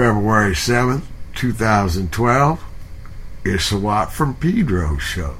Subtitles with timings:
[0.00, 1.02] February 7th,
[1.34, 2.64] 2012.
[3.44, 5.34] It's the Watt from Pedro show.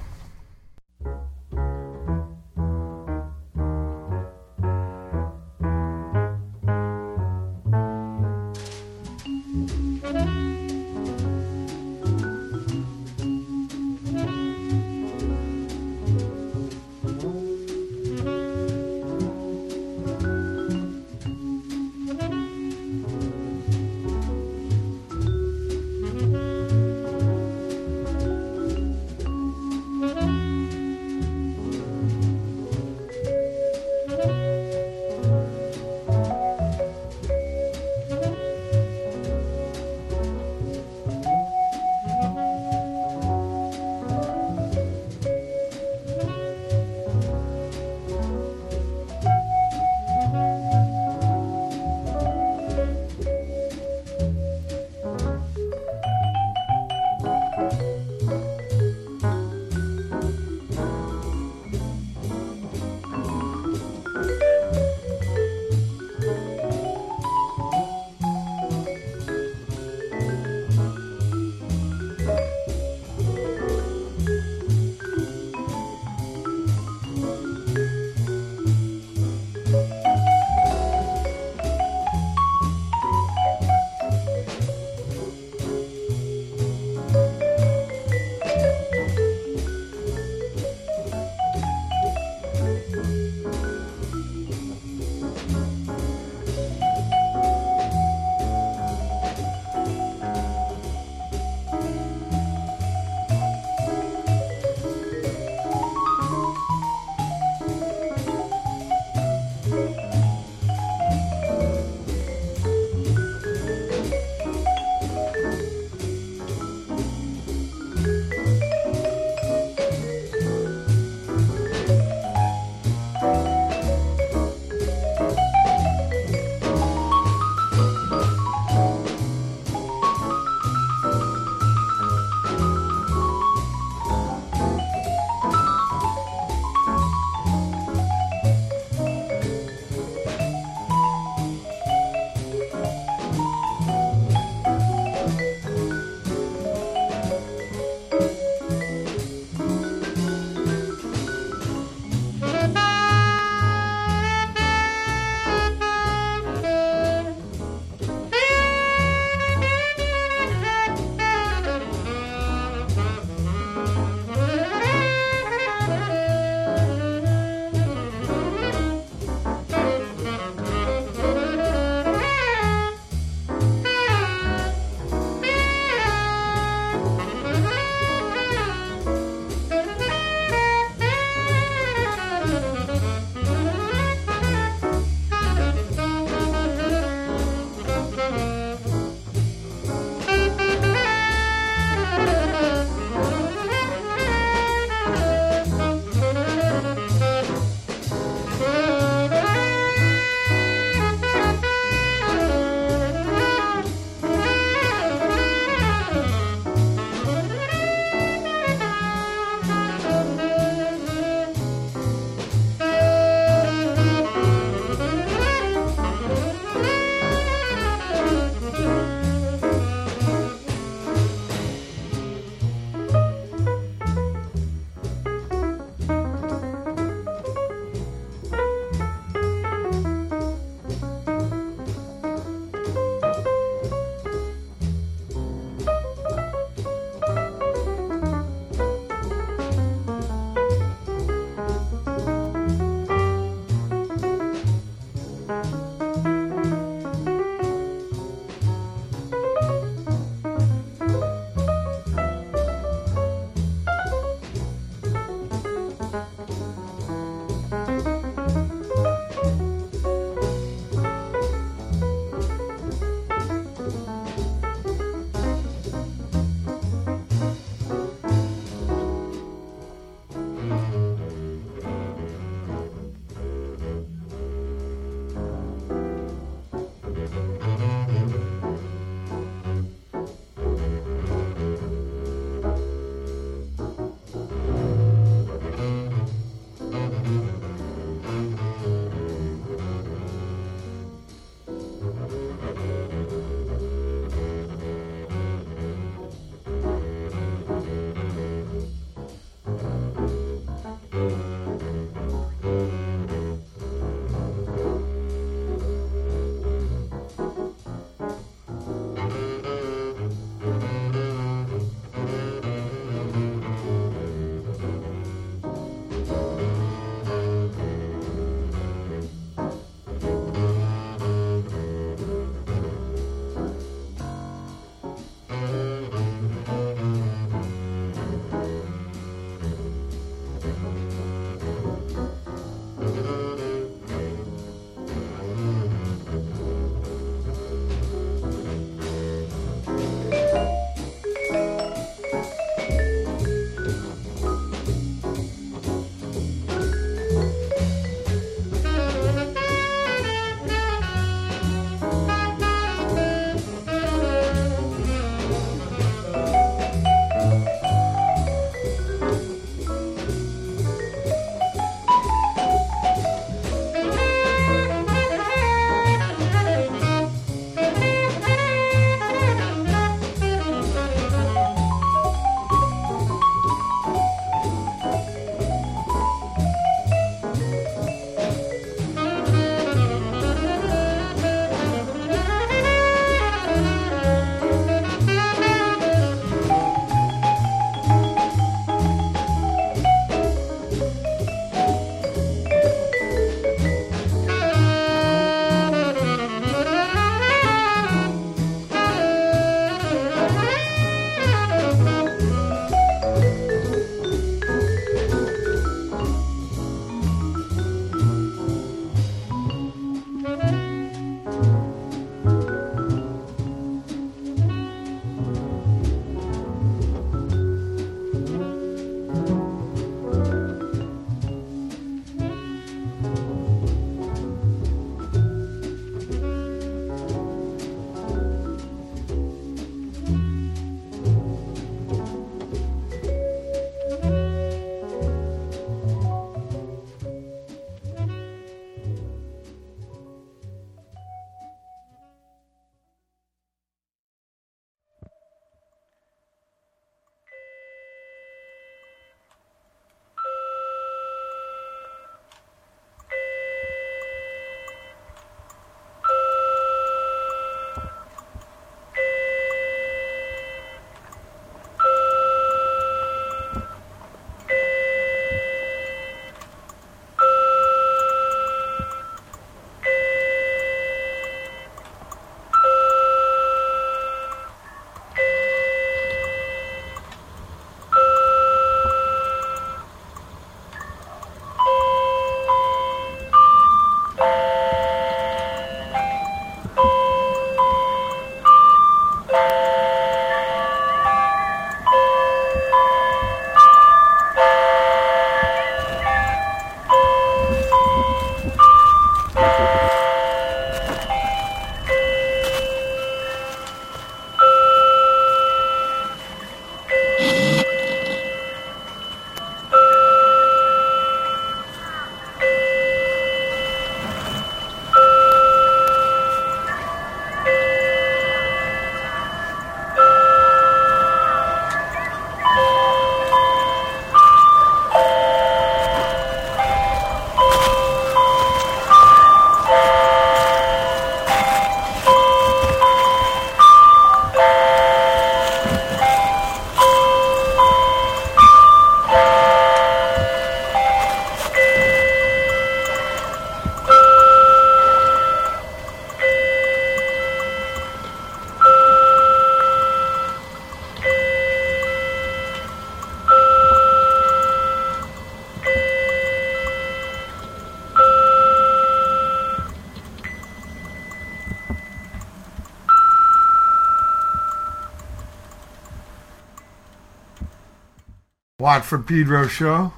[568.81, 570.11] Watt from Pedro show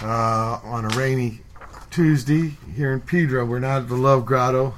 [0.00, 1.40] uh, on a rainy
[1.90, 3.44] Tuesday here in Pedro.
[3.44, 4.72] We're not at the Love Grotto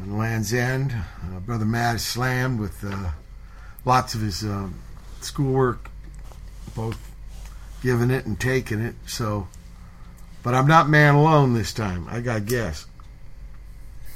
[0.00, 0.94] on Land's End.
[0.94, 3.10] Uh, Brother Matt is slammed with uh,
[3.84, 4.80] lots of his um,
[5.20, 5.90] schoolwork,
[6.74, 6.98] both
[7.82, 8.94] giving it and taking it.
[9.06, 9.46] So,
[10.42, 12.06] but I'm not man alone this time.
[12.08, 12.86] I got guests.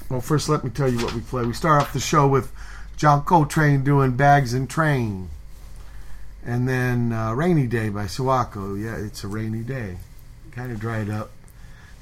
[0.09, 1.45] Well, first, let me tell you what we play.
[1.45, 2.50] We start off the show with
[2.97, 5.28] John Coltrane doing Bags and Trane.
[6.44, 8.80] And then uh, Rainy Day by Sawako.
[8.82, 9.96] Yeah, it's a rainy day.
[10.52, 11.30] Kind of dried up.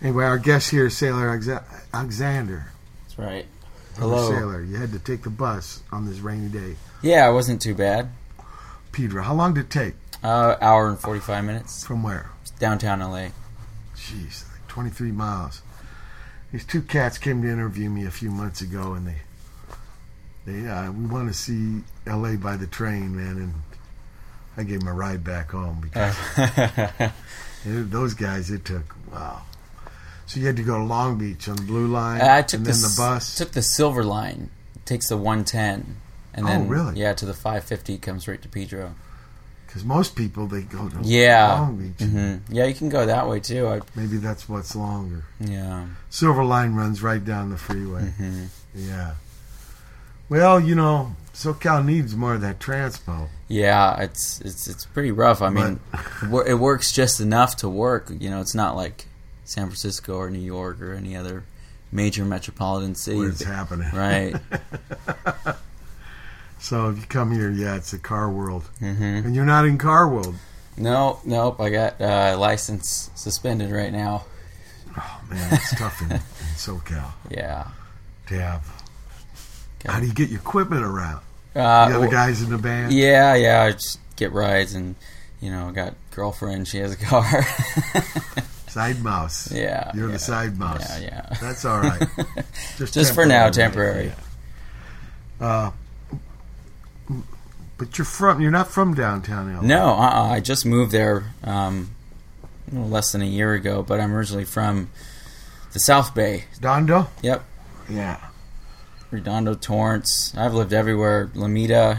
[0.03, 1.63] Anyway, our guest here is Sailor Exa-
[1.95, 2.73] Alexander.
[3.05, 3.47] That's right.
[3.97, 4.17] Hello.
[4.17, 4.31] Hello.
[4.31, 4.63] Sailor.
[4.63, 6.75] You had to take the bus on this rainy day.
[7.03, 8.11] Yeah, it wasn't too bad.
[8.91, 9.95] Pedro, how long did it take?
[10.23, 11.85] Uh, hour and 45 minutes.
[11.87, 12.31] From where?
[12.59, 13.29] Downtown LA.
[13.97, 15.63] Jeez, like 23 miles.
[16.53, 19.17] These two cats came to interview me a few months ago, and they,
[20.47, 22.37] they, uh, we want to see L.A.
[22.37, 23.55] by the train, man, and
[24.57, 26.17] I gave him a ride back home because
[27.65, 29.43] it- those guys, it took wow.
[30.27, 32.67] So you had to go to Long Beach on the Blue Line, I took and
[32.67, 33.37] the, then the s- bus.
[33.37, 34.51] Took the Silver Line.
[34.77, 35.97] It takes the 110.
[36.35, 36.99] And Oh, then, really?
[36.99, 38.95] Yeah, to the 550 comes right to Pedro.
[39.67, 41.53] Because most people they go to Yeah.
[41.61, 42.07] Long Beach.
[42.09, 43.67] hmm Yeah, you can go that way too.
[43.69, 45.25] I, Maybe that's what's longer.
[45.41, 45.87] yeah.
[46.09, 48.03] Silver Line runs right down the freeway.
[48.11, 48.45] hmm
[48.75, 49.15] Yeah.
[50.31, 53.29] Well, you know, SoCal needs more of that transpo.
[53.49, 55.41] Yeah, it's it's it's pretty rough.
[55.43, 55.81] I mean,
[56.23, 58.11] it it works just enough to work.
[58.19, 59.07] You know, it's not like
[59.45, 61.45] San Francisco or New York or any other
[61.91, 63.19] major metropolitan city.
[63.19, 63.91] Where it's happening.
[63.93, 64.35] Right.
[66.59, 68.63] So if you come here, yeah, it's a car world.
[68.79, 70.37] hmm And you're not in car world.
[70.77, 71.61] No, nope.
[71.61, 74.25] I got uh, license suspended right now.
[74.97, 76.19] Oh, man, it's tough in, in
[76.57, 77.67] SoCal Yeah.
[78.29, 78.82] to have.
[79.87, 81.21] How do you get your equipment around?
[81.55, 82.93] Uh, the other well, guys in the band?
[82.93, 83.63] Yeah, yeah.
[83.63, 84.95] I just get rides and
[85.41, 86.69] you know, I got girlfriend.
[86.69, 87.25] She has a car.
[88.69, 89.53] Side mouse.
[89.53, 89.91] yeah.
[89.95, 90.99] You're yeah, the side mouse.
[90.99, 91.37] Yeah, yeah.
[91.43, 92.09] That's all right.
[92.79, 94.15] Just for now, temporary.
[95.39, 95.47] yeah.
[95.47, 95.71] Uh,
[97.77, 99.61] but you're from, you're not from downtown LA.
[99.61, 100.31] No, uh-uh.
[100.31, 101.91] I just moved there um,
[102.73, 104.89] less than a year ago, but I'm originally from
[105.75, 106.45] the South Bay.
[106.59, 107.09] Dondo?
[107.23, 107.45] Yep.
[107.91, 108.25] Yeah.
[109.13, 110.35] Redondo, Torrance.
[110.37, 111.31] I've lived everywhere.
[111.35, 111.99] Lomita.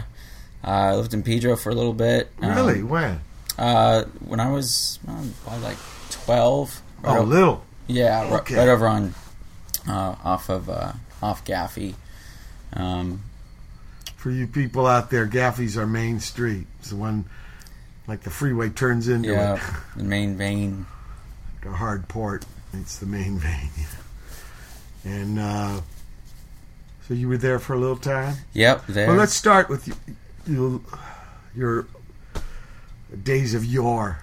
[0.62, 2.30] Uh, I lived in Pedro for a little bit.
[2.42, 2.82] Um, Really?
[2.82, 3.20] when?
[3.58, 5.76] Uh, when I was uh, like
[6.10, 6.82] 12.
[7.02, 7.62] Right Oh, little.
[7.86, 8.56] yeah, okay.
[8.56, 9.14] right over on
[9.88, 10.92] uh, off of uh,
[11.22, 11.94] off Gaffey.
[12.72, 13.22] Um,
[14.16, 16.66] For you people out there, Gaffey's our main street.
[16.80, 17.26] It's the one,
[18.08, 19.60] like the freeway turns into yeah, it.
[19.98, 20.86] the main vein.
[21.62, 22.44] the hard port.
[22.72, 23.68] It's the main vein.
[25.04, 25.80] And uh,
[27.06, 28.36] so you were there for a little time.
[28.52, 29.06] Yep, there.
[29.08, 29.94] Well, let's start with you,
[30.46, 30.84] you,
[31.54, 31.86] your
[33.22, 34.18] days of yore.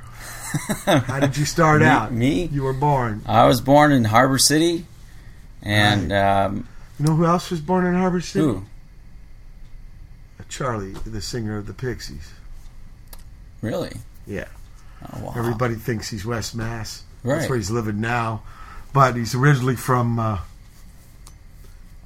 [0.86, 2.12] How did you start Me- out?
[2.12, 2.46] me?
[2.46, 3.22] You were born.
[3.26, 4.86] I was born in Harbor City,
[5.62, 6.68] and um,
[7.00, 8.46] You know who else was born in Harbor City?
[8.46, 8.66] ooh,
[10.50, 12.34] Charlie, the singer of the Pixies.
[13.62, 13.94] really?
[14.28, 14.46] Yeah.
[15.14, 15.34] Oh, wow.
[15.36, 17.04] Everybody thinks he's West Mass.
[17.24, 17.38] Right.
[17.38, 18.44] That's where he's living now.
[18.94, 20.40] But he's originally from uh,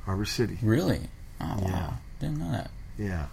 [0.05, 0.57] Harbor City.
[0.62, 1.01] Really?
[1.41, 1.62] Oh, wow.
[1.63, 1.91] Yeah.
[2.19, 2.71] Didn't know that.
[2.97, 3.25] Yeah.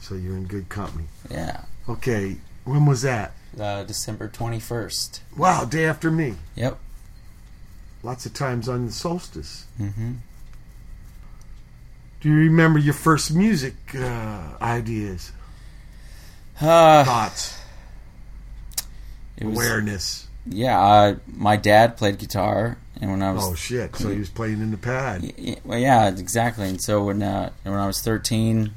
[0.00, 1.04] So you're in good company.
[1.30, 1.62] Yeah.
[1.88, 2.36] Okay.
[2.64, 3.32] When was that?
[3.58, 5.20] Uh, December 21st.
[5.36, 6.34] Wow, day after me.
[6.56, 6.78] Yep.
[8.02, 9.66] Lots of times on the solstice.
[9.80, 10.12] Mm-hmm.
[12.20, 15.32] Do you remember your first music uh, ideas,
[16.60, 17.58] Uh, thoughts,
[19.36, 20.28] it was, awareness?
[20.46, 23.94] Yeah, uh, my dad played guitar, and when I was Oh shit!
[23.96, 25.22] So he was playing in the pad.
[25.22, 26.68] Y- y- Well, yeah, exactly.
[26.68, 28.70] And so when uh, when I was 13,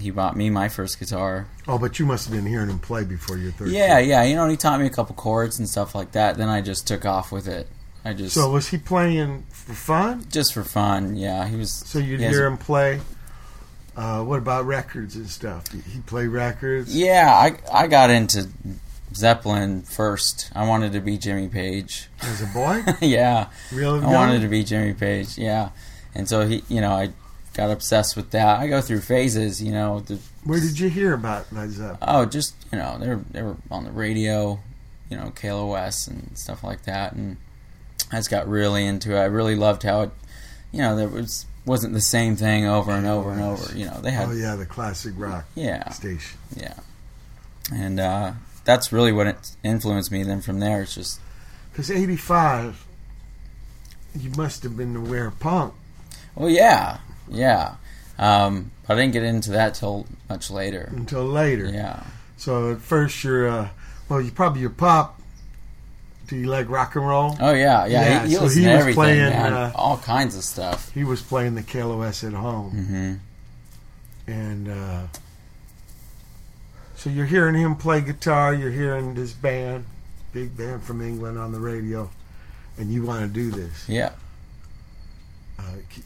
[0.00, 1.48] he bought me my first guitar.
[1.66, 3.74] Oh, but you must have been hearing him play before you're 13.
[3.74, 4.22] Yeah, yeah.
[4.22, 6.36] You know, he taught me a couple chords and stuff like that.
[6.36, 7.66] Then I just took off with it.
[8.04, 10.26] I just So was he playing for fun?
[10.30, 11.16] just for fun.
[11.16, 11.72] Yeah, he was.
[11.72, 13.00] So you'd he hear him play.
[13.96, 15.70] Uh, what about records and stuff?
[15.72, 16.94] He he play records.
[16.94, 18.48] Yeah, I I got into
[19.14, 20.50] Zeppelin first.
[20.54, 22.08] I wanted to be Jimmy Page.
[22.22, 25.38] As a boy, yeah, real I wanted to be Jimmy Page.
[25.38, 25.70] Yeah,
[26.14, 27.10] and so he, you know, I
[27.54, 28.58] got obsessed with that.
[28.58, 29.62] I go through phases.
[29.62, 31.98] You know, the Where did you hear about Led Zeppelin?
[32.02, 34.60] Oh, just you know, they were they were on the radio,
[35.10, 37.36] you know, KLOS and stuff like that, and
[38.12, 39.20] I just got really into it.
[39.20, 40.10] I really loved how it,
[40.72, 43.76] you know, there was wasn't the same thing over and over and over.
[43.76, 46.38] You know, they had Oh yeah, the classic rock yeah, station.
[46.56, 46.74] yeah,
[47.72, 48.32] and uh,
[48.64, 50.22] that's really what it influenced me.
[50.22, 51.20] Then from there, it's just
[51.72, 52.84] Because '85,
[54.18, 55.74] you must have been aware of punk.
[56.34, 57.76] well, yeah, yeah.
[58.18, 60.88] Um, I didn't get into that till much later.
[60.94, 61.66] until later.
[61.66, 62.04] Yeah,
[62.36, 63.68] So at first you're, uh,
[64.08, 65.20] well, you probably your pop.
[66.28, 67.36] Do you like rock and roll?
[67.40, 68.00] Oh yeah, yeah.
[68.00, 70.90] Yeah, he, he so he was playing, uh, All kinds of stuff.
[70.92, 73.14] He was playing the KLOS at home, hmm
[74.26, 75.02] and uh,
[77.04, 78.54] so you're hearing him play guitar.
[78.54, 79.84] You're hearing this band,
[80.32, 82.08] big band from England, on the radio,
[82.78, 83.86] and you want to do this.
[83.86, 84.12] Yeah.
[85.58, 85.62] Uh,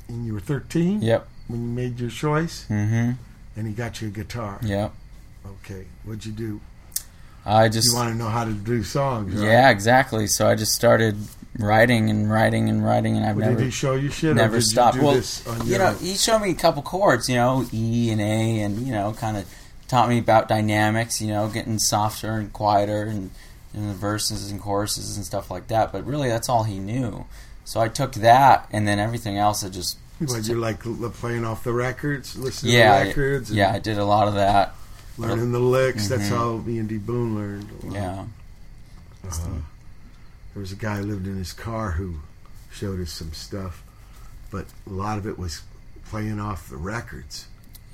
[0.08, 1.28] and you were 13 Yep.
[1.46, 3.12] when you made your choice, Mm-hmm.
[3.56, 4.58] and he got you a guitar.
[4.62, 4.92] Yep.
[5.46, 6.60] Okay, what'd you do?
[7.46, 9.44] I just You want to know how to do songs, right?
[9.44, 10.26] yeah, exactly.
[10.26, 11.16] So I just started
[11.58, 14.34] writing and writing and writing, and I've Well, never did he show you shit?
[14.36, 14.98] never stopped.
[14.98, 15.22] Well,
[15.64, 15.96] you know, own?
[15.98, 19.36] he showed me a couple chords, you know, E and A, and you know, kind
[19.38, 19.46] of
[19.88, 23.30] taught me about dynamics, you know, getting softer and quieter, and,
[23.75, 25.92] and the verses and choruses and stuff like that.
[25.92, 27.25] But really, that's all he knew.
[27.64, 30.80] So I took that, and then everything else, I just What, you like
[31.14, 34.75] playing off the records, listening yeah, to records, yeah, I did a lot of that.
[35.18, 36.09] learning the licks.
[36.09, 36.37] That's Mhm.
[36.37, 37.68] how me and D Boon learned.
[37.92, 38.25] Yeah,
[39.28, 39.37] Uh,
[40.54, 42.16] there was a guy who lived in his car who
[42.71, 43.83] showed us some stuff,
[44.50, 45.62] but a lot of it was
[46.09, 47.47] playing off the records.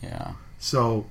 [0.03, 0.33] yeah.
[0.61, 1.07] So,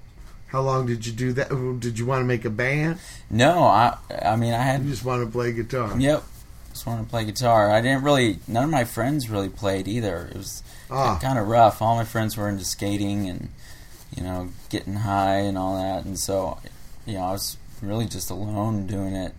[0.53, 1.50] how long did you do that?
[1.81, 3.00] Did you want to make a band?
[3.29, 6.00] No, I, I mean, I had You just want to play guitar?
[6.00, 6.24] Yep.
[6.69, 7.69] Just wanted to play guitar.
[7.72, 8.38] I didn't really.
[8.48, 10.29] None of my friends really played either.
[10.31, 11.81] It was Ah, kind of rough.
[11.81, 13.50] All my friends were into skating and
[14.15, 16.60] you know getting high and all that, and so
[17.05, 19.33] you know I was really just alone doing it.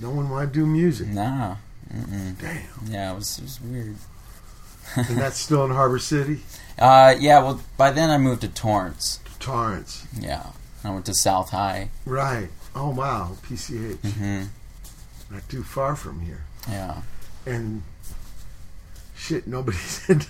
[0.00, 1.08] no one wanted to do music.
[1.08, 1.56] Nah.
[1.92, 2.38] Mm-mm.
[2.40, 2.62] Damn.
[2.92, 3.96] Yeah, it was it was weird.
[4.96, 6.40] and that's still in Harbor City,
[6.78, 7.40] Uh, yeah.
[7.42, 9.20] Well, by then I moved to Torrance.
[9.38, 10.06] Torrance.
[10.18, 10.46] Yeah.
[10.84, 11.90] I went to South High.
[12.06, 12.48] Right.
[12.74, 13.98] Oh wow, PCH.
[14.14, 14.44] hmm
[15.30, 16.42] Not too far from here.
[16.68, 17.02] Yeah.
[17.46, 17.82] And
[19.16, 20.26] shit, nobody said.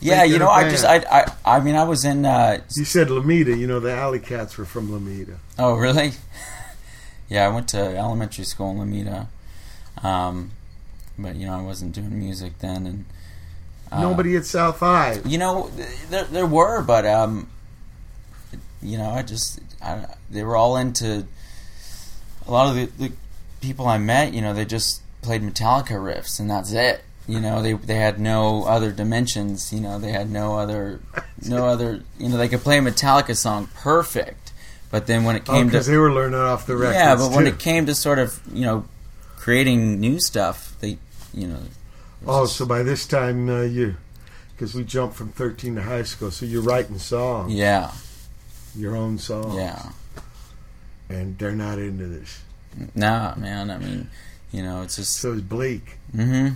[0.00, 0.24] Yeah.
[0.24, 2.26] You know, I just I, I I mean I was in.
[2.26, 3.56] Uh, You said Lomita.
[3.56, 5.36] You know the Alley Cats were from Lomita.
[5.58, 6.12] Oh, really?
[7.28, 9.28] yeah, I went to elementary school in Lomita,
[10.04, 10.50] um,
[11.18, 13.04] but you know I wasn't doing music then, and
[13.90, 15.20] uh, Nobody at South High.
[15.24, 17.48] You know, th- there there were, but um,
[18.82, 21.26] you know, I just I, they were all into
[22.46, 23.12] a lot of the, the
[23.60, 24.32] people I met.
[24.34, 27.02] You know, they just played Metallica riffs, and that's it.
[27.26, 29.72] You know, they they had no other dimensions.
[29.72, 31.00] You know, they had no other
[31.46, 32.02] no other.
[32.18, 34.52] You know, they could play a Metallica song perfect,
[34.90, 36.96] but then when it Oh, came to because they were learning off the records.
[36.96, 38.84] yeah, but when it came to sort of you know
[39.36, 40.98] creating new stuff, they
[41.32, 41.60] you know.
[42.26, 43.96] Oh, just- so by this time uh, you,
[44.54, 47.90] because we jumped from thirteen to high school, so you're writing songs, yeah,
[48.76, 49.90] your own songs, yeah.
[51.08, 52.42] and they're not into this.
[52.94, 53.70] Nah, man.
[53.70, 54.08] I mean,
[54.52, 55.98] you know, it's just So it's bleak.
[56.14, 56.48] hmm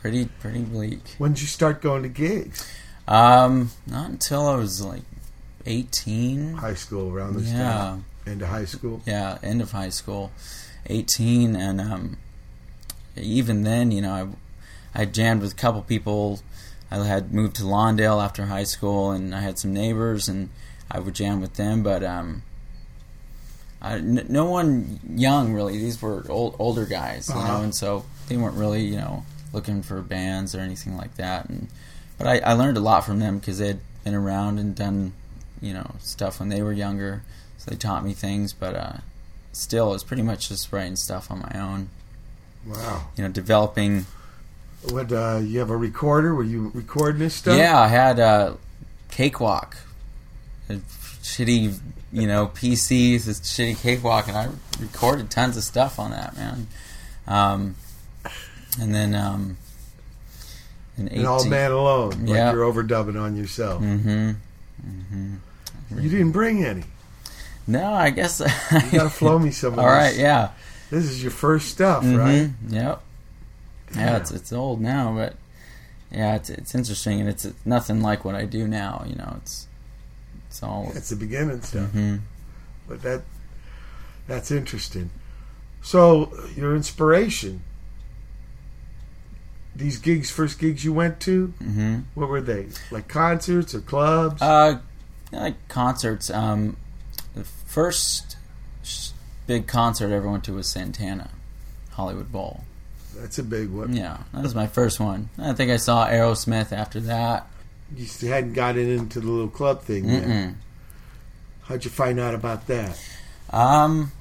[0.00, 1.00] pretty pretty bleak.
[1.18, 2.70] When did you start going to gigs?
[3.08, 5.02] Um, not until I was like
[5.66, 6.54] eighteen.
[6.54, 9.00] High school around this Yeah, time, into high school.
[9.06, 10.30] yeah, end of high school,
[10.86, 12.16] eighteen, and um,
[13.16, 14.36] even then, you know,
[14.94, 16.40] I I jammed with a couple people.
[16.90, 20.50] I had moved to Lawndale after high school, and I had some neighbors, and
[20.90, 21.82] I would jam with them.
[21.82, 22.42] But um,
[23.82, 25.78] I, n- no one young really.
[25.78, 27.58] These were old, older guys, you Uh-huh.
[27.58, 31.48] know, and so they weren't really, you know, looking for bands or anything like that.
[31.48, 31.68] And
[32.18, 35.12] but I, I learned a lot from them because they had been around and done,
[35.60, 37.22] you know, stuff when they were younger.
[37.58, 38.52] So they taught me things.
[38.52, 38.92] But uh,
[39.52, 41.88] still, it's pretty much just writing stuff on my own.
[42.66, 43.08] Wow.
[43.16, 44.06] You know, developing.
[44.90, 45.10] What?
[45.12, 46.34] Uh, you have a recorder?
[46.34, 47.56] Were you recording this stuff?
[47.58, 48.54] Yeah, I had uh,
[49.10, 49.83] Cakewalk, a
[50.68, 51.78] shitty,
[52.12, 54.48] you know, PCs, this shitty Cakewalk, and I
[54.80, 56.66] recorded tons of stuff on that, man.
[57.26, 57.76] Um,
[58.80, 59.56] and then um,
[60.96, 62.26] An all 18 man alone.
[62.26, 62.46] Yeah.
[62.46, 63.82] Like you're overdubbing on yourself.
[63.82, 64.30] Mm-hmm.
[64.86, 65.34] Mm-hmm.
[66.00, 66.84] You didn't bring any.
[67.66, 68.40] No, I guess.
[68.72, 70.50] You gotta flow me some All right, yeah.
[70.90, 72.50] This is your first stuff, Mhm, right?
[72.68, 73.02] Yep.
[73.96, 75.34] Yeah, it's it's old now, but
[76.10, 79.04] yeah, it's it's interesting, and it's, it's nothing like what I do now.
[79.06, 79.66] You know, it's
[80.54, 80.92] it's all.
[80.94, 81.90] It's the beginning stuff.
[81.90, 82.18] hmm
[82.86, 83.22] But that
[84.28, 85.10] that's interesting.
[85.82, 87.62] So your inspiration.
[89.74, 92.68] These gigs, first gigs you went to, hmm what were they?
[92.92, 94.40] Like concerts or clubs?
[94.40, 94.78] Uh,
[95.32, 96.30] like concerts.
[96.30, 96.76] Um,
[97.34, 98.36] the first
[99.48, 101.30] big concert I ever went to was Santana,
[101.94, 102.62] Hollywood Bowl.
[103.16, 103.96] That's a big one.
[103.96, 105.30] Yeah, that was my first one.
[105.36, 107.48] I think I saw Aerosmith after that.
[107.96, 110.24] You hadn't gotten into the little club thing yet.
[110.24, 110.54] Mm-mm.
[111.62, 112.98] How'd you find out about that?
[113.50, 114.12] Um,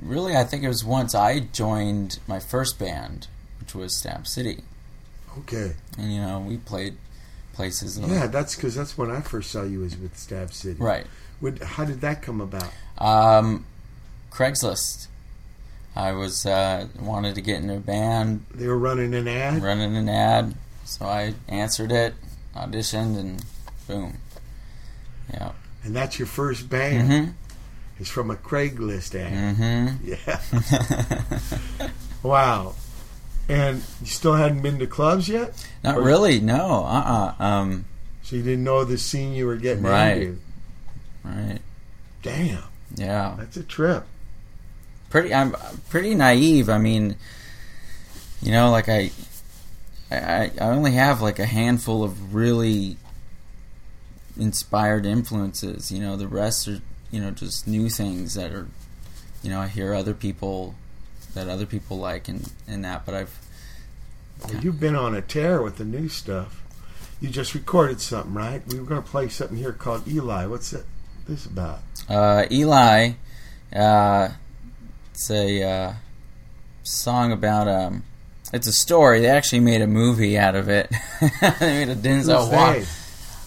[0.00, 3.28] really, I think it was once I joined my first band,
[3.60, 4.62] which was Stab City,
[5.38, 5.74] Okay.
[5.98, 6.96] and you know we played
[7.54, 7.98] places.
[7.98, 10.80] Yeah, that's because that's when I first saw you was with Stab City.
[10.80, 11.06] Right.
[11.40, 12.70] When, how did that come about?
[12.98, 13.64] Um,
[14.30, 15.06] Craigslist.
[15.96, 19.62] I was uh, wanted to get in a band, They were running an ad.
[19.62, 22.14] running an ad, so I answered it,
[22.58, 23.44] auditioned, and
[23.86, 24.18] boom.
[25.32, 25.52] Yeah.
[25.84, 27.10] And that's your first band.
[27.10, 27.30] Mm-hmm.
[28.00, 29.56] It's from a Craigslist ad.
[29.56, 30.12] Mm-hmm.
[31.80, 31.88] Yeah.
[32.22, 32.74] wow.
[33.48, 35.66] And you still hadn't been to clubs yet?
[35.82, 36.40] Not Or- really.
[36.40, 36.84] No.
[36.84, 37.34] Uh.
[37.38, 37.84] uh Um.
[38.22, 40.16] So you didn't know the scene you were getting Right.
[40.22, 40.40] into.
[41.24, 41.58] Right.
[42.22, 42.62] Damn.
[42.94, 43.34] Yeah.
[43.38, 44.04] That's a trip.
[45.10, 45.54] pretty I'm
[45.88, 46.68] pretty naive.
[46.68, 47.16] I mean,
[48.42, 49.10] you know, like I,
[50.10, 52.96] I I only have like a handful of really
[54.38, 55.90] inspired influences.
[55.92, 58.68] You know, the rest are you know just new things that are,
[59.42, 60.74] you know, I hear other people
[61.34, 63.04] that other people like and and that.
[63.04, 63.38] But I've
[64.44, 66.62] Well, you've been on a tear with the new stuff.
[67.20, 68.62] You just recorded something, right?
[68.68, 70.46] We were going to play something here called Eli.
[70.46, 70.84] What's it,
[71.26, 71.80] this about?
[72.08, 73.14] uh, Eli,
[73.74, 74.28] uh,
[75.10, 75.92] it's a uh,
[76.82, 78.04] song about um.
[78.52, 79.20] It's a story.
[79.20, 80.90] They actually made a movie out of it.
[81.20, 82.86] they made a Denzel they?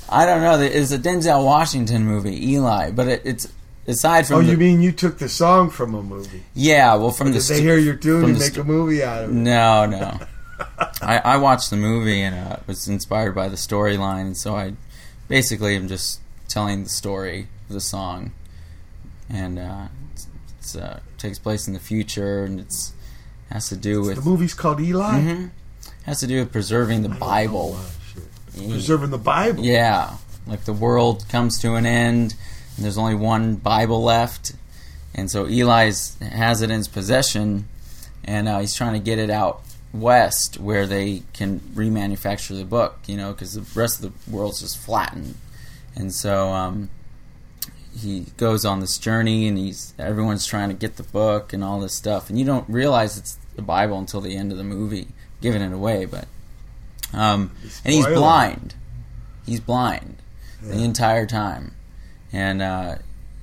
[0.09, 0.59] I don't know.
[0.59, 2.91] It's a Denzel Washington movie, Eli.
[2.91, 3.51] But it, it's
[3.87, 4.37] aside from.
[4.37, 6.43] Oh, the, you mean you took the song from a movie?
[6.53, 7.39] Yeah, well, from the.
[7.39, 9.33] Did they hear your tune and make st- a movie out of it?
[9.33, 10.19] No, no.
[11.01, 14.73] I, I watched the movie and uh, was inspired by the storyline, and so I
[15.27, 18.33] basically am just telling the story of the song,
[19.29, 20.27] and uh, it's,
[20.59, 22.93] it's uh, takes place in the future, and it's
[23.51, 25.19] has to do with The movie's called Eli?
[25.21, 25.49] Mhm.
[26.05, 27.77] has to do with preserving the Bible.
[28.13, 28.69] shit.
[28.69, 29.63] Preserving the Bible.
[29.63, 30.15] Yeah,
[30.47, 32.35] like the world comes to an end,
[32.75, 34.53] and there's only one Bible left,
[35.13, 37.67] and so Eli has it in his possession,
[38.23, 39.61] and uh, he's trying to get it out
[39.93, 44.61] west where they can remanufacture the book, you know, because the rest of the world's
[44.61, 45.35] just flattened,
[45.95, 46.89] and so um,
[47.97, 51.79] he goes on this journey, and he's everyone's trying to get the book and all
[51.79, 55.07] this stuff, and you don't realize it's the Bible until the end of the movie,
[55.41, 56.27] giving it away, but.
[57.13, 57.51] Um,
[57.83, 58.75] and he's blind.
[59.45, 60.17] He's blind
[60.61, 61.75] the entire time,
[62.31, 62.95] and uh,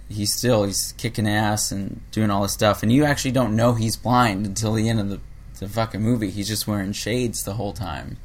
[0.09, 2.83] he's still he's kicking ass and doing all this stuff.
[2.83, 5.21] And you actually don't know he's blind until the end of the,
[5.59, 6.31] the fucking movie.
[6.31, 8.18] He's just wearing shades the whole time.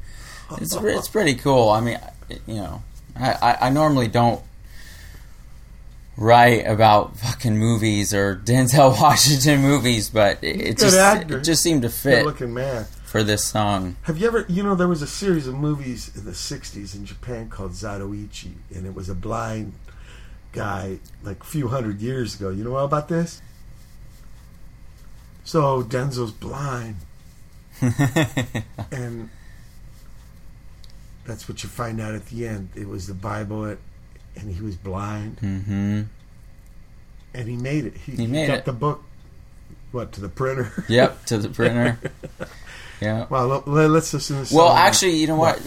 [0.58, 1.70] It's it's pretty cool.
[1.70, 1.98] I mean,
[2.46, 2.82] you know,
[3.16, 4.42] I, I, I normally don't
[6.16, 11.38] write about fucking movies or Denzel Washington movies, but it, it just actor.
[11.38, 12.18] it just seemed to fit.
[12.18, 12.84] Good looking man.
[13.04, 13.96] for this song.
[14.02, 17.06] Have you ever, you know, there was a series of movies in the 60s in
[17.06, 19.72] Japan called Zatoichi, and it was a blind
[20.52, 22.50] guy like a few hundred years ago.
[22.50, 23.42] You know all about this?
[25.44, 26.96] So Denzel's blind,
[28.90, 29.28] and
[31.26, 32.70] that's what you find out at the end.
[32.74, 33.78] It was the Bible, it,
[34.36, 36.02] and he was blind, hmm
[37.36, 37.96] and he made it.
[37.96, 38.64] He, He made got it.
[38.64, 39.02] the book,
[39.90, 40.72] what, to the printer?
[40.88, 41.98] Yep, to the printer.
[43.00, 43.26] Yeah.
[43.28, 45.60] Well, let- us listen to Well, actually, you know what?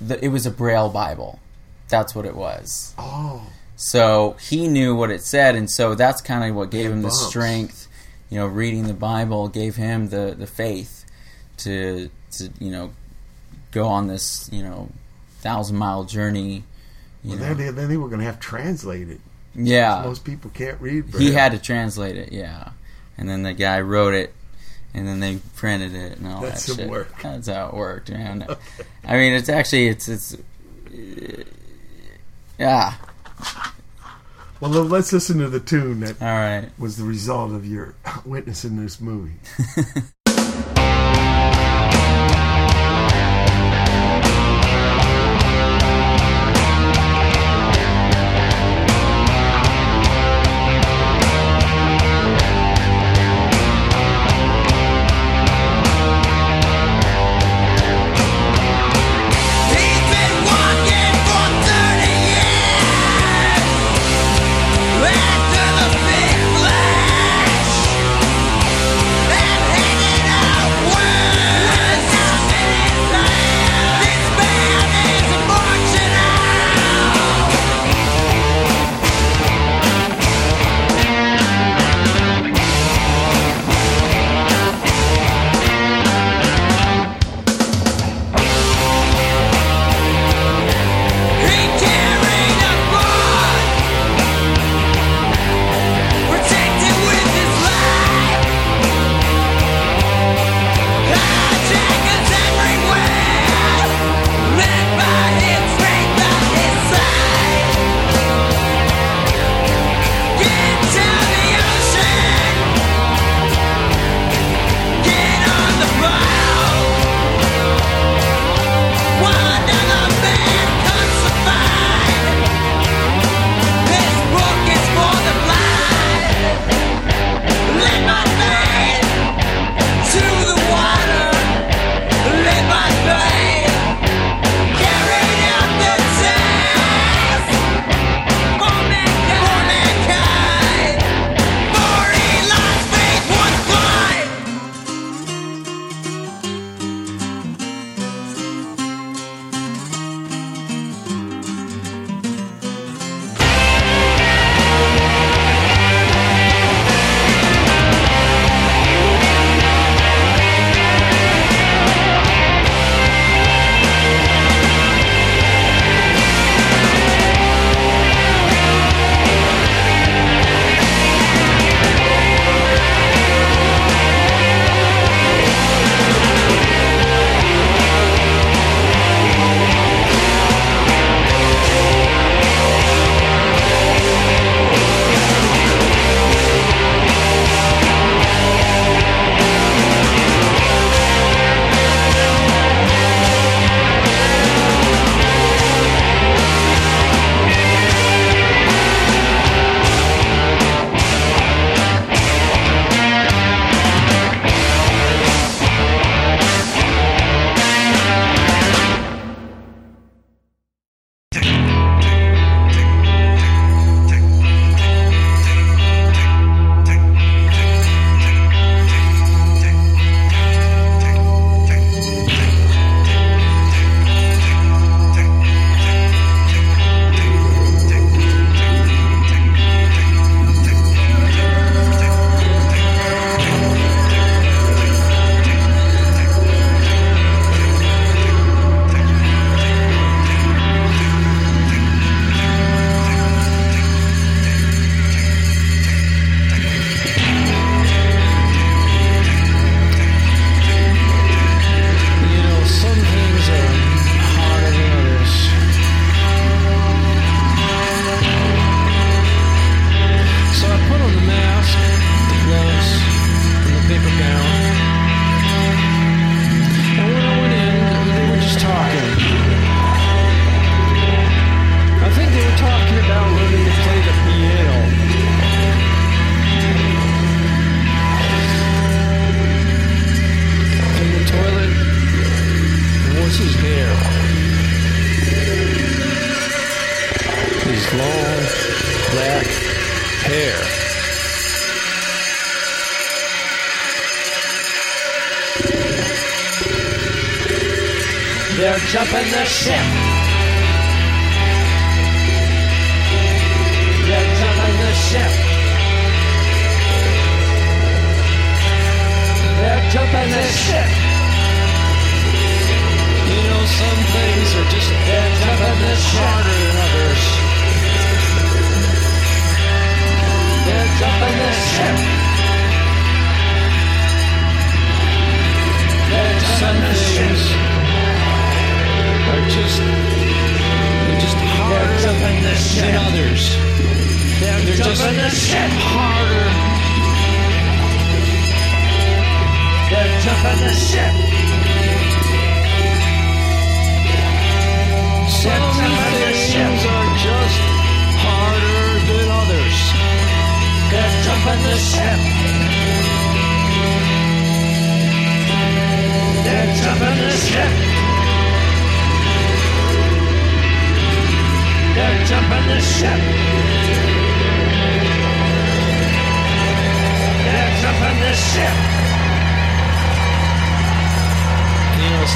[0.00, 1.40] The, it was a Braille Bible.
[1.88, 2.94] That's what it was.
[2.98, 7.00] Oh, So he knew what it said, and so that's kind of what gave him
[7.02, 7.88] the strength.
[8.30, 11.06] You know, reading the Bible gave him the, the faith
[11.58, 12.92] to to you know
[13.72, 14.90] go on this you know
[15.40, 16.62] thousand mile journey.
[17.24, 17.44] You well, know.
[17.46, 19.10] then, they, then they were going to have translated.
[19.16, 19.20] It.
[19.54, 21.06] Yeah, Most people can't read.
[21.16, 22.32] he had to translate it.
[22.32, 22.70] Yeah,
[23.16, 24.32] and then the guy wrote it,
[24.94, 26.90] and then they printed it and all That's that shit.
[26.90, 27.12] work.
[27.22, 28.46] That's how it worked, man.
[29.04, 30.36] I mean, it's actually it's it's
[32.58, 32.94] yeah.
[34.60, 36.68] Well, let's listen to the tune that All right.
[36.78, 39.34] was the result of your witnessing this movie.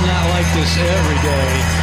[0.07, 1.82] not like this every day.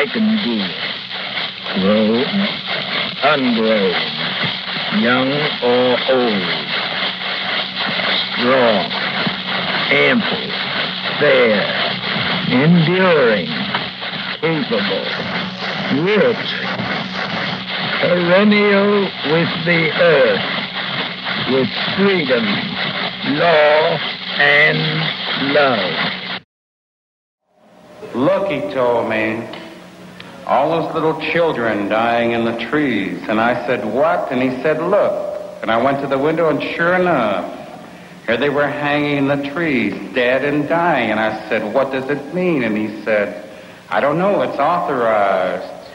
[0.00, 0.56] All can do.
[1.80, 2.24] grown,
[3.22, 3.92] ungrown,
[5.02, 5.30] young
[5.62, 6.48] or old,
[8.32, 8.88] strong,
[9.92, 10.48] ample,
[11.20, 11.60] fair,
[12.48, 13.52] enduring,
[14.40, 15.06] capable,
[16.02, 16.48] rich,
[18.00, 20.46] perennial with the earth,
[21.52, 22.44] with freedom,
[23.36, 23.98] law,
[24.40, 26.10] and love.
[28.14, 29.59] Look, told me,
[30.60, 33.18] all those little children dying in the trees.
[33.30, 34.30] And I said, what?
[34.30, 35.62] And he said, look.
[35.62, 37.46] And I went to the window, and sure enough,
[38.26, 41.10] here they were hanging in the trees, dead and dying.
[41.10, 42.62] And I said, what does it mean?
[42.62, 43.48] And he said,
[43.88, 45.88] I don't know, it's authorized.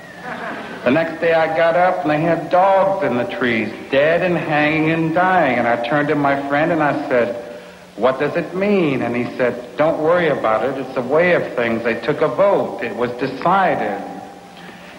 [0.83, 4.35] The next day I got up and they had dogs in the trees, dead and
[4.35, 5.59] hanging and dying.
[5.59, 7.61] And I turned to my friend and I said,
[7.97, 9.03] what does it mean?
[9.03, 10.75] And he said, don't worry about it.
[10.83, 11.83] It's a way of things.
[11.83, 12.81] They took a vote.
[12.81, 14.14] It was decided.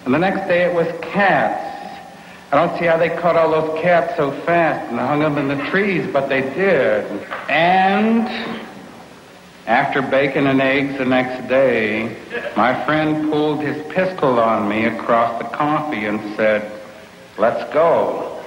[0.07, 1.64] And the next day it was cats.
[2.53, 5.49] I don't see how they caught all those cats so fast and hung them in
[5.49, 7.05] the trees, but they did.
[7.49, 8.29] And
[9.66, 12.16] after bacon and eggs the next day,
[12.57, 16.71] my friend pulled his pistol on me across the coffee and said,
[17.37, 18.40] let's go.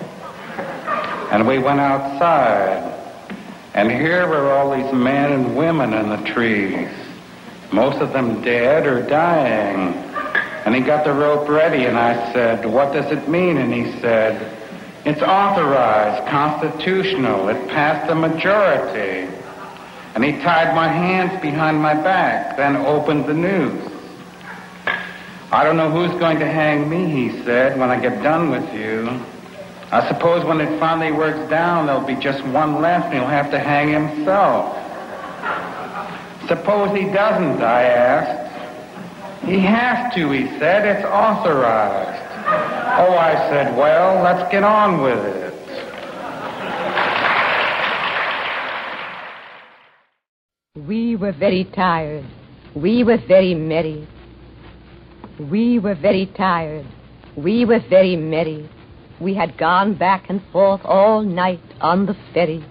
[1.30, 2.86] And we went outside.
[3.74, 6.88] And here were all these men and women in the trees,
[7.74, 10.09] most of them dead or dying.
[10.70, 13.58] And he got the rope ready, and I said, What does it mean?
[13.58, 14.56] And he said,
[15.04, 19.36] It's authorized, constitutional, it passed the majority.
[20.14, 23.92] And he tied my hands behind my back, then opened the noose.
[25.52, 28.72] I don't know who's going to hang me, he said, when I get done with
[28.72, 29.10] you.
[29.92, 33.50] I suppose when it finally works down, there'll be just one left, and he'll have
[33.50, 34.78] to hang himself.
[36.48, 38.49] Suppose he doesn't, I asked.
[39.46, 40.86] He has to, he said.
[40.86, 42.26] It's authorized.
[43.00, 45.50] Oh, I said, well, let's get on with it.
[50.88, 52.26] We were very tired.
[52.76, 54.08] We were very merry.
[55.40, 56.86] We were very tired.
[57.36, 58.70] We were very merry.
[59.20, 62.64] We had gone back and forth all night on the ferry.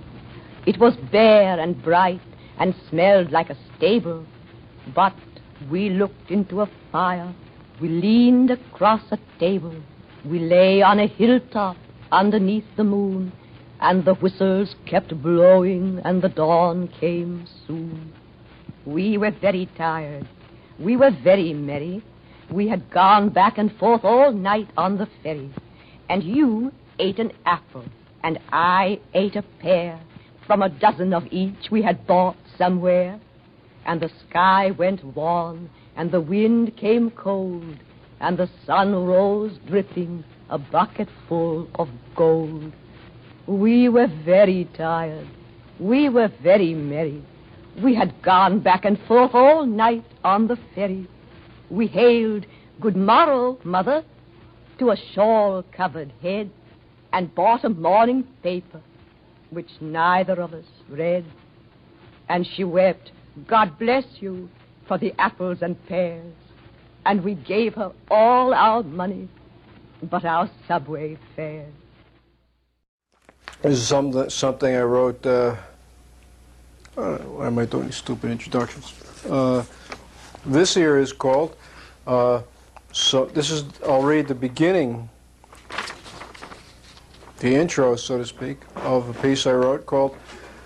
[0.67, 2.21] It was bare and bright
[2.59, 4.25] and smelled like a stable.
[4.95, 5.15] But
[5.71, 7.35] we looked into a fire.
[7.81, 9.75] We leaned across a table.
[10.25, 11.77] We lay on a hilltop
[12.11, 13.33] underneath the moon,
[13.81, 18.13] and the whistles kept blowing, and the dawn came soon.
[18.85, 20.27] We were very tired.
[20.79, 22.03] We were very merry.
[22.51, 25.51] We had gone back and forth all night on the ferry.
[26.09, 27.85] And you ate an apple,
[28.23, 30.01] and I ate a pear
[30.47, 33.21] from a dozen of each we had bought somewhere.
[33.89, 37.79] And the sky went warm, and the wind came cold,
[38.21, 42.71] and the sun rose dripping, a bucket full of gold.
[43.47, 45.27] We were very tired.
[45.81, 47.25] We were very merry.
[47.83, 51.09] We had gone back and forth all night on the ferry.
[51.71, 52.45] We hailed,
[52.83, 54.05] Good morrow, mother,
[54.81, 56.51] to a shawl covered head,
[57.15, 58.83] and bought a morning paper,
[59.49, 61.25] which neither of us read.
[62.29, 63.13] And she wept,
[63.47, 64.49] God bless you,
[64.87, 66.35] for the apples and pears.
[67.07, 69.29] And we gave her all our money,
[70.03, 71.73] but our subway fares.
[73.63, 75.25] This is something, something I wrote.
[75.25, 75.57] Uh,
[76.97, 78.93] uh, why am I doing stupid introductions?
[79.29, 79.65] Uh,
[80.45, 81.57] this here is called.
[82.07, 82.43] Uh,
[82.93, 83.65] so this is.
[83.87, 85.09] I'll read the beginning,
[87.39, 90.17] the intro, so to speak, of a piece I wrote called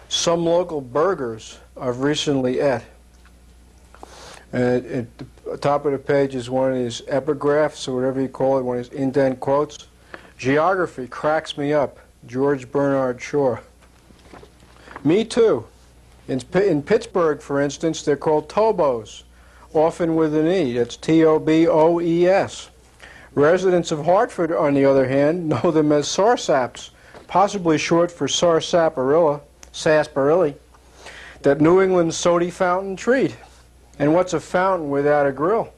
[0.09, 2.83] "Some Local Burgers I've Recently Ate."
[4.53, 8.29] And at the top of the page is one of these epigraphs, or whatever you
[8.29, 9.87] call it, one of these indent quotes.
[10.37, 11.99] Geography cracks me up.
[12.27, 13.59] George Bernard Shaw.
[15.05, 15.67] Me too.
[16.29, 19.25] In, in Pittsburgh, for instance, they're called Tobos,
[19.73, 20.75] often with an E.
[20.75, 22.71] That's T O B O E S.
[23.35, 26.91] Residents of Hartford, on the other hand, know them as sarsaps,
[27.27, 29.41] possibly short for sarsaparilla,
[29.73, 30.55] sarsaparilla,
[31.43, 33.37] that New England sody fountain treat.
[33.99, 35.73] And what's a fountain without a grill?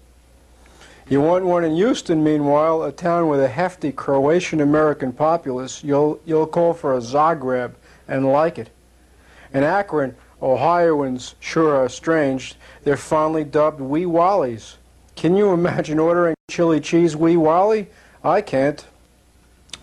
[1.08, 6.18] You want one in Houston, meanwhile, a town with a hefty Croatian American populace, you'll,
[6.24, 7.74] you'll call for a Zagreb
[8.08, 8.70] and like it.
[9.52, 12.54] In Akron, Ohioans sure are strange.
[12.82, 14.76] They're fondly dubbed Wee Wallies.
[15.14, 17.88] Can you imagine ordering chili cheese Wee Wally?
[18.22, 18.86] I can't.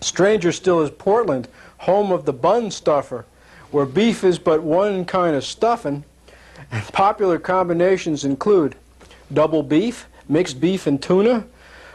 [0.00, 3.24] Stranger still is Portland, home of the bun stuffer,
[3.72, 6.04] where beef is but one kind of stuffing.
[6.70, 8.76] And popular combinations include
[9.32, 11.46] double beef, mixed beef and tuna,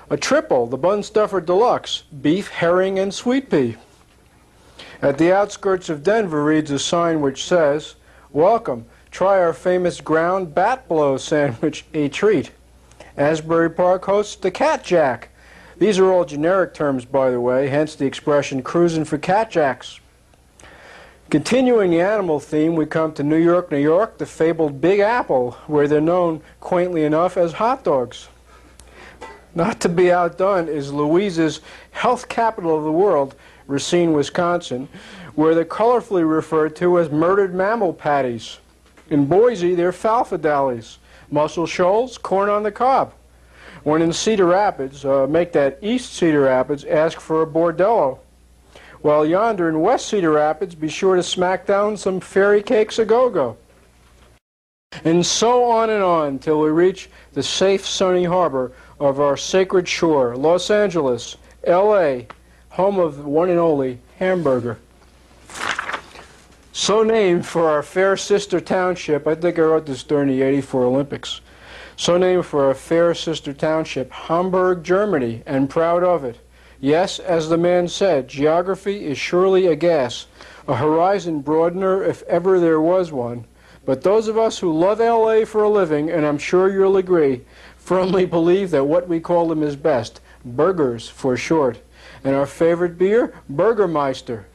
[0.10, 3.76] a triple, the bun stuffer deluxe, beef, herring, and sweet pea.
[5.02, 7.96] At the outskirts of Denver reads a sign which says,
[8.32, 12.52] Welcome, try our famous ground bat blow sandwich, a treat.
[13.16, 15.30] Asbury Park hosts the Cat Jack.
[15.78, 20.00] These are all generic terms, by the way, hence the expression cruising for cat jacks.
[21.30, 25.52] Continuing the animal theme, we come to New York, New York, the fabled Big Apple,
[25.68, 28.30] where they're known, quaintly enough, as hot dogs.
[29.54, 31.60] Not to be outdone is Louise's
[31.92, 33.36] health capital of the world,
[33.68, 34.88] Racine, Wisconsin,
[35.36, 38.60] where they're colorfully referred to as murdered mammal patties.
[39.10, 40.96] In Boise, they're falfadallies,
[41.30, 43.14] Muscle shoals, corn on the cob.
[43.84, 48.20] When in Cedar Rapids, uh, make that East Cedar Rapids, ask for a bordello.
[49.08, 53.06] While yonder in West Cedar Rapids, be sure to smack down some fairy cakes a
[53.06, 53.56] go-go.
[55.06, 59.88] And so on and on till we reach the safe sunny harbor of our sacred
[59.88, 62.28] shore, Los Angeles, L.A.,
[62.72, 64.78] home of the one and only hamburger.
[66.74, 70.84] So named for our fair sister township, I think I wrote this during the 84
[70.84, 71.40] Olympics.
[71.96, 76.42] So named for our fair sister township, Hamburg, Germany, and proud of it.
[76.80, 80.28] Yes, as the man said, geography is surely a gas,
[80.68, 83.46] a horizon broadener if ever there was one.
[83.84, 87.42] But those of us who love LA for a living, and I'm sure you'll agree,
[87.78, 91.80] firmly believe that what we call them is best burgers for short.
[92.24, 94.46] And our favorite beer, Burgermeister.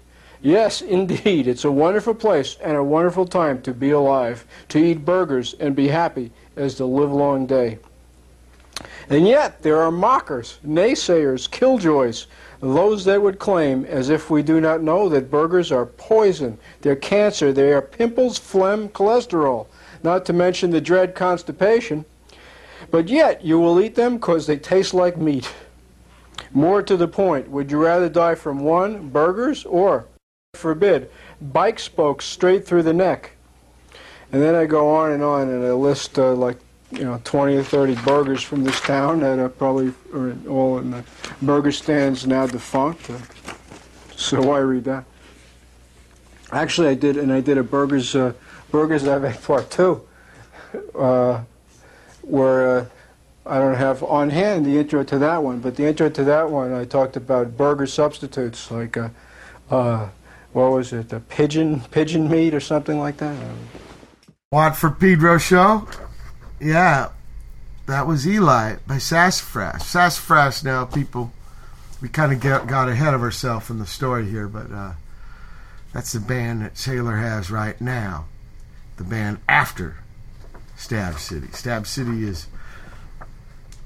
[0.42, 5.04] Yes, indeed, it's a wonderful place and a wonderful time to be alive, to eat
[5.04, 7.78] burgers and be happy as the livelong day.
[9.08, 12.26] And yet, there are mockers, naysayers, killjoys,
[12.60, 16.94] those that would claim, as if we do not know, that burgers are poison, they're
[16.94, 19.66] cancer, they are pimples, phlegm, cholesterol,
[20.02, 22.04] not to mention the dread constipation.
[22.90, 25.52] But yet, you will eat them because they taste like meat.
[26.52, 30.06] More to the point, would you rather die from one, burgers, or,
[30.54, 33.32] forbid, bike spokes straight through the neck?
[34.30, 36.58] And then I go on and on, and I list uh, like
[36.92, 40.90] you know, 20 or 30 burgers from this town that are probably are all in
[40.90, 41.04] the
[41.40, 43.08] burger stands now defunct.
[43.08, 43.18] Uh,
[44.14, 45.04] so why read that?
[46.52, 48.34] Actually, I did, and I did a burgers uh,
[48.70, 50.06] burgers I've ate part two,
[50.94, 51.40] uh,
[52.22, 52.86] where uh,
[53.46, 56.50] I don't have on hand the intro to that one, but the intro to that
[56.50, 59.08] one I talked about burger substitutes like uh,
[59.70, 60.08] uh,
[60.52, 63.34] what was it, a pigeon pigeon meat or something like that.
[64.50, 65.88] Watt from Pedro show.
[66.62, 67.08] Yeah,
[67.86, 69.84] that was Eli by Sassafras.
[69.84, 70.62] Sassafras.
[70.62, 71.32] Now, people,
[72.00, 74.92] we kind of got, ahead of ourselves in the story here, but uh,
[75.92, 78.26] that's the band that Sailor has right now.
[78.96, 79.96] The band after
[80.76, 81.48] Stab City.
[81.50, 82.46] Stab City is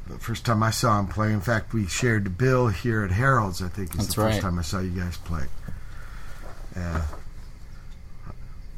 [0.07, 1.33] the first time I saw him play.
[1.33, 3.63] In fact, we shared the bill here at Harold's.
[3.63, 5.45] I think is That's the first time I saw you guys play.
[6.77, 7.03] Uh,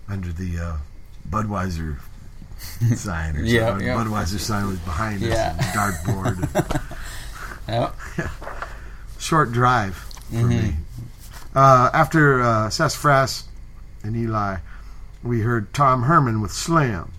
[0.08, 0.76] under the uh,
[1.28, 1.98] Budweiser
[2.96, 3.86] sign or Yeah, something.
[3.86, 3.94] yeah.
[3.94, 5.56] Budweiser sign was behind Yeah.
[5.58, 6.94] us, and dartboard.
[7.68, 7.94] Yep.
[9.18, 10.48] Short drive for Mm-hmm.
[10.48, 10.74] me.
[11.54, 13.44] Uh, after uh, Sassafras
[14.02, 14.56] and Eli,
[15.22, 17.10] we heard Tom Herman with Slim.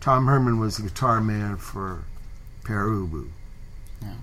[0.00, 2.04] Tom Herman was the guitar man for
[2.64, 3.28] Pere Ubu,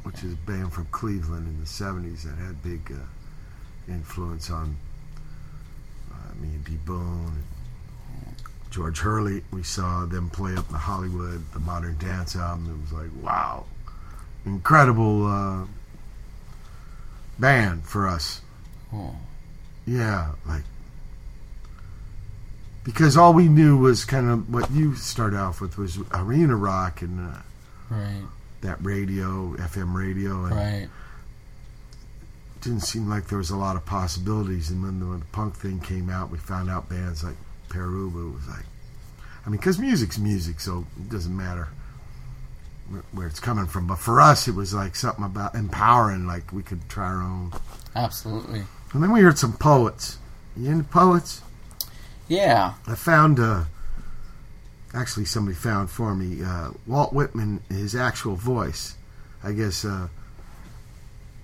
[0.03, 2.95] which is a band from Cleveland in the 70s that had big uh,
[3.91, 4.77] influence on
[6.11, 7.43] uh, me and D Boon.
[8.69, 12.69] George Hurley, we saw them play up in Hollywood, the Modern Dance album.
[12.69, 13.65] It was like, wow,
[14.45, 15.65] incredible uh,
[17.39, 18.41] band for us.
[18.91, 19.15] Cool.
[19.85, 20.63] Yeah, like
[22.83, 27.01] because all we knew was kind of what you started off with was arena rock
[27.01, 27.37] and uh,
[27.89, 28.23] Right.
[28.61, 30.89] that radio, FM radio, and Right.
[32.55, 34.69] it didn't seem like there was a lot of possibilities.
[34.69, 37.35] And when the, when the punk thing came out, we found out bands like
[37.69, 38.65] Pere Ubu was like,
[39.45, 41.69] I mean, because music's music, so it doesn't matter
[43.11, 43.87] where, it's coming from.
[43.87, 47.53] But for us, it was like something about empowering, like we could try our own.
[47.95, 48.63] Absolutely.
[48.93, 50.17] And then we heard some poets.
[50.57, 51.41] You into poets?
[52.27, 52.73] Yeah.
[52.87, 53.63] I found, uh,
[54.93, 58.95] actually, somebody found for me uh, Walt Whitman, his actual voice.
[59.43, 60.07] I guess, uh,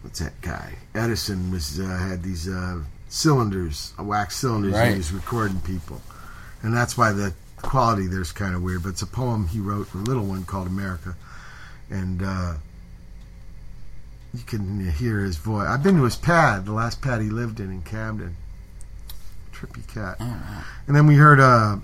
[0.01, 0.75] what's that guy?
[0.93, 6.01] Edison was uh, had these uh, cylinders, wax cylinders, and he was recording people,
[6.65, 8.81] and that's why the quality there's kind of weird.
[8.83, 11.15] But it's a poem he wrote, a little one called America,
[11.91, 12.55] and uh,
[14.33, 15.67] you can hear his voice.
[15.67, 18.35] I've been to his pad, the last pad he lived in in Camden.
[19.53, 20.19] Trippy cat.
[20.19, 21.77] And then we heard uh,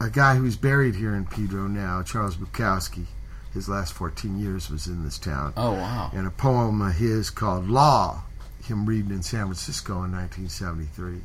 [0.00, 3.06] a guy who's buried here in Pedro now, Charles Bukowski.
[3.52, 5.52] His last 14 years was in this town.
[5.56, 6.12] Oh, wow.
[6.14, 8.22] And a poem of his called Law,
[8.62, 11.20] him reading in San Francisco in 1973.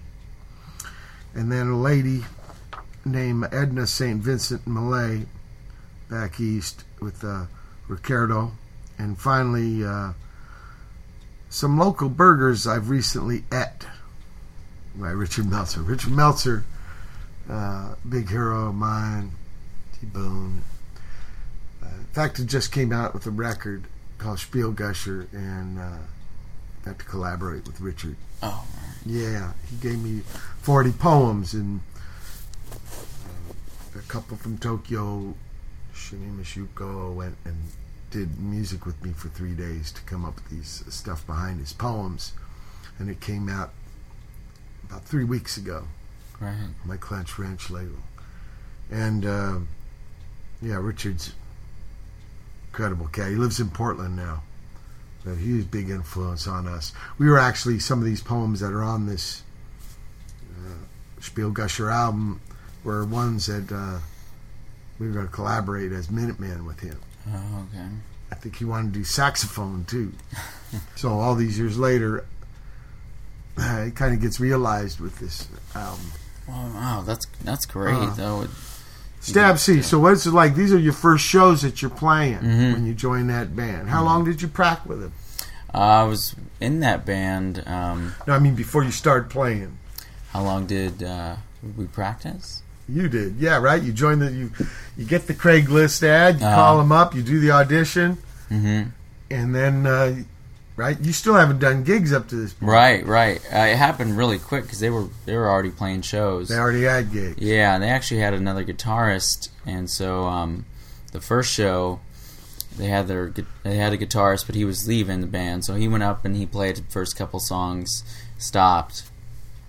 [1.35, 2.23] And then a lady
[3.05, 4.19] named Edna St.
[4.19, 5.25] Vincent Millay
[6.09, 7.45] back east with uh,
[7.87, 8.51] Recuerdo.
[8.97, 10.13] And finally, uh,
[11.49, 13.87] some local burgers I've recently ate
[14.95, 15.81] by Richard Meltzer.
[15.81, 16.63] Richard Meltzer,
[17.49, 19.31] uh, big hero of mine,
[19.99, 20.63] D Boon.
[21.83, 23.83] Uh, in fact, it just came out with a record
[24.17, 25.97] called Spielgusher, and uh,
[26.85, 28.15] got to collaborate with Richard.
[28.41, 28.65] Oh,
[29.05, 30.21] Yeah, he gave me
[30.61, 31.81] 40 poems, and
[34.15, 35.33] couple from Tokyo,
[35.93, 37.53] Shinima Shuko, went and
[38.11, 41.73] did music with me for three days to come up with these stuff behind his
[41.73, 42.31] poems.
[42.97, 43.73] And it came out
[44.85, 45.83] about three weeks ago
[46.39, 46.55] right.
[46.85, 47.97] my Clench Wrench label.
[48.89, 49.57] And uh,
[50.61, 51.33] yeah, Richard's
[52.67, 53.31] incredible cat.
[53.31, 54.43] He lives in Portland now.
[55.25, 56.93] But he was a big influence on us.
[57.17, 59.43] We were actually some of these poems that are on this
[60.57, 62.39] uh, Spielgusher album
[62.85, 63.99] were ones that uh,
[64.99, 66.97] we were going to collaborate as Minutemen with him.
[67.29, 67.87] Oh, okay.
[68.31, 70.13] I think he wanted to do saxophone too.
[70.95, 72.25] so all these years later,
[73.57, 76.05] it kind of gets realized with this album.
[76.47, 77.95] Wow, wow, that's that's great.
[77.95, 78.41] Uh, though.
[78.43, 78.49] It-
[79.21, 79.81] Stab C.
[79.81, 80.53] So what's it like?
[80.53, 82.73] These are your first shows that you're playing Mhm.
[82.73, 83.89] when you join that band.
[83.89, 85.13] How long did you practice with them?
[85.73, 87.63] Uh, I was in that band.
[87.65, 89.79] Um, No, I mean before you started playing.
[90.31, 91.37] how long did uh,
[91.75, 92.61] we practice?
[92.87, 93.81] You did, yeah, right.
[93.81, 94.51] You join the you
[94.97, 96.55] you get the Craigslist ad, you Uh-huh.
[96.55, 98.17] call them up, you do the audition,
[98.51, 98.89] Mm-hmm.
[99.31, 100.15] and then uh,
[100.75, 100.99] right.
[101.01, 102.71] You still haven't done gigs up to this point.
[102.71, 103.41] Right, right.
[103.51, 106.49] Uh, it happened really quick because they were they were already playing shows.
[106.49, 107.37] They already had gigs.
[107.41, 110.65] Yeah, and they actually had another guitarist, and so um,
[111.11, 111.99] the first show
[112.77, 113.33] they had their
[113.63, 116.35] they had a guitarist, but he was leaving the band, so he went up and
[116.35, 118.03] he played the first couple songs,
[118.37, 119.03] stopped.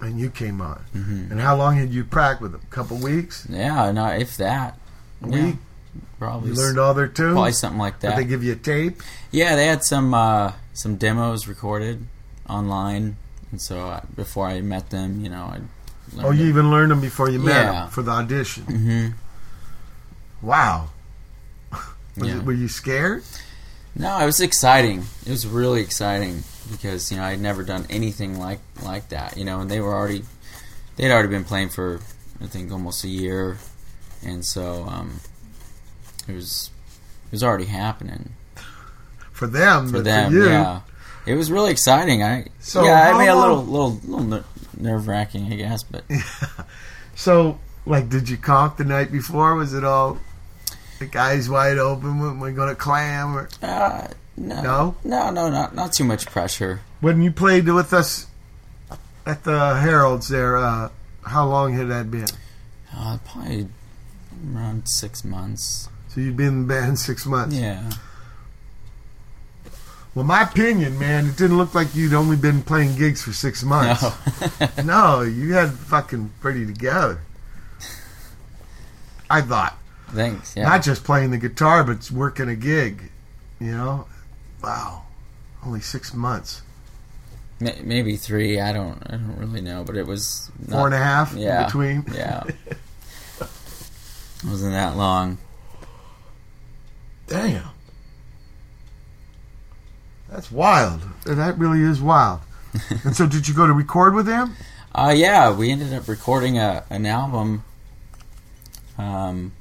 [0.01, 0.79] And you came on.
[0.93, 2.61] hmm And how long had you practiced with them?
[2.63, 4.79] A couple weeks, Yeah, not if that.
[5.23, 5.45] a Yeah.
[5.47, 5.57] week.
[6.19, 7.33] Probably You learned all their tunes.
[7.33, 8.17] probably something like Did that.
[8.17, 9.03] they give you a tape?
[9.31, 12.07] Yeah, they had some uh, some demos recorded
[12.49, 13.17] online,
[13.51, 15.61] and so I, before I met them, you know, I.
[16.23, 17.73] Oh, you even learned them before you met Yeah.
[17.73, 18.65] them for the audition.
[18.65, 19.07] hmm
[20.47, 20.91] Wow.
[21.73, 22.37] Was Yeah.
[22.37, 23.25] it, were you scared?
[23.95, 25.05] No, it was exciting.
[25.25, 29.37] It was really exciting because you know I'd never done anything like like that.
[29.37, 30.25] You know, and they were already
[30.97, 32.01] they'd already been playing for
[32.43, 33.59] I think almost a year,
[34.25, 35.21] and so um,
[36.29, 36.71] it was
[37.27, 38.31] it was already happening
[39.33, 40.33] For them, for them.
[40.33, 40.39] for.
[40.47, 40.81] Yeah,
[41.27, 42.23] it was really exciting.
[42.23, 44.45] I So yeah, I mean a little little little ner-
[44.77, 46.23] nerve wracking, I guess, but yeah.
[47.19, 49.55] So, like, did you conk the night before?
[49.55, 50.19] Was it all
[50.99, 52.19] the eyes wide open?
[52.21, 53.35] When we going to clam?
[53.39, 54.95] Or uh, no, No?
[55.05, 56.81] no, no, not not too much pressure.
[57.01, 58.27] when you played with us
[59.25, 60.91] at the Harold's there, uh,
[61.25, 62.27] how long had that been?
[62.95, 63.69] Uh, probably
[64.55, 65.89] around six months.
[66.09, 67.57] So you'd been in the band six months.
[67.57, 67.91] Yeah.
[70.15, 73.63] Well, my opinion, man, it didn't look like you'd only been playing gigs for six
[73.63, 74.03] months.
[74.03, 74.69] No.
[74.85, 77.21] No, you had fucking pretty together.
[79.29, 79.77] I thought.
[80.11, 80.55] Thanks.
[80.57, 80.69] Yeah.
[80.69, 83.11] Not just playing the guitar, but working a gig.
[83.61, 84.07] You know?
[84.67, 85.05] Wow.
[85.65, 86.63] Only six months.
[87.61, 88.61] Maybe three.
[88.61, 89.01] I don't.
[89.07, 92.05] I don't really know, but it was not, Four and a half yeah, in between.
[92.15, 92.43] Yeah.
[93.39, 95.39] It wasn't that long.
[97.29, 97.69] Damn.
[100.29, 101.01] That's wild.
[101.25, 102.41] That really is wild.
[103.05, 104.57] and so, did you go to record with them?
[104.93, 107.63] Uh, yeah, we ended up recording a an album.
[108.99, 109.53] Um,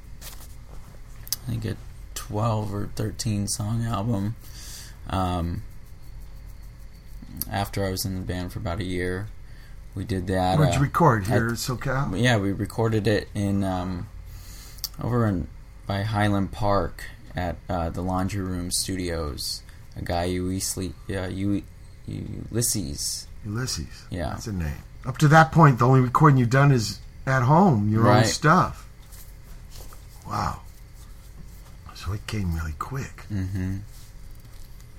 [1.46, 1.76] I think a
[2.14, 4.34] twelve or thirteen song album.
[5.08, 5.62] Um,
[7.50, 9.28] after I was in the band for about a year,
[9.94, 10.58] we did that.
[10.58, 11.26] Where'd uh, you record?
[11.26, 12.20] Here at- SoCal?
[12.20, 14.08] Yeah, we recorded it in um,
[15.02, 15.48] over in
[15.86, 17.04] by Highland Park
[17.34, 19.62] at uh, the Laundry Room Studios.
[19.96, 21.62] A guy Ulysses, uh, U-
[22.06, 23.26] Ulysses.
[23.44, 23.86] Ulysses.
[24.10, 24.30] Yeah.
[24.30, 24.82] That's a name.
[25.06, 28.88] Up to that point, the only recording you've done is at home, your own stuff.
[30.26, 30.60] Wow.
[31.94, 33.76] So it came really quick hmm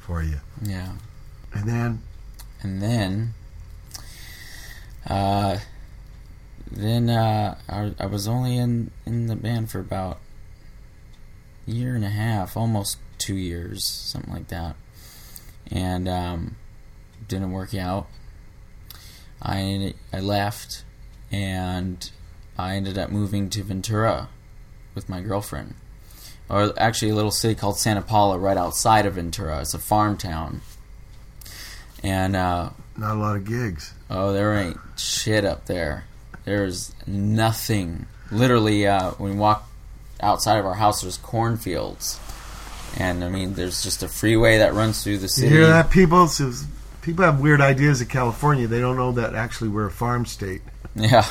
[0.08, 0.40] for you.
[0.64, 0.94] Yeah,
[1.54, 2.02] And then,
[2.64, 3.34] and then,
[5.06, 5.60] uh,
[6.72, 10.20] then uh, I, I was only in in the band for about
[11.68, 14.78] a year and a half, almost two years, something like that,
[15.70, 16.56] and um,
[17.28, 18.08] didn't work out.
[19.42, 20.86] I I left,
[21.32, 22.10] and
[22.58, 24.30] I ended up moving to Ventura
[24.96, 25.76] with my girlfriend,
[26.50, 29.62] or actually a little city called Santa Paula, right outside of Ventura.
[29.62, 30.62] It's a farm town,
[32.04, 33.94] and uh, not a lot of gigs.
[34.10, 36.06] oh, there ain't shit up there.
[36.46, 38.06] There's nothing.
[38.32, 39.68] Literally, uh, when we walk
[40.22, 42.20] outside of our house, there's cornfields.
[42.98, 45.50] And I mean, there's just a freeway that runs through the You city.
[45.50, 46.28] hear that, people?
[46.28, 46.52] So,
[47.02, 48.66] people have weird ideas of California.
[48.68, 50.62] They don't know that actually we're a farm state.
[50.96, 51.26] Yeah,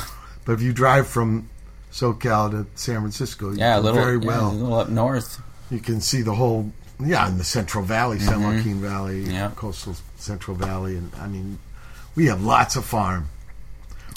[0.45, 1.49] But if you drive from
[1.91, 4.51] SoCal to San Francisco, you yeah, a little, very yeah, well.
[4.51, 5.41] a little up north.
[5.71, 6.71] You can see the whole,
[7.03, 8.57] yeah, in the Central Valley, San Mhm.
[8.57, 9.51] Joaquin Valley, Yeah.
[9.55, 11.59] coastal Central Valley, and I mean,
[12.15, 13.29] we have lots of farm.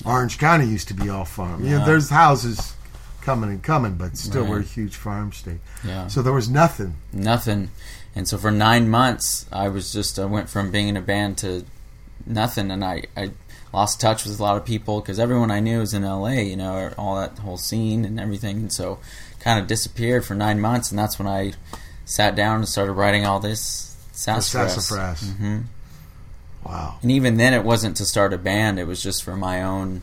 [0.04, 1.64] Orange County used to be all farm.
[1.64, 1.84] Yeah, Yeah.
[1.84, 2.74] there's houses
[3.22, 4.50] coming and coming, but still, Right.
[4.50, 5.60] we're a huge farm state.
[5.84, 6.94] Yeah, So there was nothing.
[7.12, 7.70] nothing.
[8.16, 11.36] And so for nine months, I was just I went from being in a band
[11.38, 11.64] to
[12.26, 13.30] nothing, and I I
[13.72, 16.42] lost touch with a lot of people because everyone I knew was in L.A.
[16.42, 18.98] You know, all that whole scene and everything, and so
[19.38, 21.52] kind of disappeared for nine months, and that's when I
[22.04, 24.74] sat down and started writing all this sassafras.
[24.74, 25.32] sassafras.
[25.32, 25.58] hmm
[26.64, 26.98] Wow.
[27.00, 30.02] And even then, it wasn't to start a band; it was just for my own,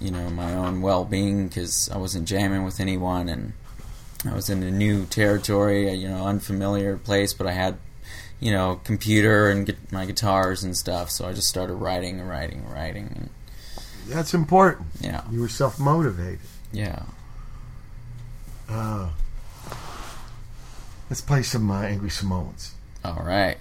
[0.00, 3.52] you know, my own well-being because I wasn't jamming with anyone and.
[4.24, 7.76] I was in a new territory, you know, unfamiliar place, but I had,
[8.42, 11.10] you know, computer and gu- my guitars and stuff.
[11.10, 13.30] So I just started writing and writing and writing.
[14.08, 14.88] That's important.
[15.00, 16.40] yeah, You were self motivated.
[16.72, 17.04] yeah.
[18.68, 19.10] Uh,
[21.08, 22.74] let's play some uh, Angry Samoans.
[23.04, 23.58] All right.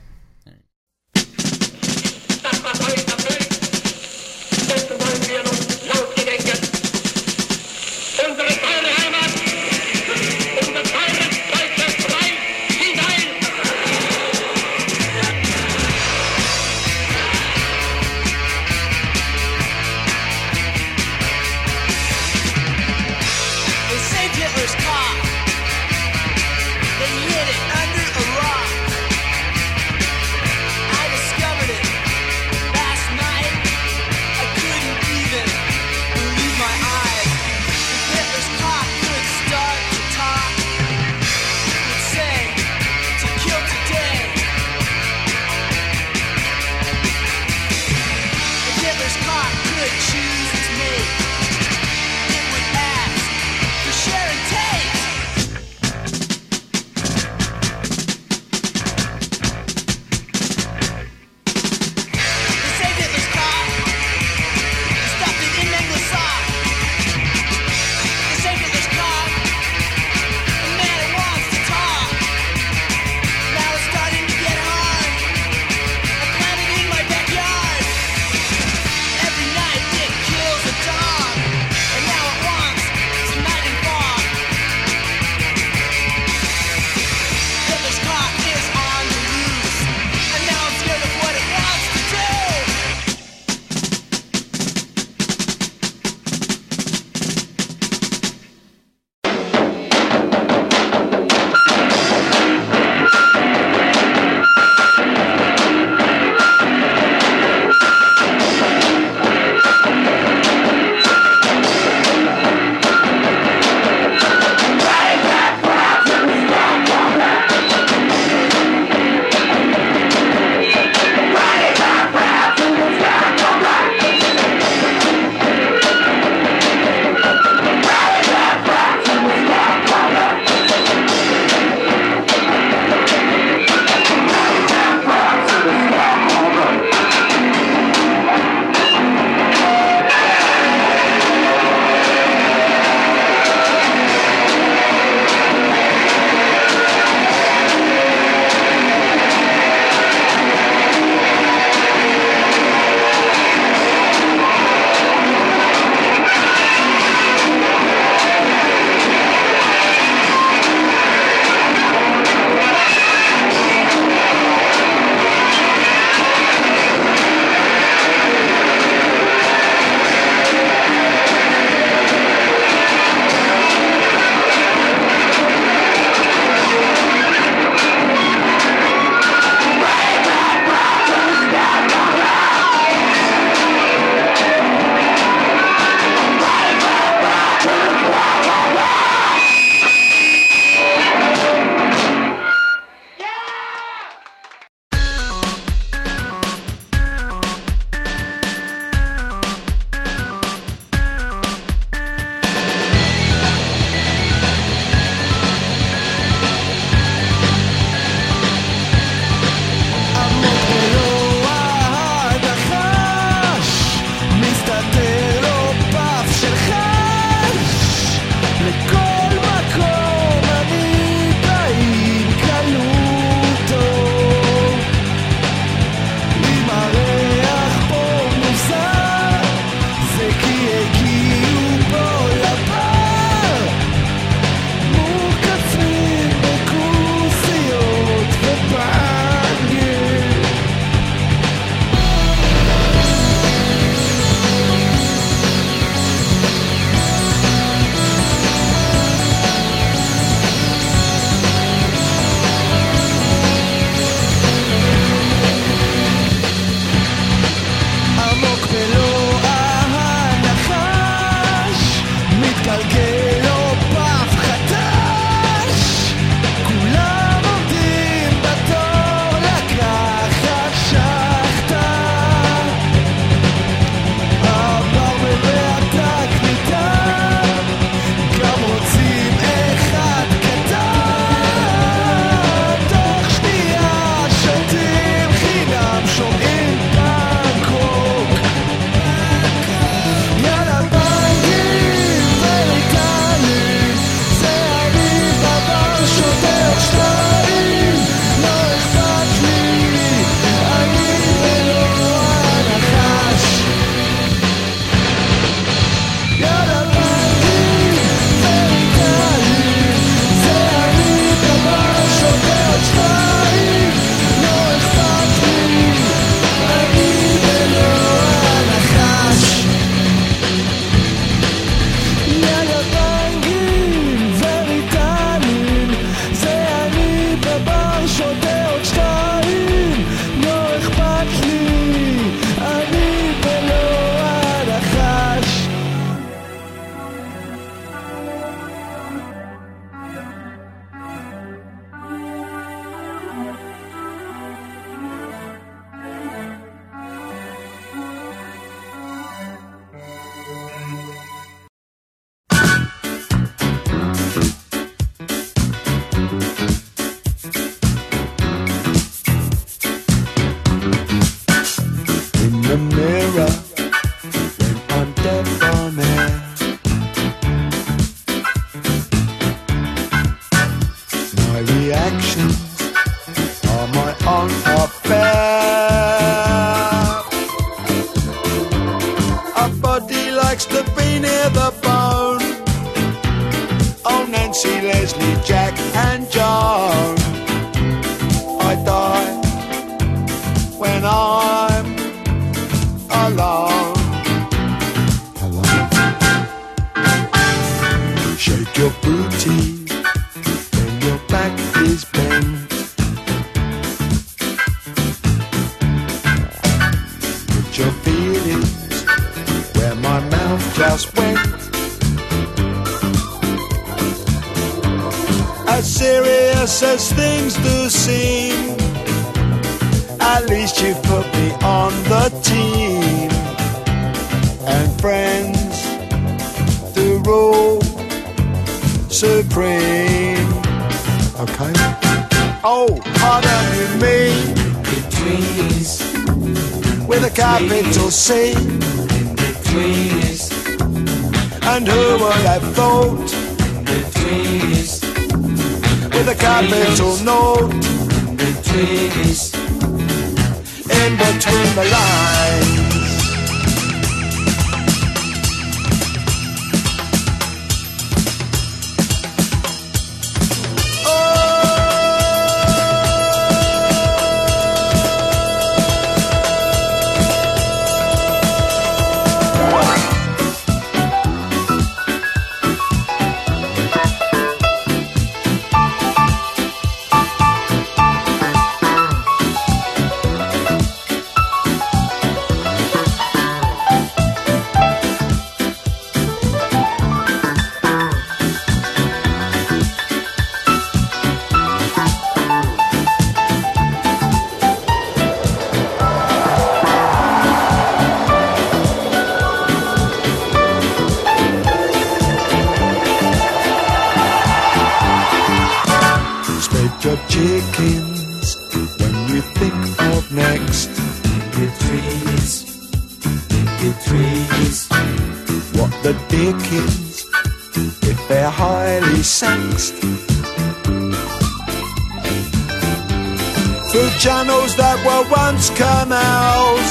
[524.62, 526.90] Channels that were once canals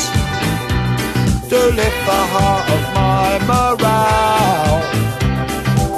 [1.48, 4.80] to lift the heart of my morale.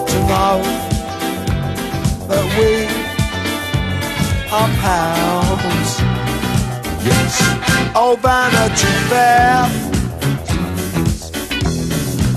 [0.07, 0.61] To know
[2.29, 2.71] that we
[4.53, 5.93] are pals.
[7.07, 7.33] Yes.
[7.95, 9.65] Oh, Vanity Fair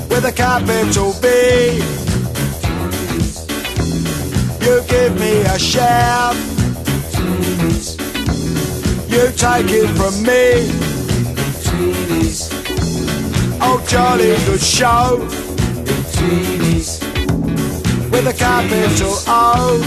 [0.09, 1.25] with a capital B.
[4.65, 6.45] You give me a share.
[9.16, 10.68] You take it from me.
[13.61, 15.20] Oh, jolly good show
[18.11, 19.80] with a capital O.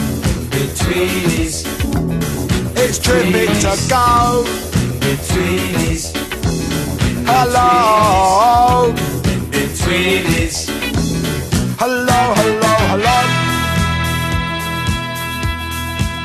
[2.80, 4.44] It's terrific to go.
[7.26, 7.68] Hello,
[11.76, 13.18] hello, hello, hello.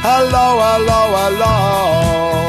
[0.06, 2.43] Hello, hello, hello.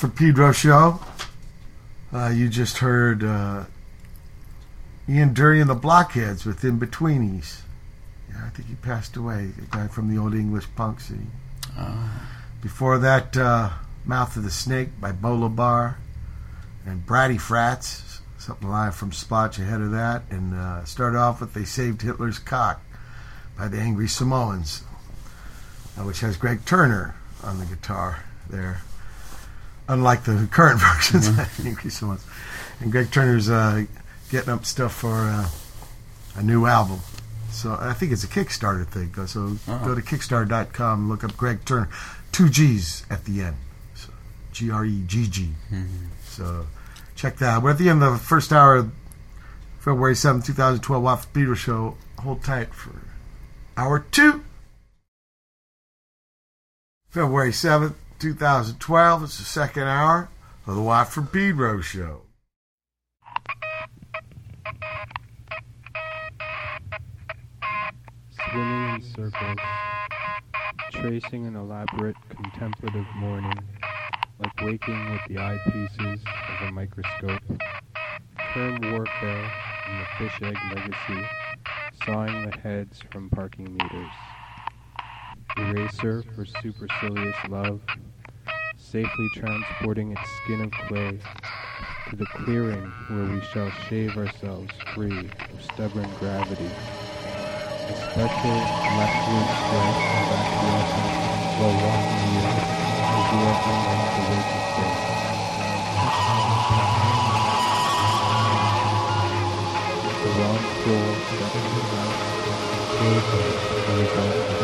[0.00, 1.00] Watt from Pedro Show.
[2.12, 3.64] Uh, you just heard uh,
[5.08, 7.60] Ian Dury and the Blockheads with In Betweenies.
[8.30, 9.50] Yeah, I think he passed away.
[9.58, 11.30] A guy from the old English punk scene.
[12.62, 13.70] Before that, uh,
[14.04, 15.98] Mouth of the Snake by Bo La Bar
[16.86, 20.22] and Bratty Frats, something live from Splotch ahead of that.
[20.30, 22.80] And uh, started off with They Saved Hitler's Cock
[23.56, 24.82] by the Angry Samoans,
[25.98, 28.80] uh, which has Gregg Turner on the guitar there.
[29.90, 32.24] Unlike the current versions of Angry Samoans.
[32.80, 33.84] And Gregg Turner's uh,
[34.30, 35.48] getting up stuff for uh,
[36.36, 37.00] a new album.
[37.50, 39.12] So I think it's a Kickstarter thing.
[39.26, 39.84] So Oh.
[39.84, 41.88] go to Kickstarter.com look up Greg Turner.
[42.30, 43.56] Two G's at the end.
[43.96, 44.10] So
[44.52, 45.48] G R E G G.
[46.24, 46.66] So
[47.16, 47.62] check that out.
[47.64, 48.92] We're at the end of the first hour of
[49.80, 51.96] February 7th, 2012 Watt Peter Show.
[52.20, 52.92] Hold tight for
[53.76, 54.44] hour two.
[57.08, 59.24] February 7th, 2012.
[59.24, 60.28] It's the second hour
[60.66, 62.22] of the Watt from Pedro Show.
[68.50, 69.58] swimming in circles,
[70.92, 73.58] tracing an elaborate contemplative morning,
[74.40, 77.42] like waking with the eyepieces of a microscope,
[78.52, 79.52] term warfare
[79.88, 81.26] and the fish egg legacy,
[82.04, 84.10] sawing the heads from parking meters,
[85.56, 87.80] eraser for supercilious love,
[88.90, 91.16] safely transporting its skin of clay
[92.08, 96.70] to the clearing where we shall shave ourselves free of stubborn gravity
[97.90, 98.52] a special
[98.96, 101.14] leftward stretch of acquiescence
[101.58, 102.68] while walking the earth
[103.16, 104.94] as you are unlike the waking day.
[110.22, 112.22] The wrong floor that is the house
[113.00, 113.24] is
[113.86, 114.58] the result of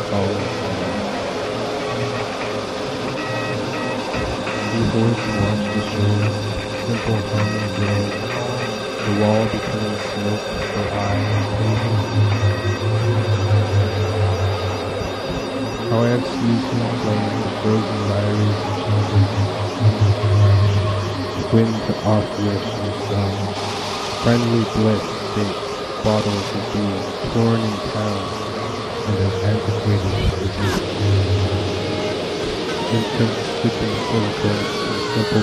[4.87, 6.39] Seahorse wash the shore,
[6.71, 8.15] simple hum and glow.
[9.03, 11.41] The wall becomes smoke for eye.
[15.89, 19.33] How I have seized him playing the frozen diaries of children.
[21.41, 23.57] Twin to off-wish and sun.
[24.23, 28.53] Friendly bliss states, bottles of beer, torn in pounds,
[29.05, 30.81] and as antiquated as this.
[32.89, 35.41] Infants silicone and simple.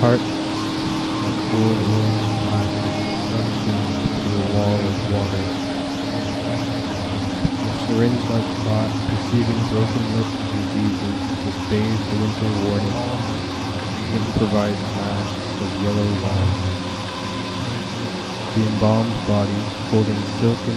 [0.00, 0.20] Heart
[1.24, 1.76] and cool
[4.36, 5.50] a wall of water.
[7.86, 13.04] Syringe-like thought, perceiving broken lips diseases, with bathed the winter warning.
[14.12, 14.86] Improvised
[15.56, 16.54] masks of yellow wine.
[18.54, 20.76] The embalmed body holding silken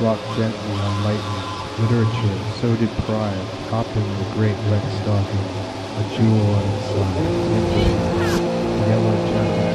[0.00, 1.44] Rock gently on lightning.
[1.78, 5.44] Literature, so did pride, topping the great wet stocking,
[5.96, 7.28] a jewel on its side,
[8.88, 9.67] yellow jacket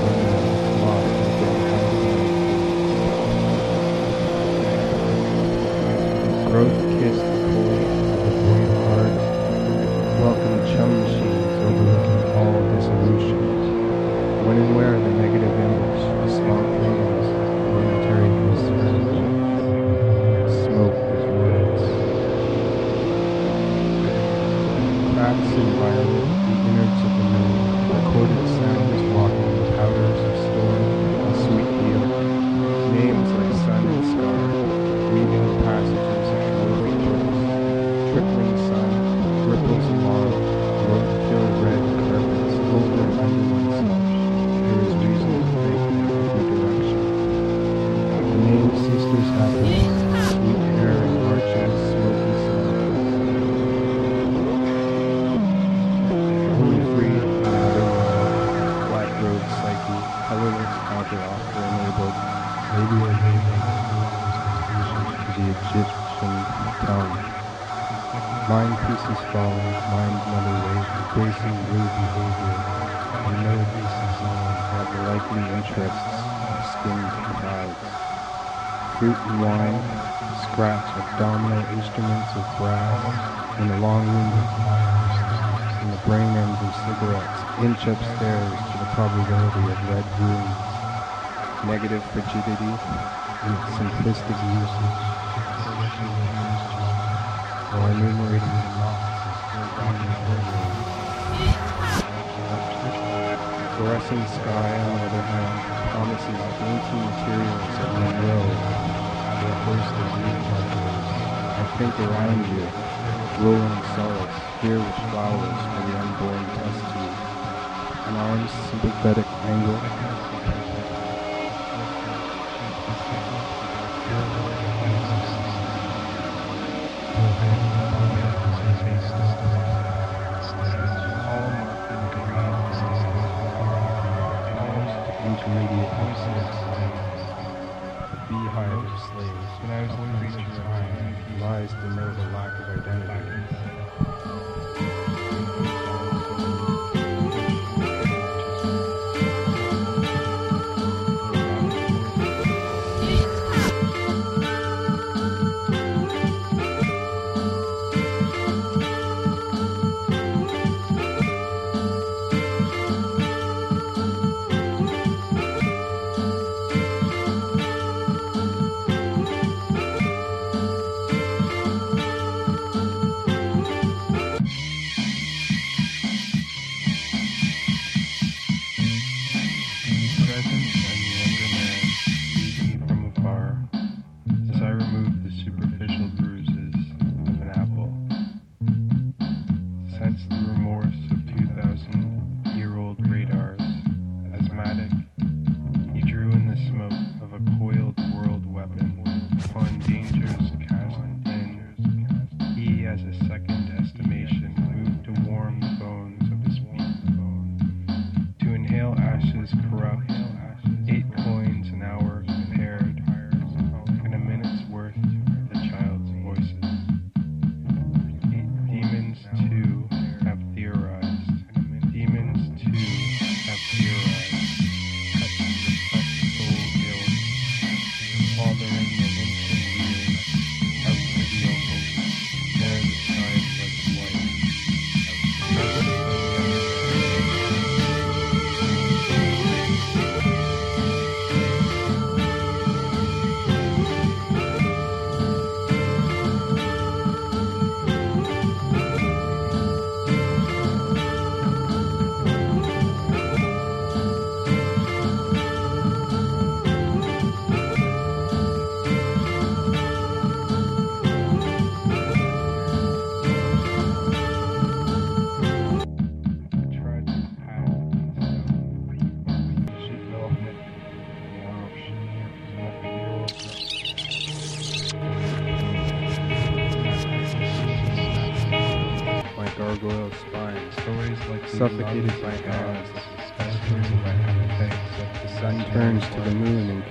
[35.14, 36.13] weaving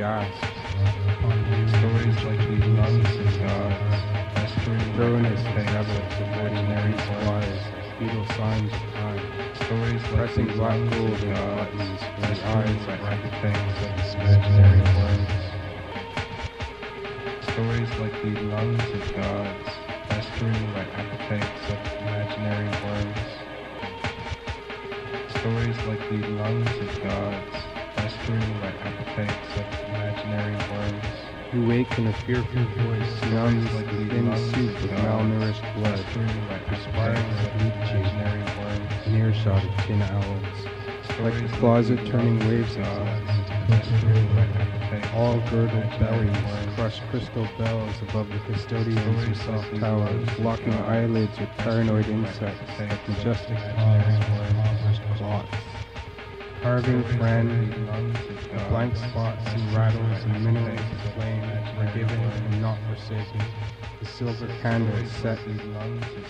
[0.02, 1.78] the moon and gasps.
[1.78, 4.02] Stories like the lungs of gods,
[4.36, 4.50] as
[5.66, 7.60] tablets of ordinary supplies,
[7.98, 9.22] fetal signs of time.
[9.54, 15.30] Stories like pressing black gold in buttons for the eyes of architects of imaginary worms.
[17.52, 19.71] Stories like the lungs of gods,
[31.72, 36.04] You wake in a fearful voice, sounds like thin soup of malnourished blood,
[36.66, 39.06] perspiring like worms.
[39.06, 40.66] An earshot of tin owls,
[41.20, 42.86] like the closet turning waves of
[45.14, 46.36] all girdled bellies,
[46.74, 53.08] crushed crystal bells above the custodians who soft towers, locking eyelids with paranoid insects, like
[53.08, 55.56] majestic paws, clots.
[56.60, 57.74] Carving friend,
[58.72, 61.44] blank spots and rattles and minerals of flame
[61.78, 63.42] are given and not forsaken.
[64.00, 65.38] The silver candles set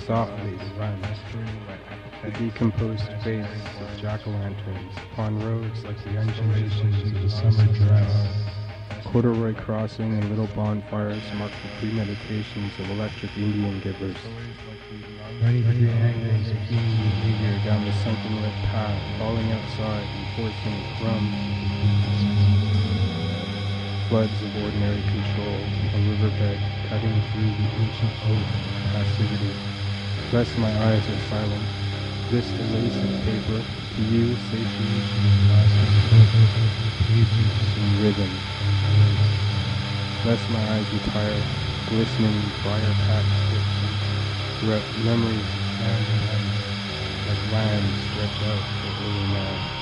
[0.05, 1.01] softly to run.
[2.25, 3.47] The decomposed face
[3.81, 8.27] of jack-o'-lanterns upon roads like the undulations of a summer dress.
[9.05, 14.17] Corduroy crossing and little bonfires mark the premeditations of electric Indian givers.
[15.41, 20.27] Ready for the angles of human behavior down the sunken lit path, falling outside and
[20.37, 22.02] forcing crumbs.
[24.13, 25.57] Floods of ordinary control,
[25.95, 28.13] a riverbed cutting through the ancient
[28.69, 29.55] of passivity.
[30.31, 31.65] Rest my eyes are silent.
[32.31, 32.53] This
[33.01, 33.65] of paper,
[33.97, 35.49] to you satiation
[37.09, 37.49] pages
[37.81, 38.37] and rhythm.
[40.29, 41.41] Lest my eyes retire,
[41.89, 43.97] glistening briar packed fiction,
[44.61, 46.61] throughout memories of and ice,
[47.25, 49.82] like land stretch out for early man.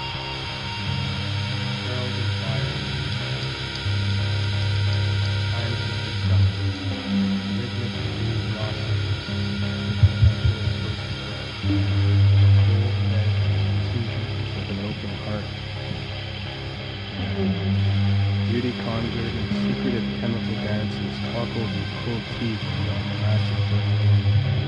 [18.51, 23.97] Beauty conjured in secretive chemical dances, cockles and cold teeth beyond the massive brain,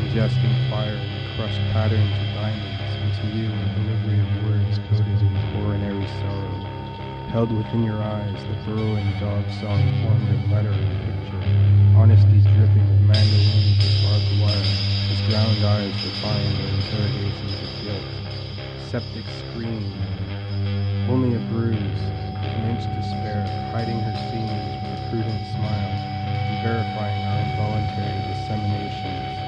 [0.06, 5.34] ingesting fire and crushed patterns of diamonds into you in delivery of words coated in
[5.52, 7.28] coronary sorrow.
[7.32, 11.11] Held within your eyes, the burrowing dog song formed in lettering
[11.94, 14.74] honesty's dripping of mandolins of barbed wire,
[15.10, 18.08] as drowned eyes refine their interrogations of guilt.
[18.90, 19.86] Septic scream,
[21.08, 22.02] only a bruise,
[22.42, 24.50] an inch to spare, hiding her seams
[24.82, 25.94] with a prudent smile,
[26.50, 29.38] and verifying our involuntary disseminations.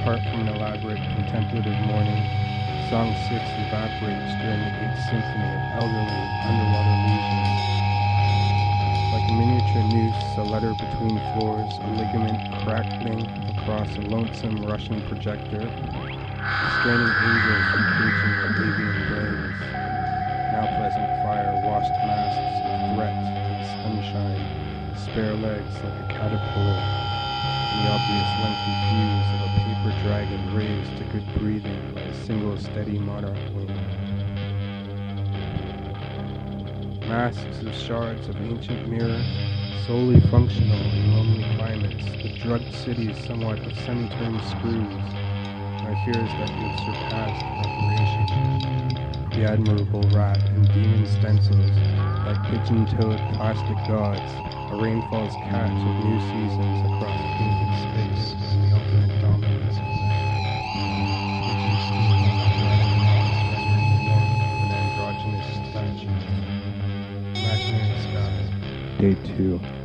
[0.00, 2.22] Apart from an elaborate contemplative morning,
[2.88, 7.77] Song 6 evaporates during the Eighth Symphony of elderly underwater lesions.
[9.18, 13.18] Like miniature noose, a letter between floors, a ligament crackling
[13.58, 15.68] across a lonesome Russian projector,
[16.78, 19.60] straining angels from preaching their avian brains.
[20.54, 26.78] Now pleasant fire washed masks of threat and sunshine, spare legs like a caterpillar,
[27.74, 32.56] the obvious lengthy fuse of a paper dragon raised to good breathing by a single
[32.56, 33.36] steady monarch
[37.08, 39.22] Masks of shards of ancient mirror,
[39.86, 44.92] solely functional in lonely climates, the drugged cities somewhat of semi-turned screws.
[45.82, 48.26] My fear is that you have surpassed operation.
[49.30, 51.70] The admirable rat and demon stencils,
[52.26, 54.32] like pigeon-toed plastic gods,
[54.70, 57.97] a rainfall's catch of new seasons across painted space,
[68.98, 69.77] Day two.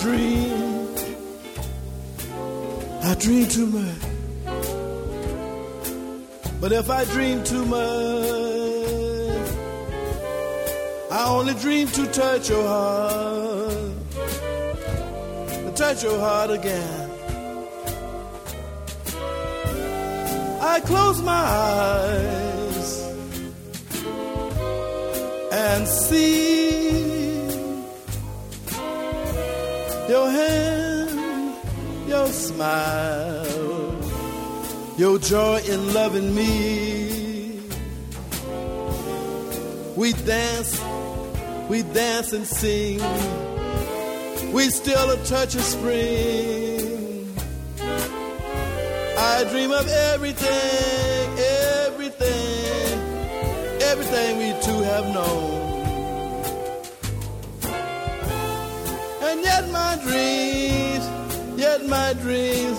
[0.00, 0.88] Dream,
[3.02, 4.10] I dream too much.
[6.60, 7.80] But if I dream too much,
[11.10, 13.70] I only dream to touch your heart,
[15.64, 17.10] to touch your heart again.
[20.62, 22.90] I close my eyes
[25.52, 26.69] and see
[30.10, 31.54] your hand,
[32.08, 33.96] your smile,
[34.98, 37.60] your joy in loving me.
[39.94, 40.82] We dance,
[41.68, 42.98] we dance and sing.
[44.52, 47.32] We still a touch of spring.
[49.16, 51.38] I dream of everything,
[51.86, 52.98] everything,
[53.80, 55.59] everything we two have known.
[59.40, 62.78] And yet my dreams, yet my dreams,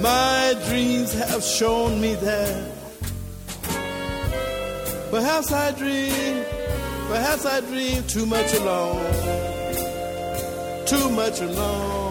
[0.00, 2.72] my dreams have shown me that.
[5.12, 6.44] Perhaps I dream,
[7.06, 9.14] perhaps I dream too much alone,
[10.86, 12.09] too much alone.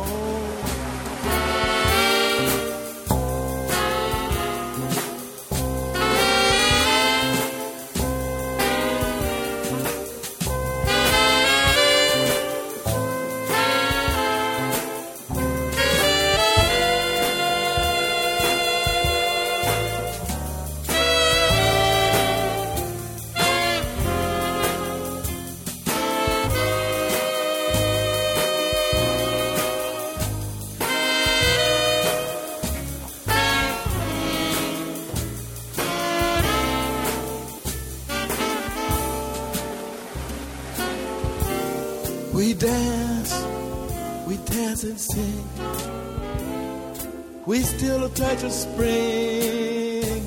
[48.44, 50.24] Of spring.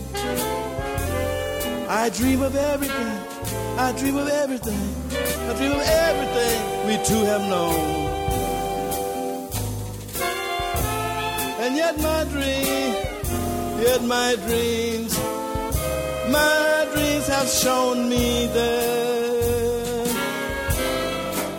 [1.88, 3.18] I dream of everything.
[3.78, 4.94] I dream of everything.
[5.48, 8.12] I dream of everything we two have known.
[11.62, 12.94] And yet my dream,
[13.86, 15.18] yet my dreams,
[16.30, 20.06] my dreams have shown me that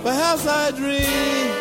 [0.04, 1.52] perhaps I dream,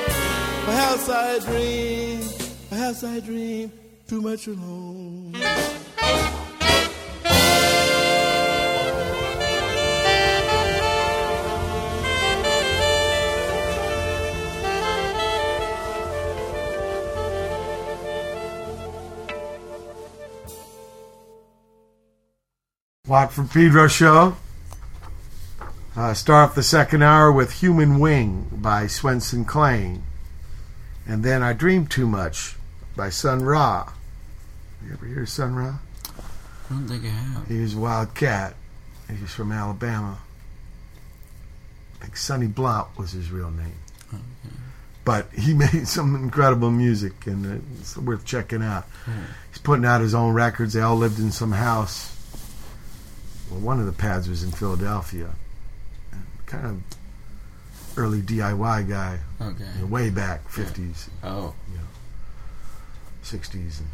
[0.64, 2.20] perhaps I dream,
[2.68, 3.72] perhaps I dream
[4.08, 4.81] too much alone.
[23.12, 24.36] Watt from Pedro Show.
[25.94, 30.02] Uh, start off the second hour with Human Wing by Swenson Clane.
[31.06, 32.56] And then I Dream Too Much
[32.96, 33.92] by Sun Ra.
[34.82, 35.74] You ever hear Sun Ra?
[36.14, 37.48] I don't think I have.
[37.48, 38.54] He was a wild cat.
[39.10, 40.18] He's from Alabama.
[41.96, 44.22] I think Sonny Blount was his real name.
[45.04, 48.86] But he made some incredible music, and it's worth checking out.
[49.50, 50.72] He's putting out his own records.
[50.72, 52.21] They all lived in some house.
[53.52, 55.30] Well, one of the pads was in Philadelphia.
[56.46, 59.18] Kind of early DIY guy.
[59.40, 59.64] Okay.
[59.76, 61.84] you know, way back, 50s, Oh, You know,
[63.24, 63.80] 60s.
[63.80, 63.88] And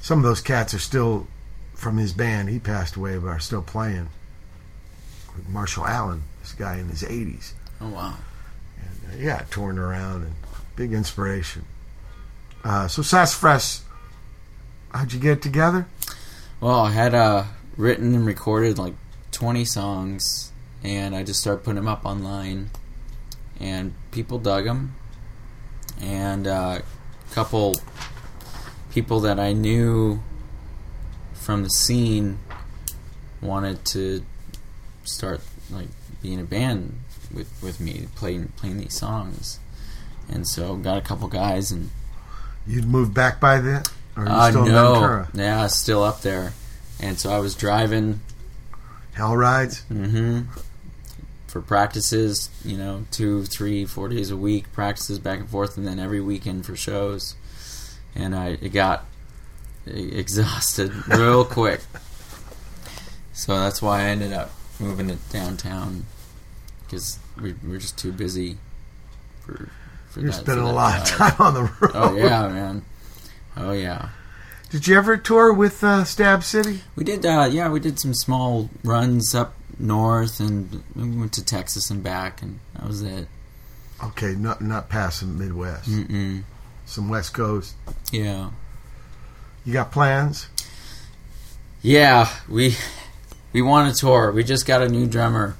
[0.00, 1.26] some of those cats are still
[1.74, 2.48] from his band.
[2.48, 4.08] He passed away, but are still playing.
[5.48, 7.52] Marshall Allen, this guy in his 80s.
[7.80, 8.14] oh wow.
[8.78, 10.34] Uh, yeah, touring around and
[10.76, 11.64] big inspiration.
[12.62, 13.82] Uh, so Sassafras,
[14.92, 15.86] how'd you get it together?
[16.60, 17.44] Well, I had uh,
[17.80, 18.94] written and recorded like
[19.32, 20.52] 20 songs,
[20.84, 22.70] and I just started putting them up online,
[23.58, 24.94] and people dug them.
[26.00, 27.76] And uh, a couple
[28.90, 30.20] people that I knew
[31.34, 32.38] from the scene
[33.40, 34.22] wanted to
[35.04, 35.40] start
[35.70, 35.88] like
[36.22, 36.98] being a band
[37.34, 39.58] with with me, playing playing these songs.
[40.28, 41.90] And so got a couple guys and
[42.66, 43.82] You'd moved back by then?
[44.16, 45.28] Or you uh, still in Ventura?
[45.34, 46.52] yeah, still up there.
[47.00, 48.20] And so I was driving
[49.12, 49.82] Hell rides?
[49.90, 50.42] Mm-hmm.
[51.46, 55.86] for practices, you know, two, three, four days a week, practices back and forth, and
[55.86, 57.34] then every weekend for shows.
[58.14, 59.04] And I it got
[59.86, 61.80] exhausted real quick.
[63.32, 66.04] So that's why I ended up moving it downtown
[66.84, 68.58] because we were just too busy
[69.40, 69.70] for.
[70.10, 71.90] for You're that, spending for a that lot of time on the road.
[71.94, 72.84] Oh yeah, man.
[73.56, 74.10] Oh yeah.
[74.70, 76.82] Did you ever tour with uh, Stab City?
[76.94, 81.44] We did, uh, yeah, we did some small runs up north, and we went to
[81.44, 83.26] Texas and back, and that was it.
[84.02, 85.90] Okay, not not past the Midwest.
[85.90, 86.44] Mm-mm.
[86.86, 87.74] Some West Coast.
[88.12, 88.50] Yeah.
[89.64, 90.48] You got plans?
[91.82, 92.76] Yeah, we
[93.52, 94.30] we want to tour.
[94.32, 95.56] We just got a new drummer,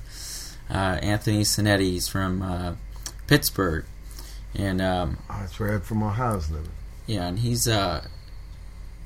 [0.71, 1.81] uh, Anthony Sinetti.
[1.81, 2.75] He's from uh,
[3.27, 3.85] Pittsburgh,
[4.55, 6.71] and um, Oh, that's where Ed from Ohio's living.
[7.07, 8.07] yeah, and he's uh,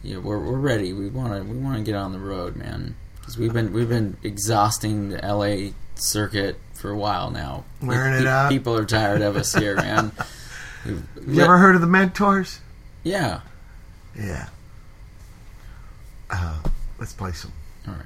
[0.05, 0.93] yeah, we're we're ready.
[0.93, 3.89] We want to we want to get on the road, man, because we've been we've
[3.89, 5.73] been exhausting the L.A.
[5.95, 7.65] circuit for a while now.
[7.83, 8.51] Wearing it Pe- out.
[8.51, 10.13] People are tired of us here, man.
[11.27, 12.61] You ever heard of the Mentors?
[13.05, 13.41] Yeah.
[14.15, 14.51] Yeah.
[16.29, 16.59] Uh,
[16.99, 17.53] let's play some.
[17.89, 18.05] All right.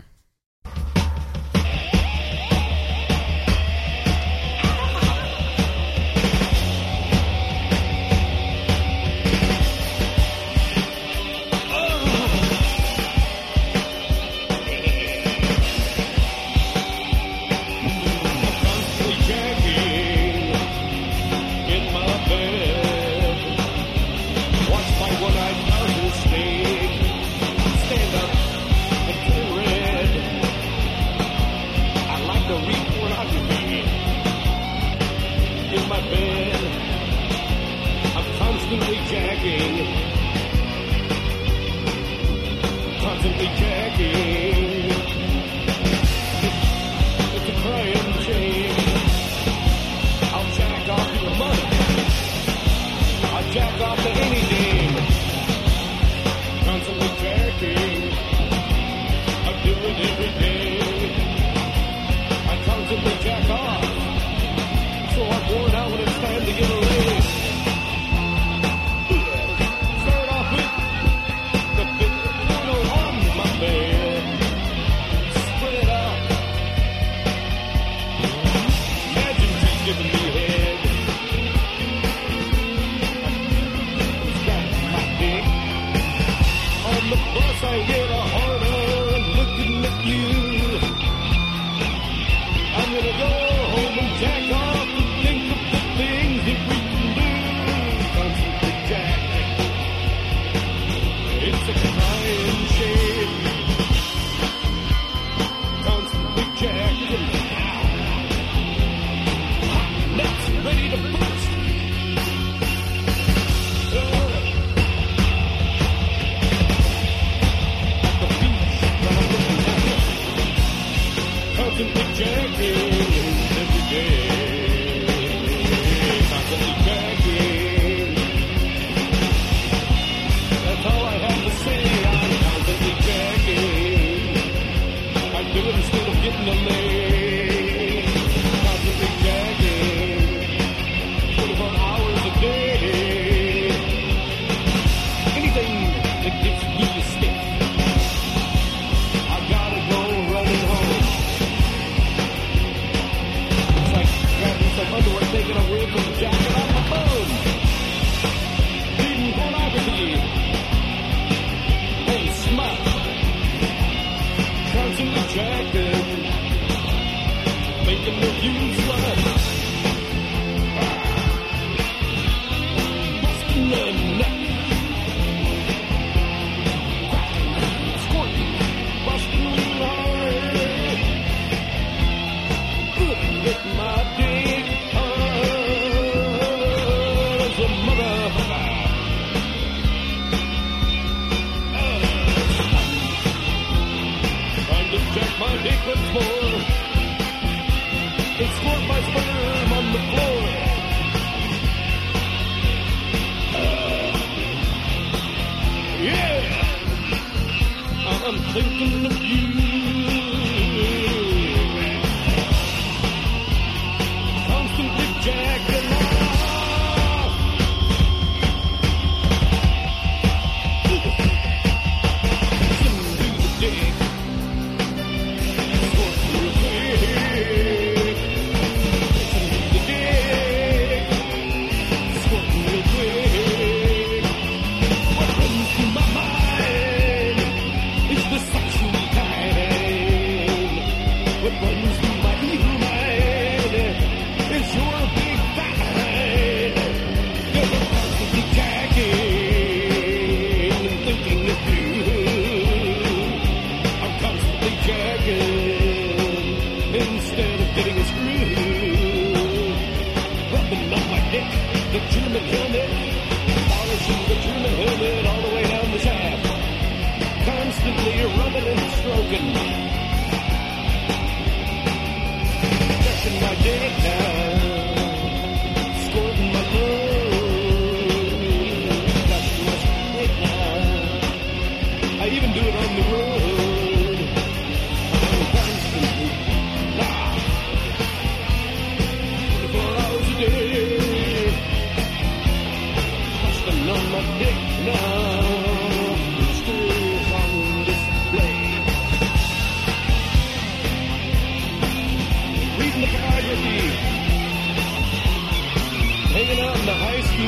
[306.49, 307.47] hanging out in the high school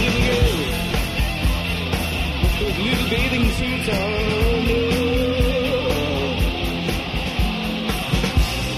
[0.00, 0.70] living girls,
[2.42, 4.26] with those little bathing suits on.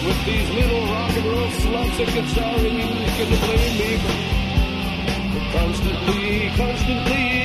[0.05, 3.91] With these little rock and roll sluts that could sorry you couldn't blame me
[5.53, 7.38] constantly, constantly.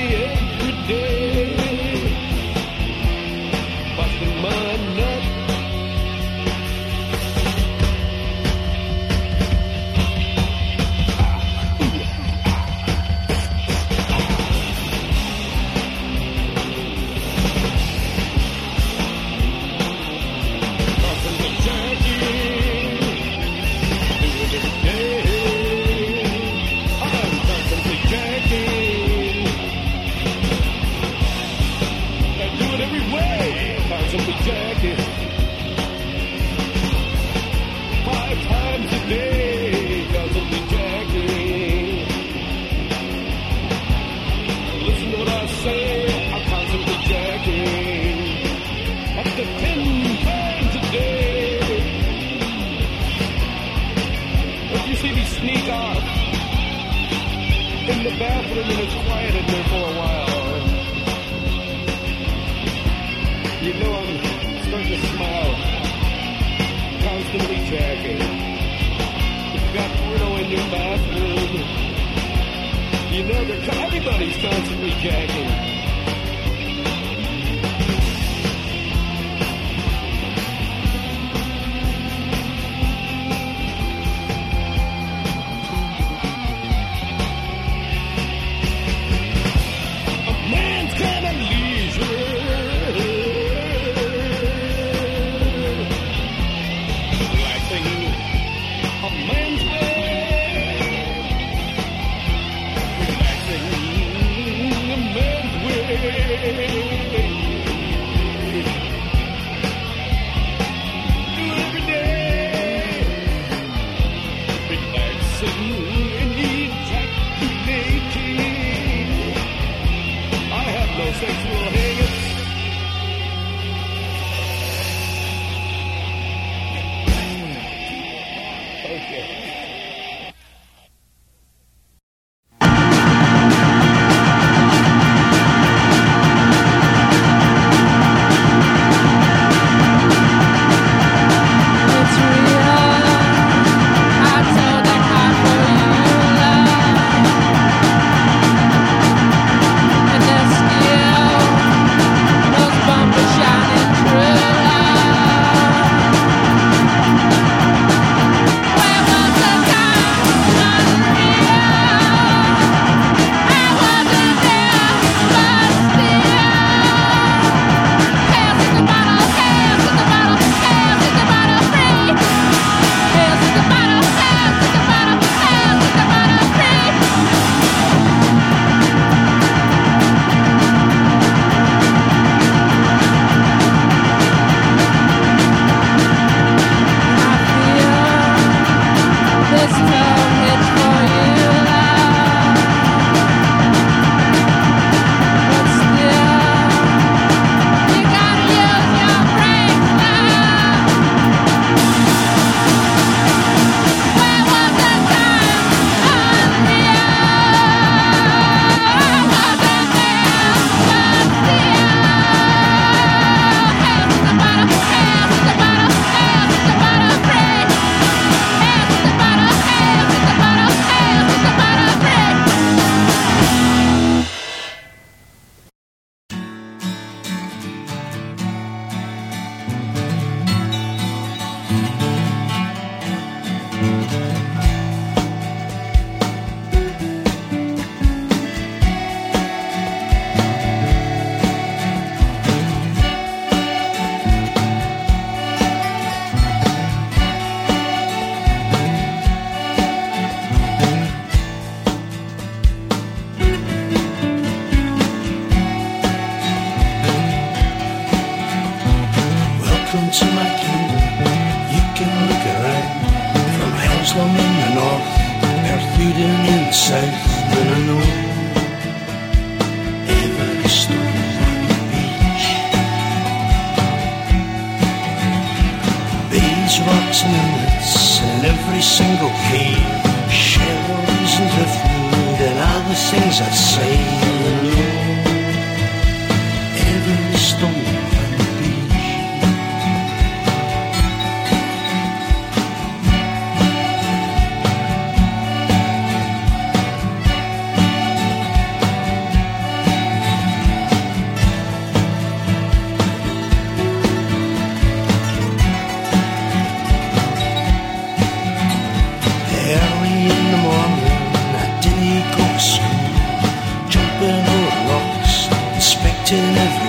[316.34, 316.83] In every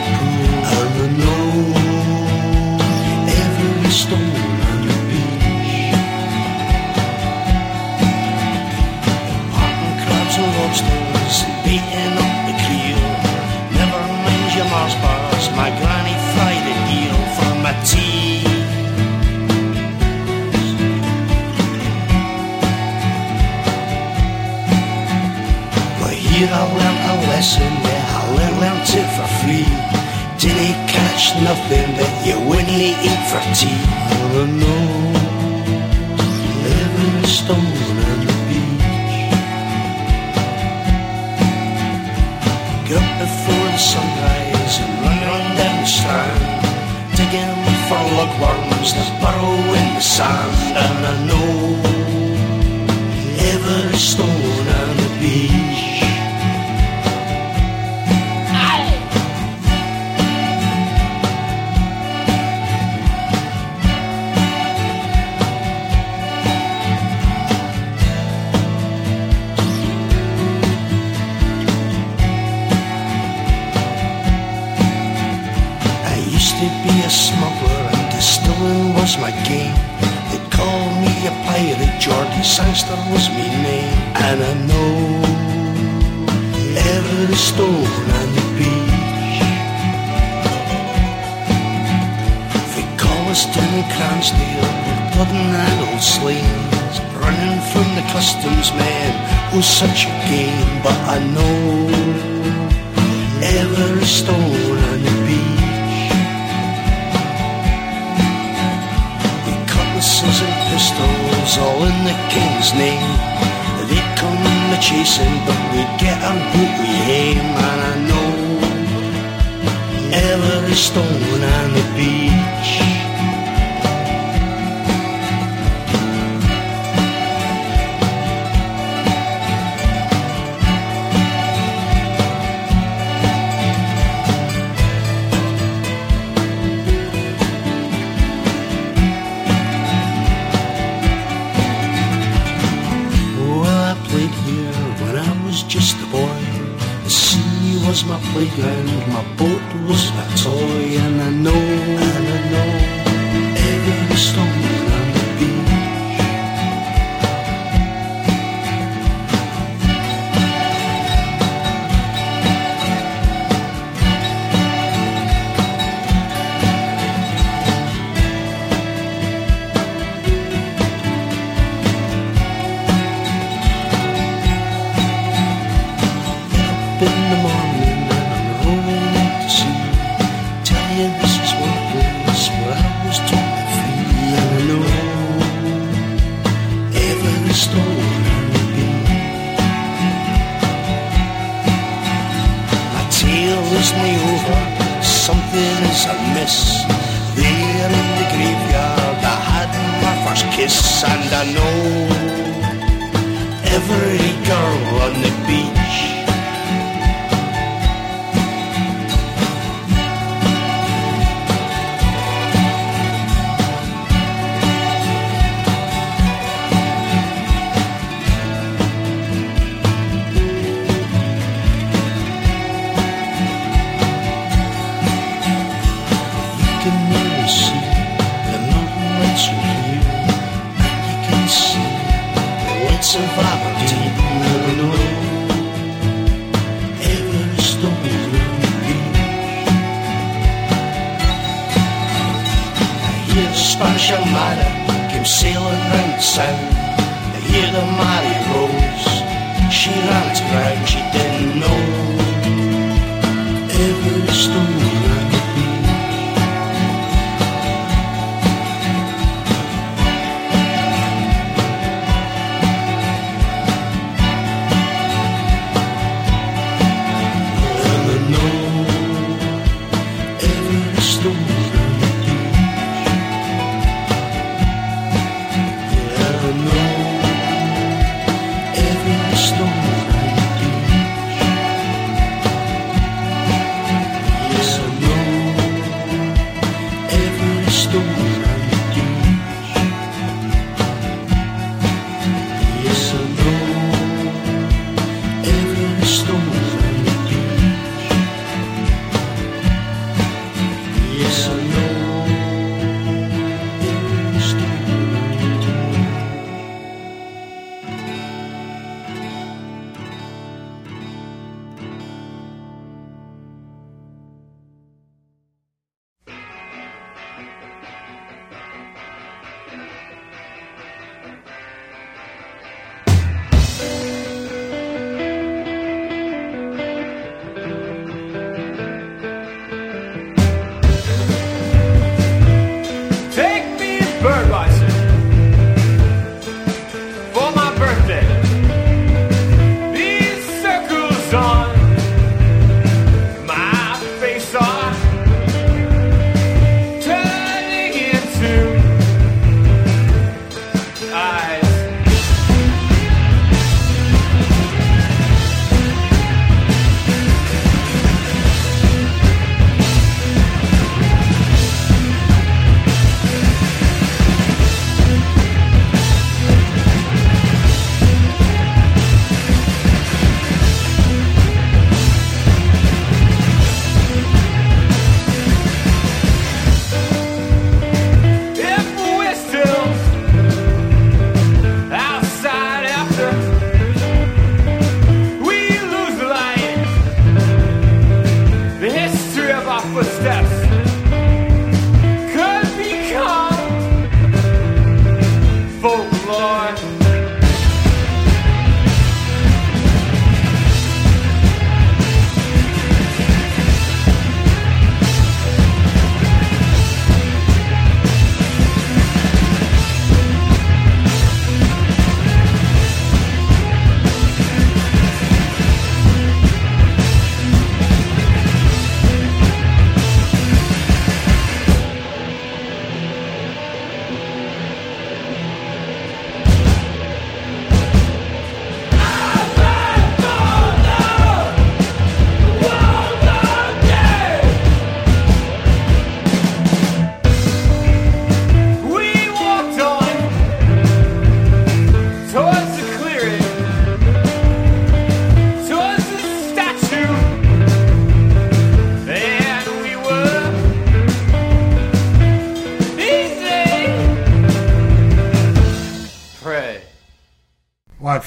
[33.44, 33.75] eat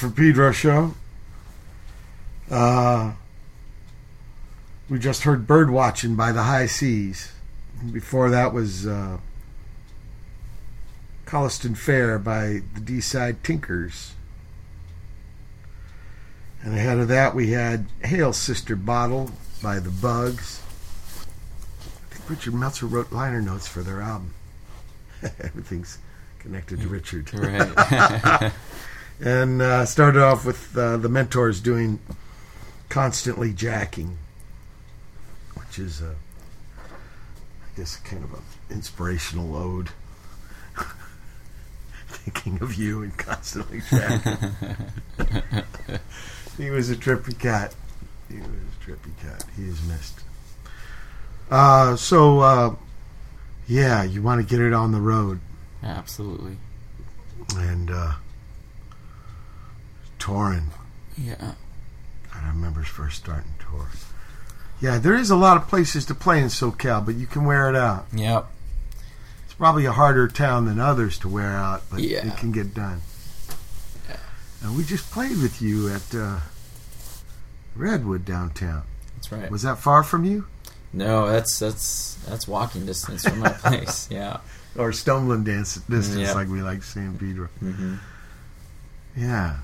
[0.09, 0.94] From Pedro show.
[2.51, 3.12] Uh,
[4.89, 7.32] we just heard Bird Watching by the High Seas.
[7.93, 9.18] Before that was uh,
[11.26, 14.14] Collieston Fair by the Deeside Tinkers.
[16.62, 19.30] And ahead of that, we had Hail Sister Bottle
[19.62, 20.62] by the Bugs.
[22.10, 24.32] I think Richard Meltzer wrote liner notes for their album.
[25.22, 25.98] Everything's
[26.39, 27.28] connected to Richard.
[27.35, 28.52] Right.
[29.20, 31.99] and uh, started off with uh, the mentors doing
[32.89, 34.16] constantly jacking,
[35.55, 36.15] which is, uh,
[36.78, 39.90] I guess, kind of an inspirational ode.
[42.09, 44.55] Thinking of you and constantly jacking.
[46.57, 47.74] he was a trippy cat.
[48.28, 49.45] He was a trippy cat.
[49.57, 50.20] He is missed.
[51.51, 52.74] Uh, so, uh,
[53.66, 55.40] yeah, you want to get it on the road.
[55.82, 56.57] Absolutely.
[57.57, 58.12] And uh,
[60.19, 60.70] touring.
[61.16, 61.55] Yeah.
[62.35, 63.89] I remember first starting tour.
[64.81, 67.69] Yeah, there is a lot of places to play in SoCal, but you can wear
[67.69, 68.07] it out.
[68.12, 68.47] Yep.
[69.45, 72.27] It's probably a harder town than others to wear out, but Yeah.
[72.27, 73.01] it can get done.
[74.62, 76.40] And we just played with you at uh,
[77.77, 78.82] Redwood downtown.
[79.16, 79.51] That's right.
[79.51, 80.47] Was that far from you?
[80.93, 84.09] No, that's that's that's walking distance from my place.
[84.11, 84.39] Yeah.
[84.77, 86.32] Or stumbling dance distance, Yeah.
[86.35, 87.47] like we like San Pedro.
[87.61, 87.97] hmm
[89.16, 89.59] Yeah.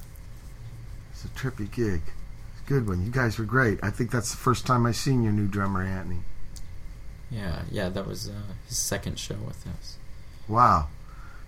[1.25, 2.03] It's a trippy gig.
[2.67, 3.05] Good one.
[3.05, 3.79] You guys were great.
[3.83, 6.21] I think that's the first time I seen your new drummer, Anthony.
[7.31, 7.89] Yeah, yeah.
[7.89, 8.33] That was uh,
[8.69, 9.97] his second show with us.
[10.49, 10.89] Wow.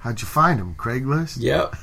[0.00, 0.74] How'd you find him?
[0.74, 1.38] Craigslist?
[1.40, 1.74] Yep.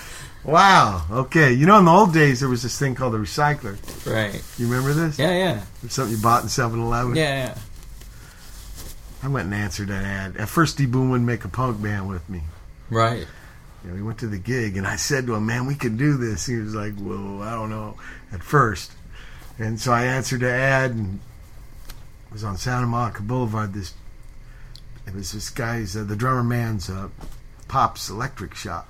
[0.46, 1.04] Wow.
[1.10, 1.52] Okay.
[1.52, 3.76] You know, in the old days, there was this thing called the recycler.
[4.06, 4.40] Right.
[4.56, 5.18] You remember this?
[5.18, 5.64] Yeah, yeah.
[5.82, 7.16] It's something you bought in 7 Eleven?
[7.16, 7.58] Yeah, yeah.
[9.24, 10.36] I went and answered that ad.
[10.36, 12.42] At first, D Boon wouldn't make a punk band with me.
[12.90, 13.26] Right.
[13.86, 15.96] You know, we went to the gig, and I said to him, "Man, we can
[15.96, 17.96] do this." He was like, "Well, I don't know."
[18.32, 18.90] At first,
[19.60, 21.20] and so I answered the ad, and
[22.26, 23.74] it was on Santa Monica Boulevard.
[23.74, 23.94] This
[25.06, 27.10] it was this guy's, uh, the drummer man's uh,
[27.68, 28.88] pop's electric shop.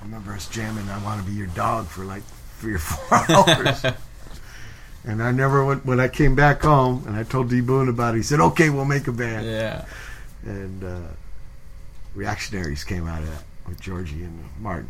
[0.00, 0.88] I remember us jamming.
[0.88, 2.22] I want to be your dog for like
[2.58, 3.84] three or four hours.
[5.04, 8.14] And I never went when I came back home and I told D Boon about
[8.14, 8.18] it.
[8.18, 9.84] He said, "Okay, we'll make a band." Yeah.
[10.46, 11.00] And uh,
[12.14, 14.88] Reactionaries came out of that with Georgie and Martin.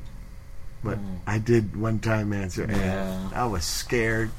[0.82, 1.18] But Mm.
[1.26, 3.30] I did one time answer, and Yeah.
[3.34, 4.30] I was scared.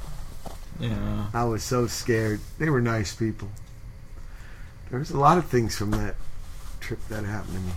[0.80, 1.28] Yeah.
[1.34, 2.40] I was so scared.
[2.60, 3.50] They were nice people.
[4.90, 6.16] There was a lot of things from that
[6.82, 7.72] trip that happened to me.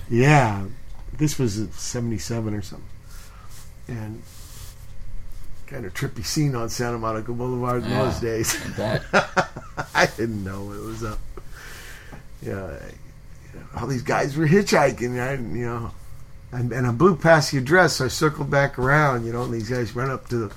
[0.10, 0.64] yeah,
[1.16, 2.86] this was at '77 or something,
[3.88, 4.22] and
[5.66, 8.56] kind of trippy scene on Santa Monica Boulevard in Yeah, those days.
[8.78, 9.00] I.
[9.94, 11.18] I didn't know it was up.
[12.42, 12.78] Yeah,
[13.76, 15.20] all these guys were hitchhiking.
[15.20, 15.90] I, you know,
[16.52, 19.26] and, and I blew past the address, so I circled back around.
[19.26, 20.54] You know, and these guys run up to the,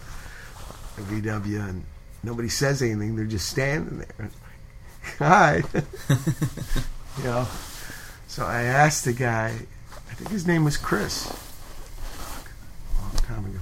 [0.97, 1.83] the VW, and
[2.23, 3.15] nobody says anything.
[3.15, 4.29] They're just standing there.
[5.19, 5.63] Hi,
[7.17, 7.47] you know.
[8.27, 9.47] So I asked the guy.
[10.09, 11.25] I think his name was Chris.
[11.27, 13.59] A long time ago.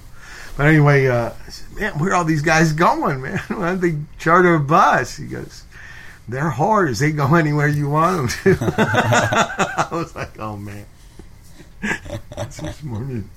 [0.60, 3.38] But anyway, uh, I said, man, where are all these guys going, man?
[3.48, 5.16] Why don't they charter a bus?
[5.16, 5.64] He goes,
[6.31, 6.99] they're whores.
[6.99, 8.73] They go anywhere you want them to.
[8.77, 10.85] I was like, oh, man.
[12.84, 13.30] Morning.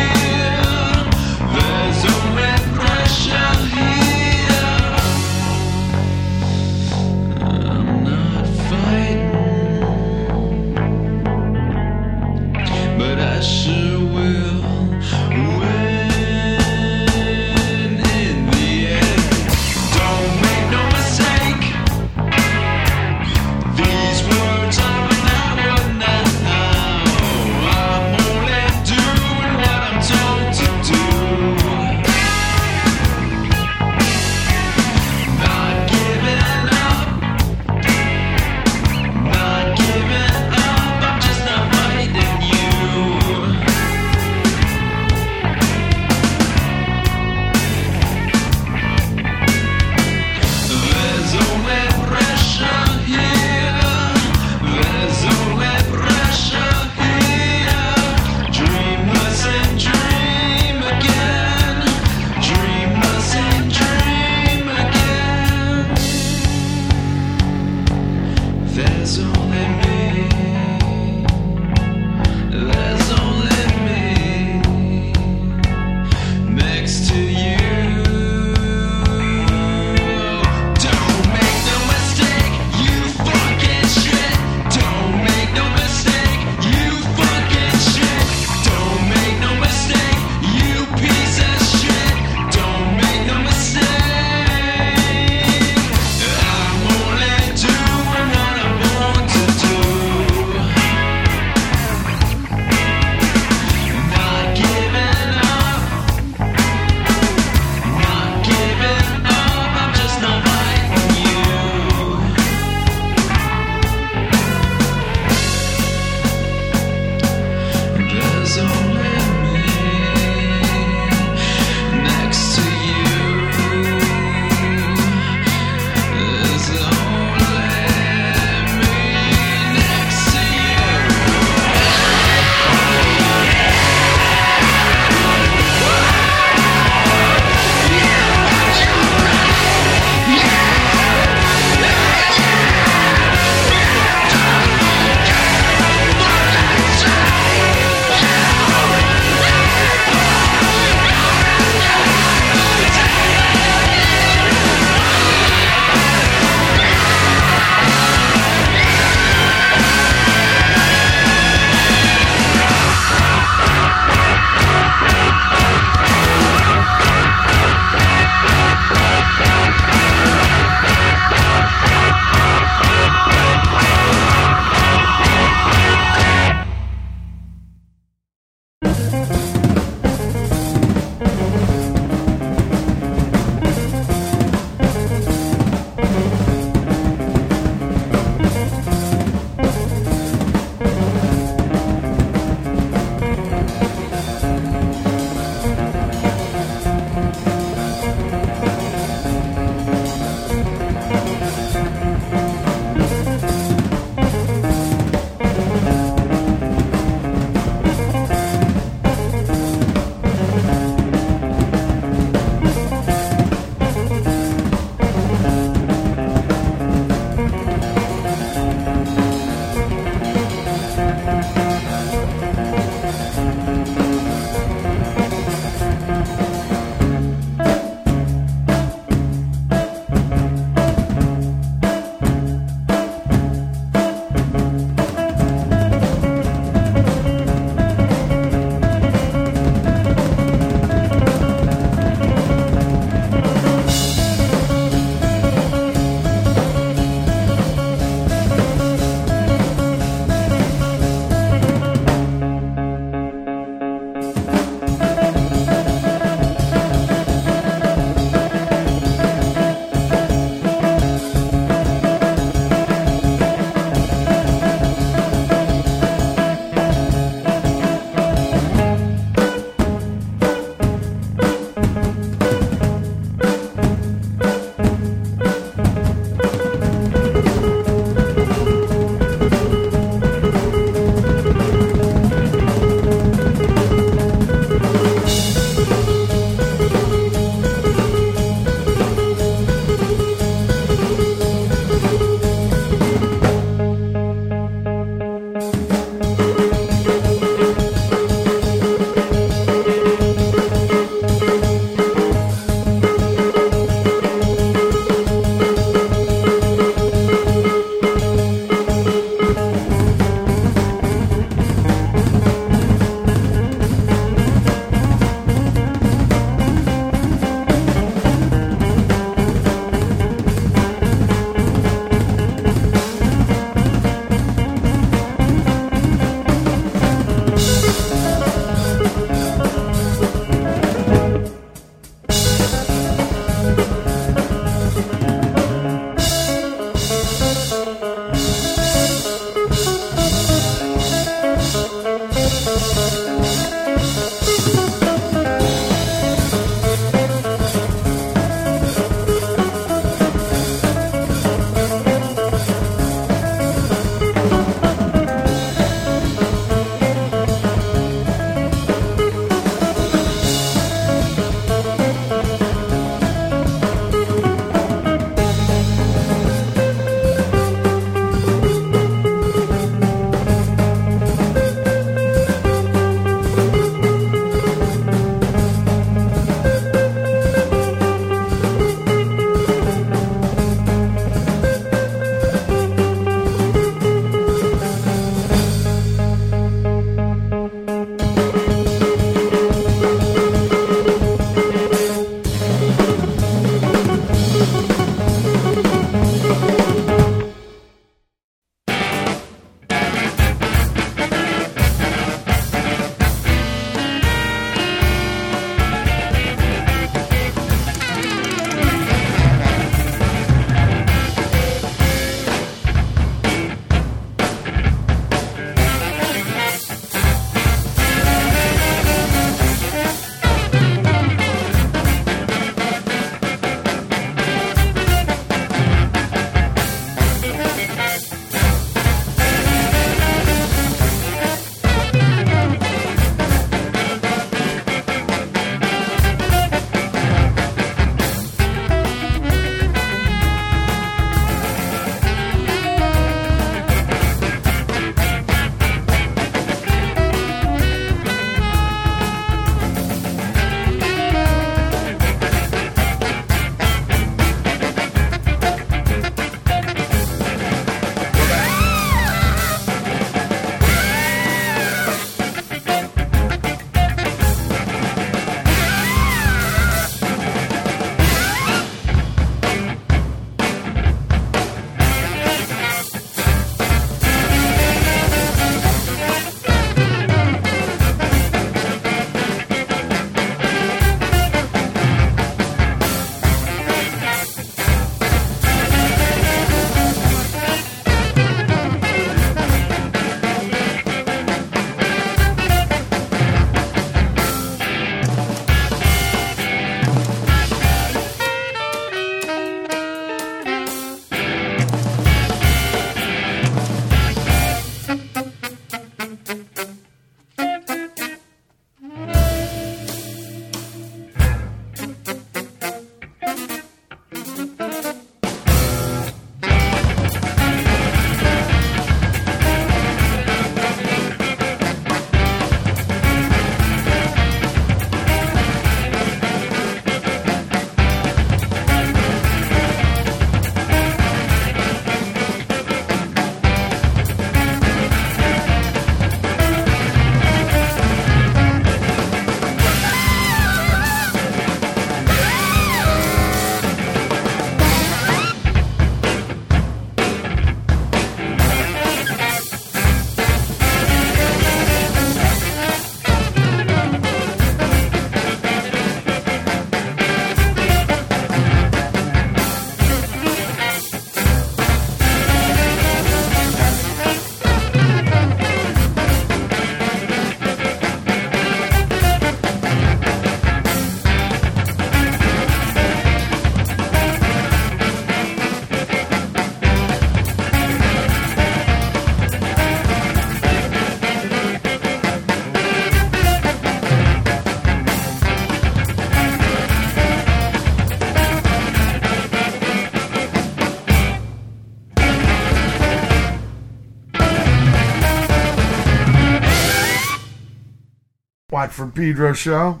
[598.96, 600.00] From Pedro show.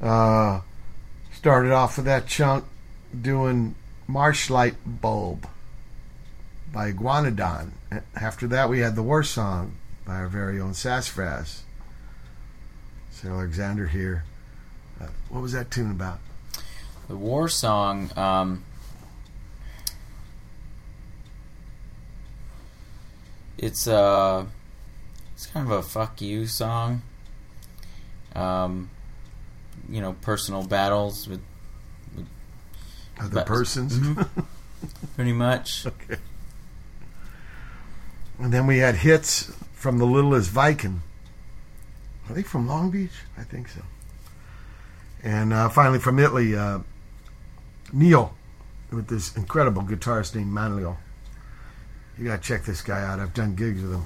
[0.00, 0.60] Uh,
[1.32, 2.64] started off with that chunk
[3.20, 3.74] doing
[4.08, 5.48] Marshlight Bulb
[6.72, 7.72] by Iguanodon.
[8.14, 9.74] After that, we had the War Song
[10.06, 11.64] by our very own Sassafras.
[13.10, 14.22] Sir Alexander here.
[15.00, 16.20] Uh, what was that tune about?
[17.08, 18.10] The war song.
[18.16, 18.62] Um,
[23.56, 24.44] it's uh,
[25.34, 27.02] it's kind of a fuck you song.
[28.38, 28.90] Um,
[29.88, 31.40] you know, personal battles with,
[32.16, 32.26] with
[33.20, 33.98] Other but- persons?
[33.98, 34.28] Mhm.
[35.16, 35.86] pretty much.
[35.86, 36.20] Okay.
[38.38, 41.02] And then we had hits from the Littlest Viking.
[42.28, 43.10] Are they from Long Beach?
[43.36, 43.80] I think so.
[45.24, 46.80] And uh, finally from Italy, uh,
[47.92, 48.32] Neo
[48.92, 50.96] with this incredible guitarist named Manlio.
[52.16, 53.18] You gotta check this guy out.
[53.18, 54.04] I've done gigs with him.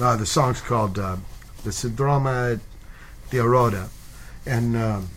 [0.00, 1.16] Uh, the song's called uh,
[1.64, 2.26] "The Syndrome
[3.30, 3.88] di Aroda,"
[4.46, 5.08] and um,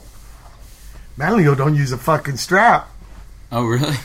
[1.17, 2.89] Manlio don't use a fucking strap.
[3.51, 3.95] Oh, really?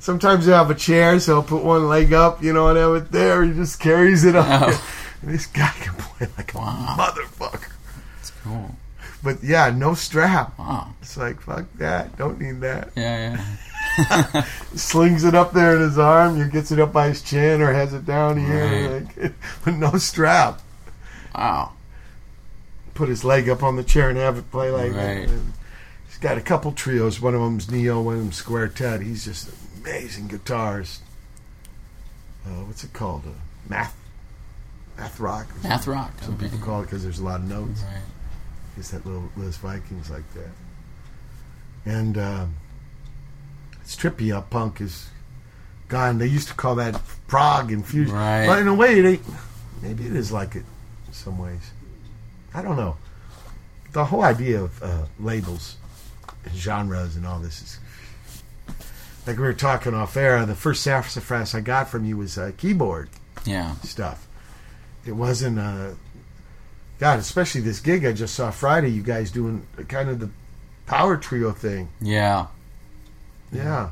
[0.00, 2.94] Sometimes you have a chair, so he'll put one leg up, you know, and have
[2.94, 3.42] it there.
[3.44, 4.46] He just carries it up.
[4.68, 4.84] Oh.
[5.22, 7.72] And this guy can play like a motherfucker.
[8.20, 8.76] It's cool.
[9.22, 10.56] But yeah, no strap.
[10.58, 10.94] Wow.
[11.02, 12.16] It's like fuck that.
[12.16, 12.90] Don't need that.
[12.94, 13.38] Yeah,
[13.98, 14.44] yeah.
[14.76, 16.36] Slings it up there in his arm.
[16.42, 19.18] He gets it up by his chin or has it down here, Right.
[19.22, 19.32] like,
[19.64, 20.60] but no strap.
[21.34, 21.72] Wow.
[22.98, 25.18] Put his leg up on the chair and have it play like that.
[25.18, 25.28] Right.
[25.28, 25.52] And
[26.08, 27.20] He's got a couple trios.
[27.20, 28.02] One of them's Neo.
[28.02, 29.02] One of them's Square Ted.
[29.02, 30.98] He's just an amazing guitarist.
[32.44, 33.22] Uh, what's it called?
[33.24, 33.30] Uh,
[33.68, 33.94] math.
[34.96, 35.46] Math rock.
[35.62, 36.46] Math rock, Some okay.
[36.46, 37.82] people call it because there's a lot of notes.
[37.82, 38.02] Right.
[38.76, 40.50] It's that Littlest Vikings like that.
[41.88, 42.54] And um,
[43.80, 45.08] it's trippy how punk is
[45.86, 46.18] gone.
[46.18, 48.16] They used to call that prog and fusion.
[48.16, 48.44] Right.
[48.44, 49.22] But in a way, it ain't.
[49.82, 50.64] Maybe it is like it
[51.06, 51.70] in some ways.
[52.58, 52.96] I don't know.
[53.92, 55.76] The whole idea of uh, labels
[56.44, 57.78] and genres and all this is.
[59.26, 62.50] Like we were talking off air, the first sassafras I got from you was uh,
[62.56, 63.10] keyboard
[63.44, 63.74] Yeah.
[63.76, 64.26] stuff.
[65.06, 65.90] It wasn't uh
[66.98, 70.30] God, especially this gig I just saw Friday, you guys doing kind of the
[70.86, 71.90] power trio thing.
[72.00, 72.46] Yeah.
[73.52, 73.90] Yeah.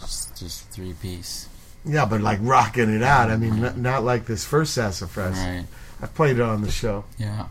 [0.00, 1.48] Just, just three piece.
[1.84, 3.30] Yeah, but like rocking it out.
[3.30, 5.38] I mean, not, not like this first sassafras.
[5.38, 5.64] Right.
[6.02, 7.04] I played it on the show.
[7.18, 7.46] Yeah.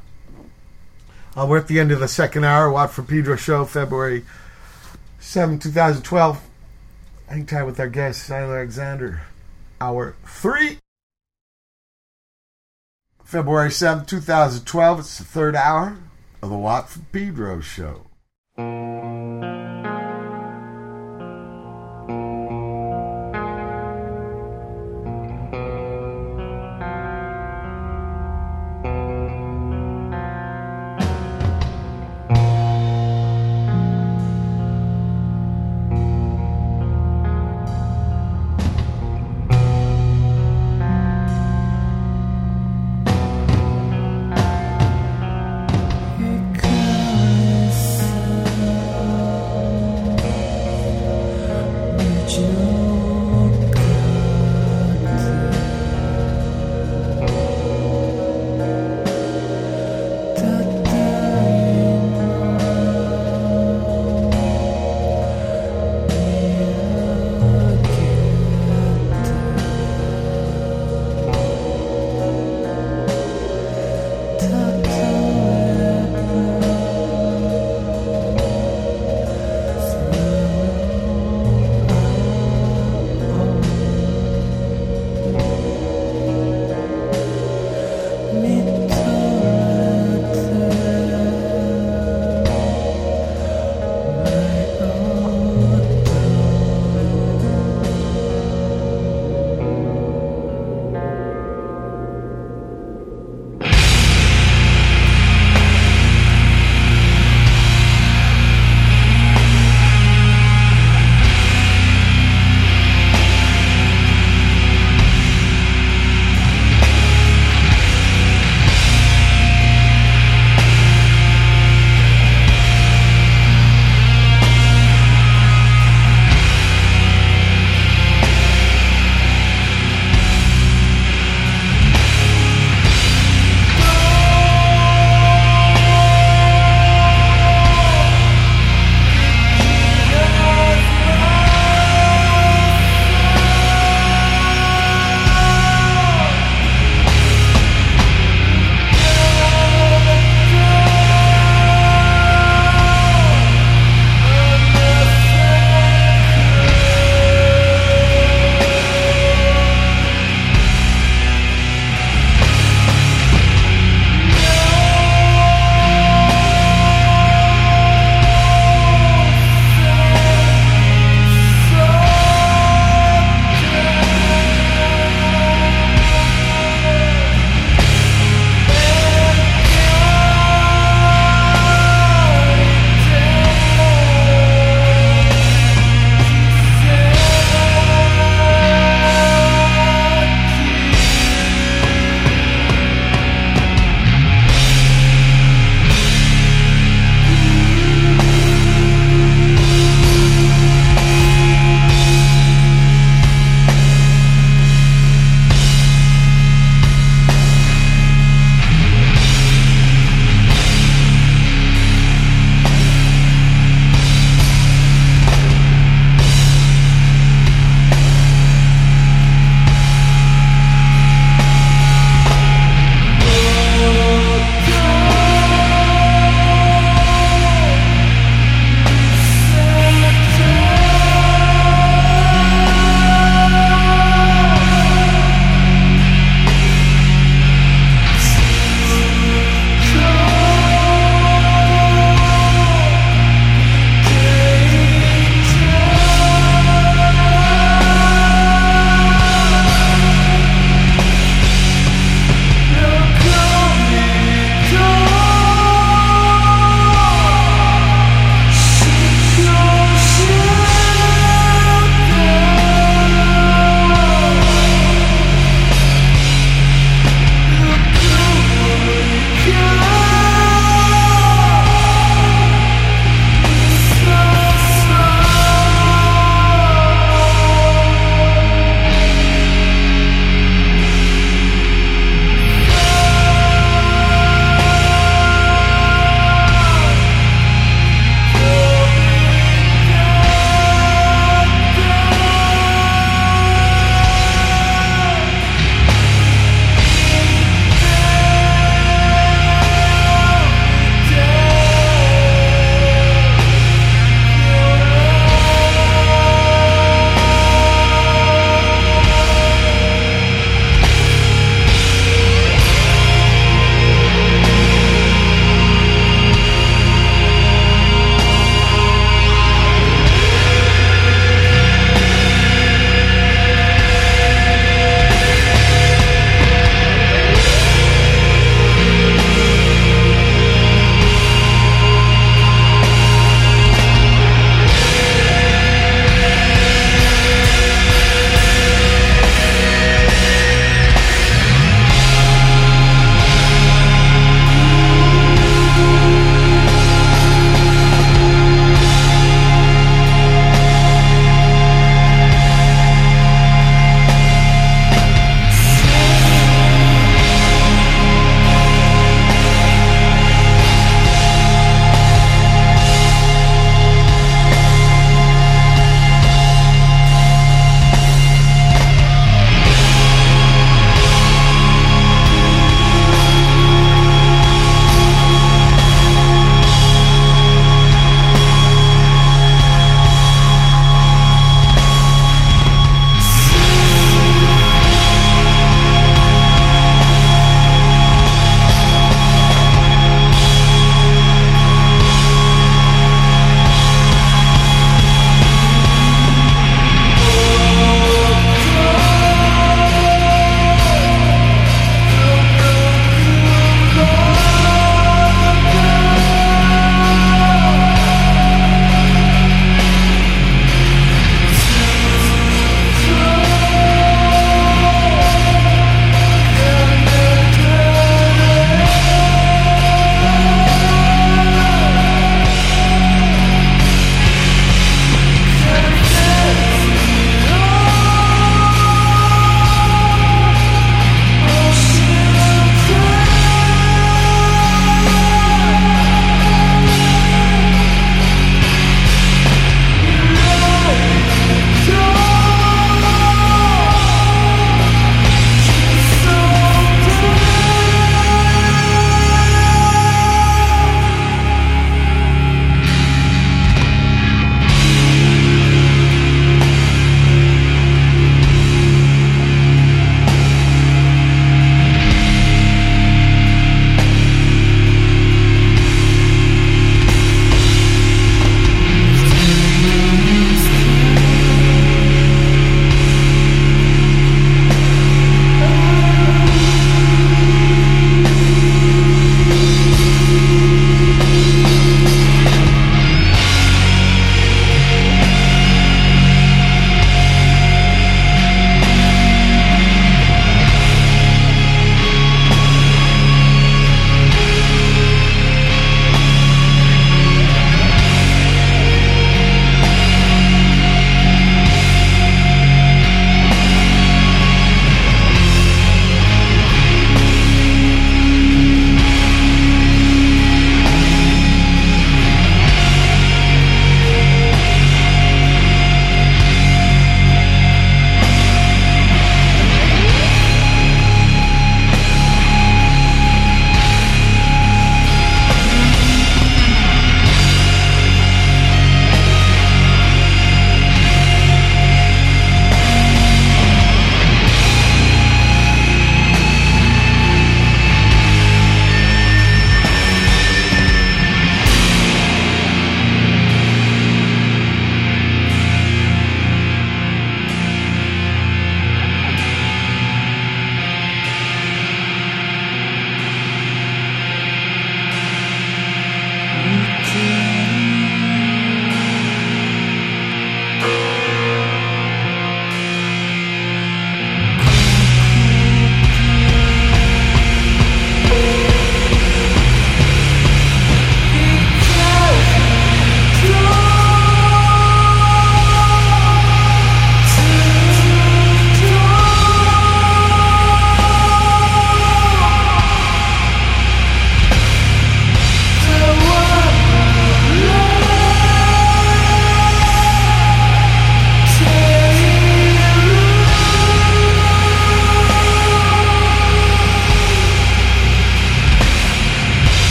[1.35, 2.71] Uh, we're at the end of the second hour.
[2.71, 4.25] Watt from Pedro show, February
[5.19, 6.41] 7, 2012.
[7.27, 9.21] Hang tight with our guest, Simon Alexander.
[9.79, 10.79] Hour three.
[13.23, 14.99] February 7, 2012.
[14.99, 15.97] It's the third hour
[16.41, 18.07] of the Watt from Pedro show.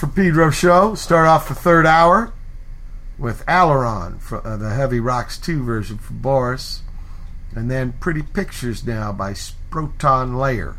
[0.00, 0.94] From Pedro show.
[0.94, 2.32] Start off the third hour
[3.18, 6.80] with Aileron, for, uh, the Heavy Rocks 2 version for Boris.
[7.54, 10.78] And then Pretty Pictures now by Sproton Layer,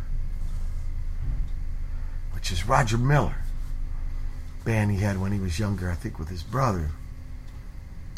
[2.34, 3.36] which is Roger Miller.
[4.66, 6.90] Band he had when he was younger, I think, with his brother.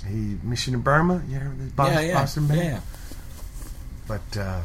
[0.07, 2.61] He Mission in Burma, you this Boston, yeah, yeah, Boston band?
[2.61, 2.79] yeah.
[4.07, 4.61] But uh,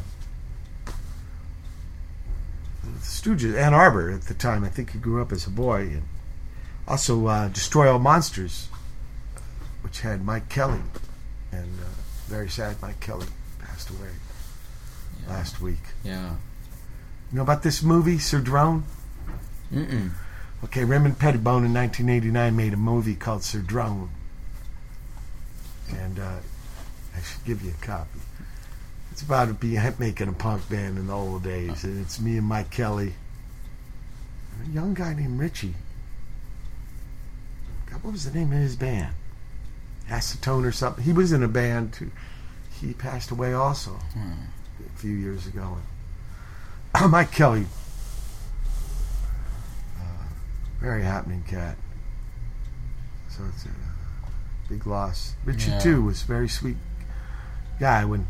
[3.01, 5.81] Stooges, Ann Arbor at the time, I think he grew up as a boy.
[5.81, 6.03] And
[6.89, 8.69] also uh, Destroy All Monsters,
[9.83, 10.81] which had Mike Kelley.
[11.53, 11.89] And uh,
[12.27, 13.27] very sad, Mike Kelley
[13.59, 14.11] passed away
[15.29, 15.83] last week.
[16.03, 16.37] Yeah.
[17.31, 18.85] You know about this movie, Sir Drone?
[19.73, 20.11] Mm-mm.
[20.65, 24.09] Okay, Raymond Pettibon in 1989 made a movie called Sir Drone.
[25.91, 26.37] And uh,
[27.17, 28.21] I should give you a copy.
[29.13, 32.47] It's about being making a punk band in the old days, and it's me and
[32.47, 33.15] Mike Kelley,
[34.61, 35.75] and a young guy named Richie.
[38.03, 39.15] What was the name of his band?
[40.09, 41.05] Acetone or something.
[41.05, 42.11] He was in a band too.
[42.81, 45.79] He passed away also a few years ago.
[47.09, 47.67] Mike Kelley,
[49.99, 50.03] uh,
[50.81, 51.77] very happening cat.
[53.29, 53.69] So it's a
[54.69, 55.35] big loss.
[55.45, 55.79] Richard Yeah.
[55.81, 56.77] too was a very sweet
[57.79, 58.05] guy.
[58.05, 58.27] When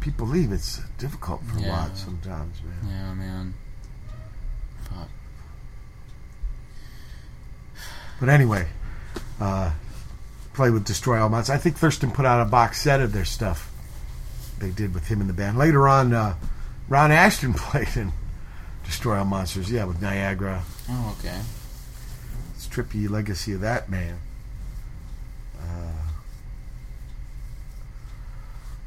[0.00, 2.88] people leave, it's difficult for a lot sometimes, man.
[2.90, 3.54] Yeah, man.
[4.84, 5.08] Fuck.
[8.22, 8.68] But anyway,
[9.40, 9.72] uh,
[10.52, 11.56] play with Destroy All Monsters.
[11.56, 13.68] I think Thurston put out a box set of their stuff
[14.60, 15.58] they did with him in the band.
[15.58, 16.36] Later on, uh,
[16.88, 18.12] Ron Ashton played in
[18.84, 20.62] Destroy All Monsters, yeah, with Niagara.
[20.88, 21.40] Oh, okay.
[22.54, 24.20] It's trippy legacy of that man.
[25.60, 25.90] Uh,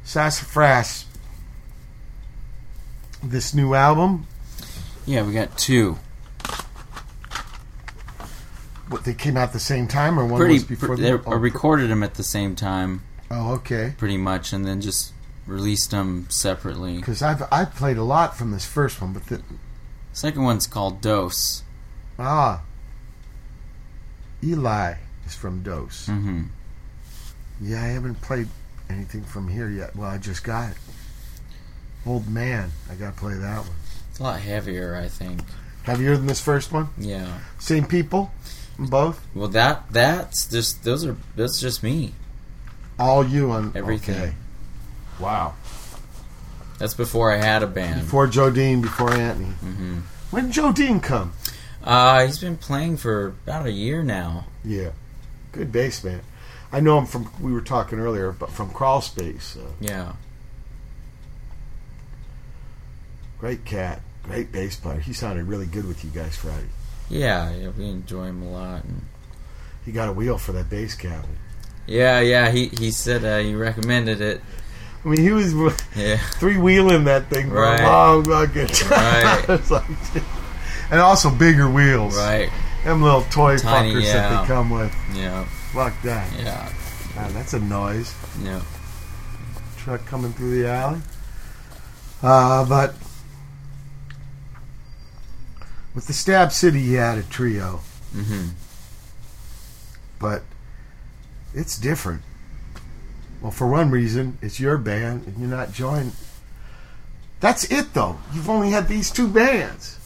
[0.02, 1.04] Sassafras.
[3.22, 4.26] This new album,
[5.04, 5.98] Yeah, we got two.
[8.88, 10.54] What they came out at the same time, or one Pretty.
[10.54, 13.94] was before they oh, recorded them at the same time, Oh, okay.
[13.98, 15.12] pretty much, and then just
[15.46, 16.96] released them separately.
[16.96, 19.42] Because I've I've played a lot from this first one, but the,
[20.12, 21.62] Second one's called Dose.
[22.18, 22.62] ah,
[24.42, 24.94] Eli
[25.26, 26.06] is from Dose.
[26.08, 26.42] Mm-hmm.
[27.60, 28.48] Yeah, I haven't played
[28.88, 29.96] anything from here yet.
[29.96, 30.76] Well, I just got it.
[32.06, 33.76] Old man, I got to play that one.
[34.10, 35.40] It's a lot heavier, I think.
[35.82, 36.88] Heavier than this first one.
[36.98, 37.38] Yeah.
[37.58, 38.30] Same people,
[38.78, 39.24] both.
[39.34, 42.12] Well, that that's just those are that's just me.
[42.98, 44.14] All you on Everything.
[44.16, 44.32] Okay.
[45.20, 45.54] Wow.
[46.78, 48.00] That's before I had a band.
[48.02, 49.46] Before Joe Dean, before Anthony.
[49.46, 49.98] hmm
[50.30, 51.32] When did Joe Dean come?
[51.82, 54.46] Uh, he's been playing for about a year now.
[54.64, 54.90] Yeah,
[55.52, 56.20] good bass man.
[56.72, 57.30] I know him from.
[57.40, 59.56] We were talking earlier, but from Crawl Space.
[59.56, 60.12] Uh, Yeah.
[63.38, 64.98] great cat, great bass player.
[65.00, 66.68] He sounded really good with you guys Friday.
[67.08, 68.84] Yeah, yeah, we enjoy him a lot.
[68.84, 69.02] And
[69.84, 71.24] He got a wheel for that bass cab.
[71.86, 74.40] yeah, yeah, he he said uh, he recommended it.
[75.04, 75.54] I mean, he was
[75.94, 76.16] Yeah.
[76.40, 77.80] three wheeling that thing for Right.
[77.80, 79.48] a long fucking time.
[79.48, 79.70] Right.
[79.70, 80.22] Like-
[80.90, 82.16] and also bigger wheels.
[82.16, 82.50] Right.
[82.84, 84.94] Them little toy Tiny, fuckers that they come with.
[85.14, 85.44] Yeah.
[85.72, 86.28] Fuck that.
[86.38, 86.72] Yeah.
[87.16, 88.14] Man, that's a noise.
[88.42, 88.62] Yeah.
[89.78, 91.00] Truck coming through the alley.
[92.22, 92.94] Uh, but
[95.96, 97.80] with the Stab City, you had a trio,
[98.14, 98.50] Mm-hmm.
[100.20, 100.42] but
[101.54, 102.22] it's different.
[103.42, 106.12] Well, for one reason, it's your band, and you're not joined.
[107.40, 108.18] That's it, though.
[108.32, 109.98] You've only had these two bands.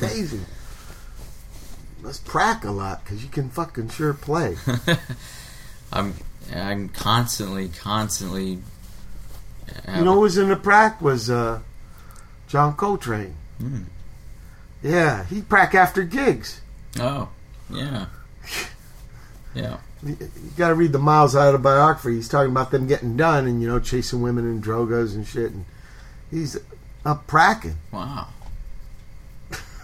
[0.00, 0.44] Amazing.
[2.02, 4.56] Must prac a lot because you can fucking sure play.
[5.92, 6.14] I'm
[6.52, 8.58] I'm constantly, constantly.
[9.88, 11.60] You know who was in the prac was uh,
[12.52, 13.34] John Coltrane.
[13.56, 13.84] Hmm.
[14.82, 16.60] Yeah, he prac after gigs.
[17.00, 17.30] Oh,
[17.72, 18.06] yeah.
[19.54, 19.80] Yeah.
[20.02, 20.16] You,
[20.56, 22.14] got to read the Miles autobiography.
[22.14, 25.52] He's talking about them getting done and you know chasing women and drogas and shit.
[25.52, 25.66] And
[26.30, 26.58] he's
[27.04, 27.76] up pracking.
[27.92, 28.28] Wow.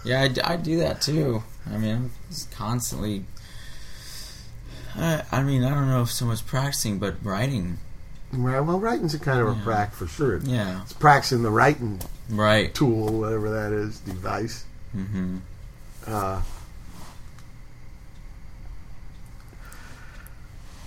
[0.06, 1.42] Yeah, I, I do that too.
[1.70, 2.10] I mean, I'm
[2.50, 3.24] constantly.
[4.97, 7.76] I, I mean, I don't know if so much practicing, but writing.
[8.32, 9.65] Right, Well, writing's a kind of a Yeah.
[9.65, 10.36] prac for sure.
[10.39, 10.82] Yeah.
[10.82, 12.00] It's practicing the writing
[12.31, 12.74] Right.
[12.74, 14.65] tool, whatever that is, device.
[14.97, 15.36] Mm-hmm.
[16.07, 16.40] Uh,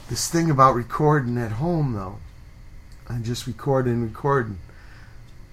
[0.10, 2.18] this thing about recording at home, though,
[3.08, 4.58] and just recording recording,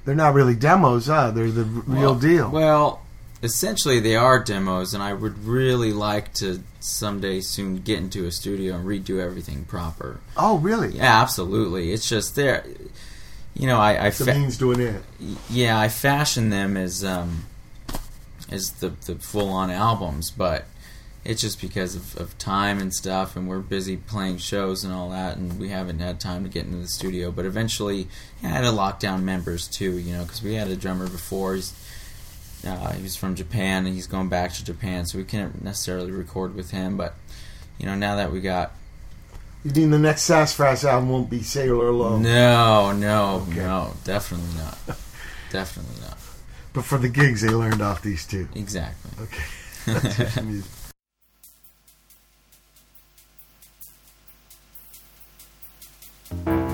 [0.04, 1.30] they're not really demos, huh?
[1.30, 2.50] They're the r- real Well- deal.
[2.50, 3.02] Well,
[3.42, 8.32] essentially, they are demos, and I would really like to someday soon get into a
[8.32, 10.20] studio and redo everything proper.
[10.36, 10.96] oh, really?
[10.96, 11.92] Yeah, absolutely.
[11.92, 12.64] It's just there.
[13.54, 15.02] you know, I, I the fa- means doing it.
[15.50, 17.46] yeah, I fashion them as um,
[18.50, 20.64] as the the full on albums, but
[21.24, 25.10] it's just because of, of time and stuff, and we're busy playing shows and all
[25.10, 27.30] that, and we haven't had time to get into the studio.
[27.30, 28.06] But eventually,
[28.42, 31.08] yeah, I had to lock down members too, you know, because we had a drummer
[31.08, 31.54] before.
[31.56, 31.72] He's
[32.66, 36.10] uh, he was from Japan, and he's going back to Japan, so we can't necessarily
[36.10, 36.96] record with him.
[36.96, 37.14] But
[37.78, 38.72] you know, now that we got
[39.64, 42.20] You mean the next Sassafras album won't be Sailor Love?
[42.20, 44.78] no, no, no, definitely not,
[45.50, 46.18] definitely not.
[46.72, 48.48] But for the gigs, they learned off these two.
[48.54, 49.10] Exactly.
[49.24, 49.44] Okay.
[49.86, 50.18] That's
[56.44, 56.67] your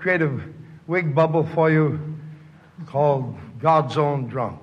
[0.00, 0.42] creative
[0.86, 2.00] wig bubble for you
[2.86, 4.62] called God's Own Drunk.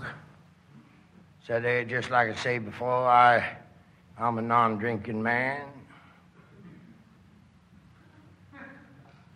[1.45, 3.57] So there, just like I say before, I,
[4.17, 5.61] I'm a non-drinking man.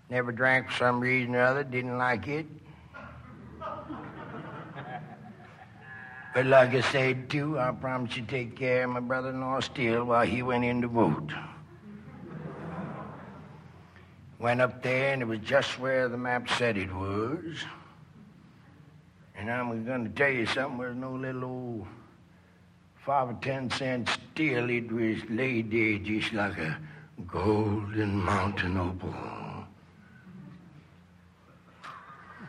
[0.10, 2.48] Never drank for some reason or other, didn't like it.
[6.34, 10.26] But like I said, too, I promised to take care of my brother-in-law still while
[10.26, 11.32] he went in to vote.
[14.42, 17.64] Went up there, and it was just where the map said it was.
[19.36, 20.80] And I'm going to tell you something.
[20.80, 21.86] There's no little old
[23.06, 24.68] five or ten cent steel.
[24.72, 26.76] It was laid there just like a
[27.28, 29.14] golden mountain opal.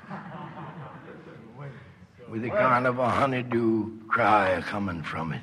[2.31, 5.43] With a kind of a honeydew cry coming from it.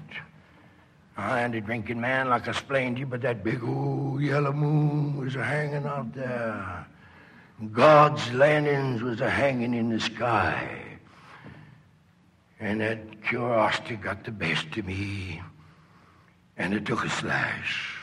[1.20, 4.54] I ain't a drinking man like I explained to you, but that big old yellow
[4.54, 6.88] moon was a hanging out there.
[7.74, 10.82] God's lanterns was a hanging in the sky.
[12.62, 15.42] And that curiosity got the best of me.
[16.58, 17.96] And it took a slash.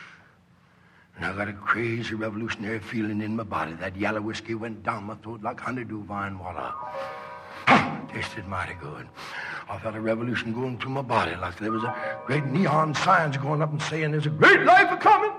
[1.17, 3.73] And I got a crazy revolutionary feeling in my body.
[3.73, 6.73] That yellow whiskey went down my throat like honeydew vine water.
[8.13, 9.09] Tasted mighty good.
[9.69, 13.37] I felt a revolution going through my body like there was a great neon signs
[13.37, 15.33] going up and saying there's a great life a coming.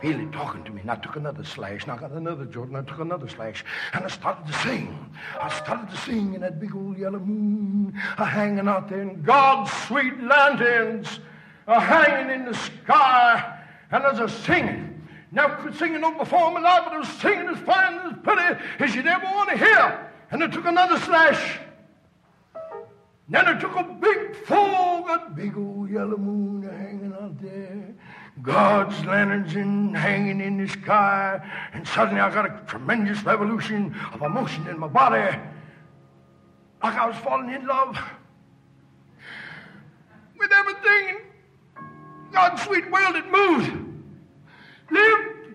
[0.00, 2.76] Feel it talking to me, and I took another slash, and I got another Jordan,
[2.76, 5.14] I took another slash, and I started to sing.
[5.38, 9.22] I started to sing in that big old yellow moon, a hanging out there, and
[9.22, 11.20] God's sweet lanterns
[11.66, 13.60] a hanging in the sky,
[13.92, 14.89] and as was singing,
[15.32, 16.28] never could sing a life,
[16.84, 20.10] but I was singing as fine and as pretty as you'd ever want to hear.
[20.30, 21.58] And I took another slash.
[23.28, 27.94] Then I took a big full, that big old yellow moon hanging out there.
[28.42, 31.40] God's lanterns in, hanging in the sky.
[31.72, 35.38] And suddenly I got a tremendous revolution of emotion in my body.
[36.82, 37.98] Like I was falling in love
[40.38, 41.18] with everything
[42.32, 43.89] God's sweet world that moved.
[44.90, 45.54] Lived,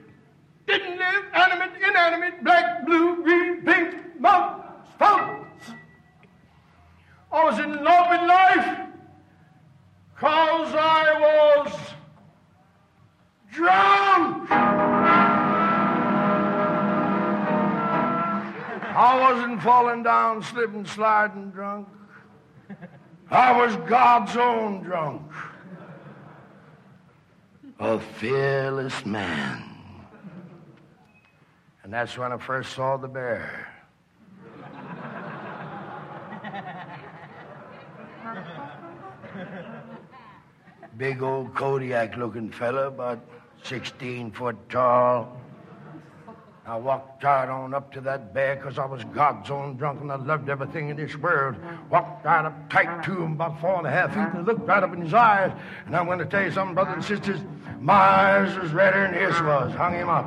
[0.68, 5.64] didn't live, animate, inanimate, black, blue, green, pink, mountains, fountains.
[7.32, 8.88] I was in love with life
[10.14, 11.74] because I was
[13.52, 14.50] drunk.
[18.98, 21.90] I wasn't falling down, slipping, sliding drunk.
[23.30, 25.30] I was God's own drunk.
[27.80, 29.64] A fearless man.
[31.84, 33.68] And that's when I first saw the bear.
[40.98, 43.20] Big old Kodiak looking fella, about
[43.64, 45.38] 16 foot tall.
[46.68, 50.12] I walked right on up to that bear because I was God's own drunk and
[50.12, 51.56] I loved everything in this world.
[51.92, 54.82] Walked right up tight to him, about four and a half feet, and looked right
[54.82, 55.52] up in his eyes.
[55.86, 57.40] And I'm going to tell you something, brothers and sisters.
[57.80, 59.74] My eyes was redder than his was.
[59.74, 60.26] Hung him up.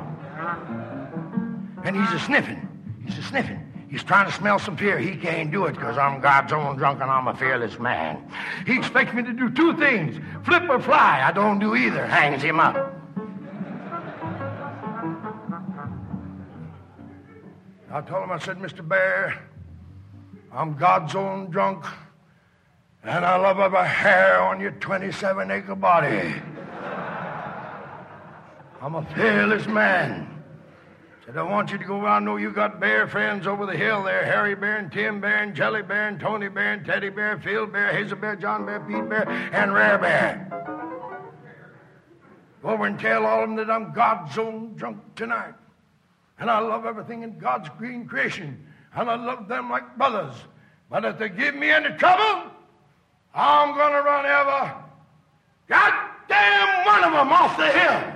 [1.83, 2.69] And he's a sniffing.
[3.05, 3.59] He's a sniffing.
[3.89, 4.97] He's trying to smell some fear.
[4.97, 8.23] He can't do it because I'm God's own drunk and I'm a fearless man.
[8.65, 11.21] He expects me to do two things flip or fly.
[11.21, 12.05] I don't do either.
[12.05, 12.98] Hangs him up.
[17.91, 18.87] I told him, I said, Mr.
[18.87, 19.41] Bear,
[20.51, 21.85] I'm God's own drunk,
[23.03, 26.35] and I love every hair on your 27 acre body.
[28.79, 30.43] I'm a fearless man.
[31.25, 32.25] Said, I want you to go around.
[32.25, 35.55] know you got bear friends over the hill there Harry Bear and Tim Bear and
[35.55, 39.09] Jelly Bear and Tony Bear and Teddy Bear, Phil Bear, Hazel Bear, John Bear, Pete
[39.09, 40.47] Bear, and Rare Bear.
[42.61, 45.55] Go over and tell all of them that I'm God's own drunk tonight.
[46.39, 48.65] And I love everything in God's green creation.
[48.95, 50.35] And I love them like brothers.
[50.89, 52.51] But if they give me any trouble,
[53.33, 54.83] I'm going to run every
[55.67, 58.15] goddamn one of them off the hill.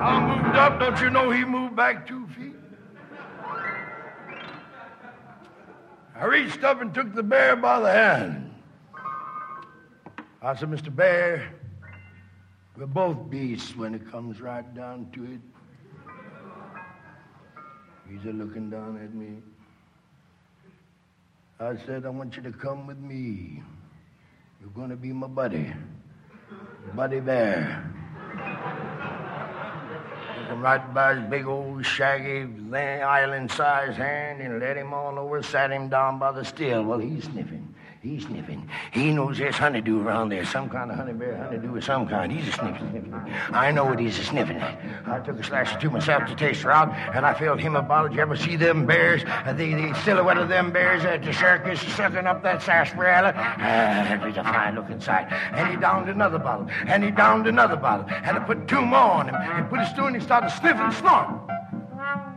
[0.00, 0.78] I moved up.
[0.78, 2.54] Don't you know he moved back two feet?
[6.16, 8.54] I reached up and took the bear by the hand.
[10.40, 10.94] I said, Mr.
[10.94, 11.52] Bear,
[12.76, 15.40] we're both beasts when it comes right down to it.
[18.08, 19.38] He's a looking down at me.
[21.60, 23.62] I said, I want you to come with me.
[24.60, 25.72] You're going to be my buddy.
[26.94, 27.90] Buddy Bear.
[30.36, 35.16] Took him right by his big old shaggy island sized hand and led him on
[35.16, 36.82] over, sat him down by the still.
[36.82, 37.73] while he's sniffing.
[38.04, 38.68] He's sniffing.
[38.92, 40.44] He knows there's honeydew around there.
[40.44, 42.30] Some kind of honey bear, honeydew of some kind.
[42.30, 43.14] He's a sniffing.
[43.50, 44.78] I know what he's a sniffing at.
[45.06, 47.76] I took a slice or two myself to taste her out, and I felt him
[47.76, 48.12] about it.
[48.12, 49.22] You ever see them bears?
[49.26, 53.32] Uh, the, the silhouette of them bears at the circus sucking up that sarsaparilla?
[53.34, 55.32] Ah, that was a fine looking sight.
[55.54, 58.98] And he downed another bottle, and he downed another bottle, and I put two more
[58.98, 61.40] on him, and put his through, and he started sniffing and snorting.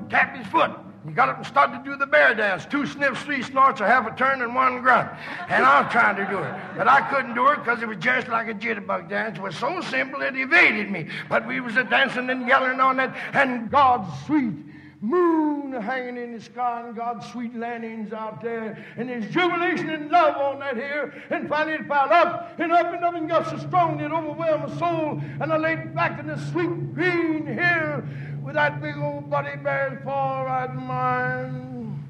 [0.09, 0.71] Tapped his foot.
[1.07, 2.65] He got up and started to do the bear dance.
[2.65, 5.09] Two sniffs, three snorts, a half a turn, and one grunt.
[5.47, 6.53] And I was trying to do it.
[6.75, 9.37] But I couldn't do it because it was just like a jitterbug dance.
[9.37, 11.07] It was so simple it evaded me.
[11.29, 14.53] But we was a dancing and yelling on it, and God's sweet
[14.99, 20.09] moon hanging in the sky, and God's sweet landings out there, and there's jubilation and
[20.09, 21.13] love on that here.
[21.29, 24.69] And finally it piled up and up and up and got so strong it overwhelmed
[24.69, 25.21] my soul.
[25.39, 28.03] And I laid back in the sweet green hill
[28.47, 32.09] with that big old buddy bear's paw right in mine.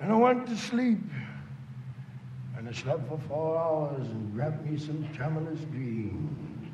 [0.00, 0.98] And I went to sleep.
[2.56, 6.68] And I slept for four hours and grabbed me some tremulous dreams.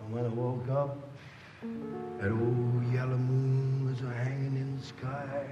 [0.00, 0.96] And when I woke up,
[2.18, 5.44] that old yellow moon was hanging in the sky.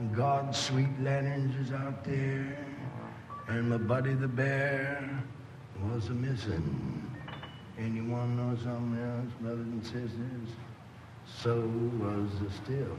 [0.00, 2.58] And God's sweet lanterns was out there.
[3.46, 5.08] And my buddy the bear
[5.88, 7.11] was a missing.
[7.82, 10.48] To know something else, brothers and sisters?
[11.42, 12.96] So was the still.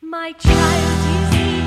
[0.00, 1.61] My child is eating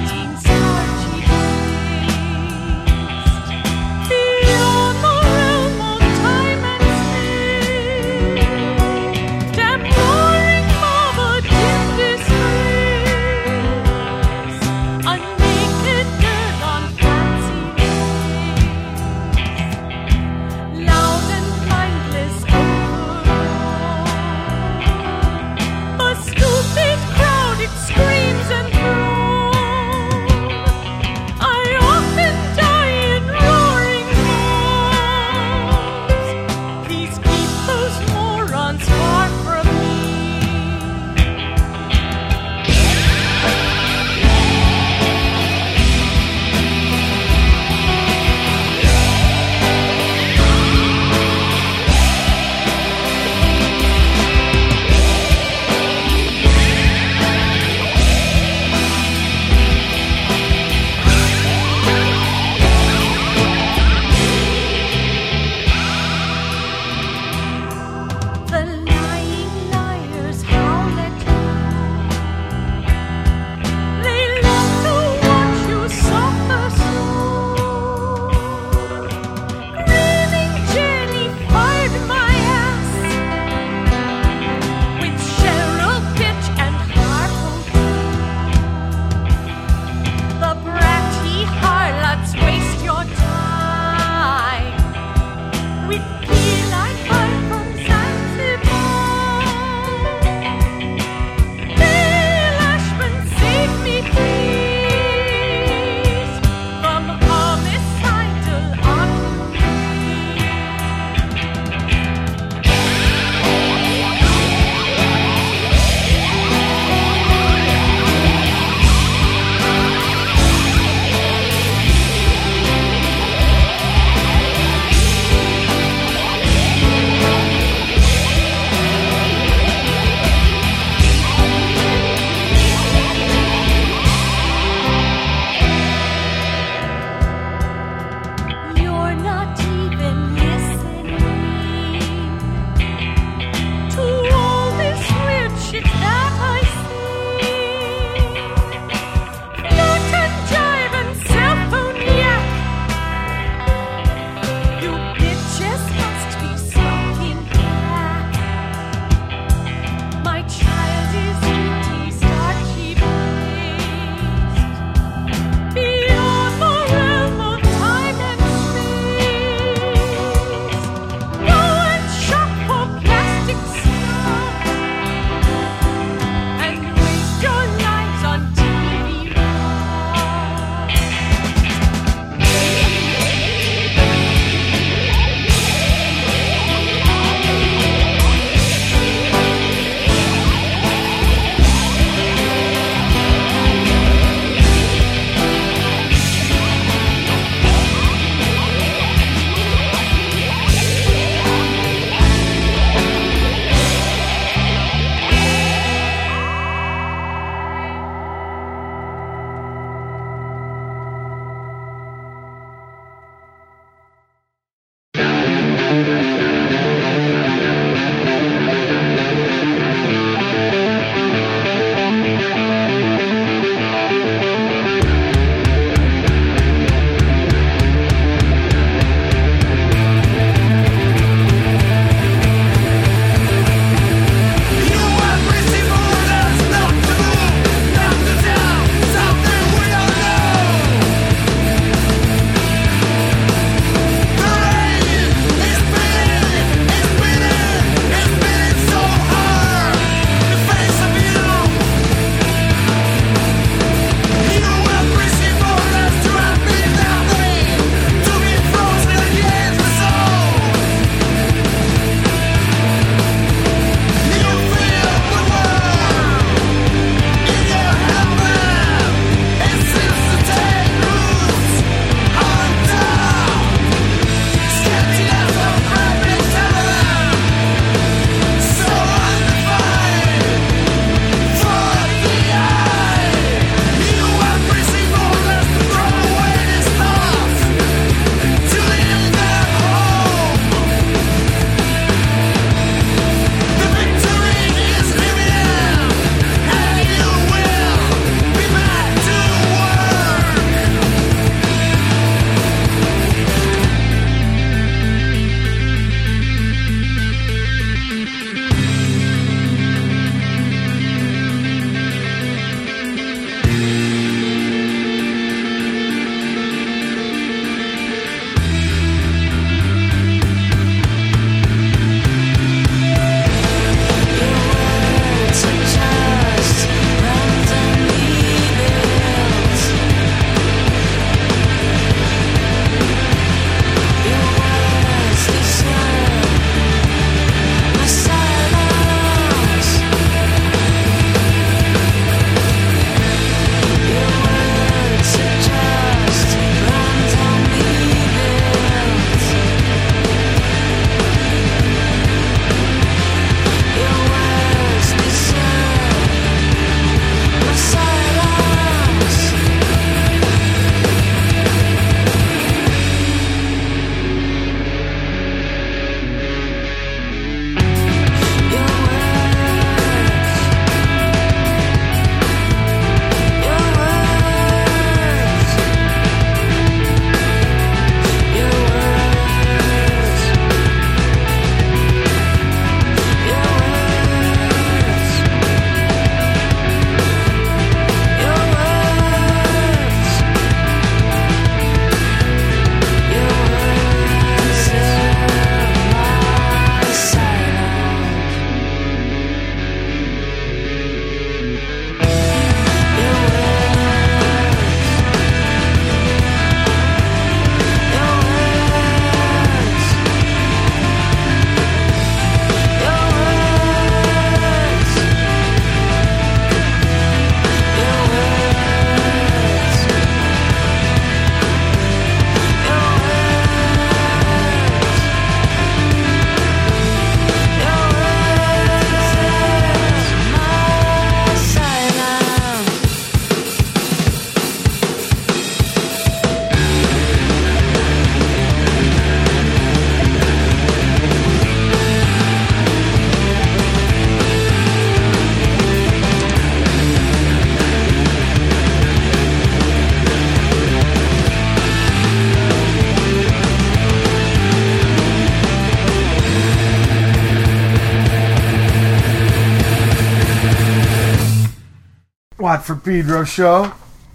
[462.75, 463.93] Watt from Pedro show.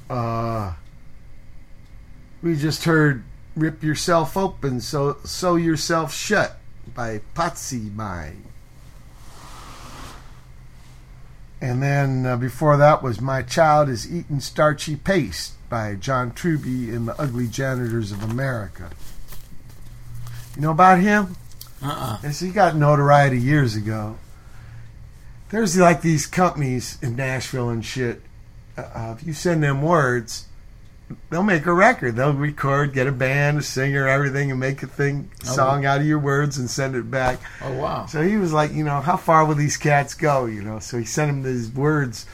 [0.08, 0.72] Uh,
[2.42, 3.22] we just heard
[3.54, 6.56] "Rip Yourself Open, So Sew Yourself Shut"
[6.94, 8.44] by Pazi Mine.
[11.60, 16.88] And then uh, before that was "My Child Is Eating Starchy Paste" by John Trubee
[16.96, 18.88] and the Ugly Janitors of America.
[20.56, 21.36] You know about him?
[21.82, 22.20] Uh-uh.
[22.22, 24.16] Yes, he got notoriety years ago.
[25.50, 28.22] There's like these companies in Nashville and shit.
[28.76, 30.46] Uh, if you send them words,
[31.28, 32.16] they'll make a record.
[32.16, 35.52] They'll record, get a band, a singer, everything, and make a thing Oh.
[35.52, 37.38] song out of your words and send it back.
[37.62, 38.06] Oh wow.
[38.06, 40.46] So he was like, you know, how far will these cats go?
[40.46, 42.26] You know, so he sent him these words,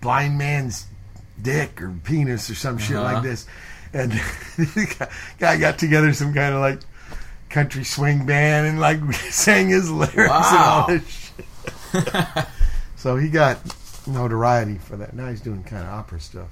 [0.00, 0.86] blind man's
[1.42, 3.14] dick or penis or some shit Uh-huh.
[3.14, 3.46] like this,
[3.92, 4.12] and
[4.56, 6.78] the guy got together some kind of like
[7.50, 10.86] country swing band and like sang his lyrics and all Wow.
[10.88, 11.32] this
[11.92, 12.46] shit.
[12.96, 13.58] so he got
[14.06, 15.14] notoriety for that.
[15.14, 16.48] Now he's doing kind of opera stuff.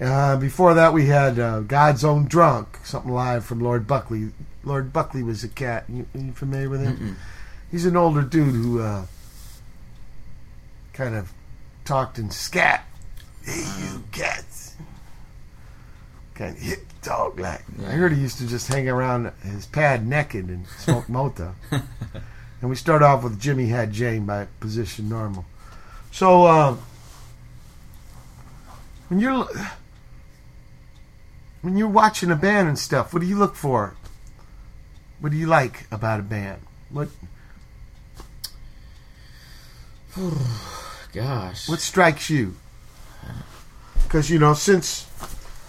[0.00, 4.30] Uh, before that, we had uh, God's Own Drunk, something live from Lord Buckley.
[4.64, 5.84] Lord Buckley was a cat.
[5.88, 6.96] You, are you familiar with him?
[6.96, 7.14] Mm-mm.
[7.70, 9.04] He's an older dude who uh,
[10.94, 11.32] kind of
[11.84, 12.86] talked in scat.
[13.44, 14.74] Hey, you cats.
[16.34, 17.62] Kind of hip dog like.
[17.80, 21.52] I heard he used to just hang around his pad naked and smoke mota.
[21.70, 25.44] and we start off with Jimmy Had Jane by Position Normal.
[26.12, 26.76] So, uh,
[29.08, 29.48] when you're
[31.62, 33.94] when you're watching a band and stuff, what do you look for?
[35.20, 36.62] What do you like about a band?
[36.88, 37.08] What
[41.12, 41.68] Gosh.
[41.68, 42.56] what strikes you?
[44.04, 45.06] Because you know, since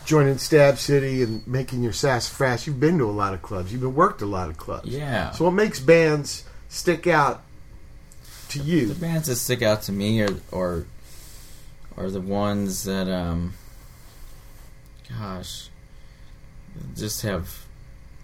[0.06, 3.72] joining Stab City and making your sassafras, you've been to a lot of clubs.
[3.72, 4.88] You've been worked a lot of clubs.
[4.88, 5.32] Yeah.
[5.32, 7.44] So what makes bands stick out
[8.52, 8.88] to you?
[8.88, 10.86] The bands that stick out to me are or
[11.98, 13.54] are the ones that um
[15.10, 15.70] gosh
[16.96, 17.66] just have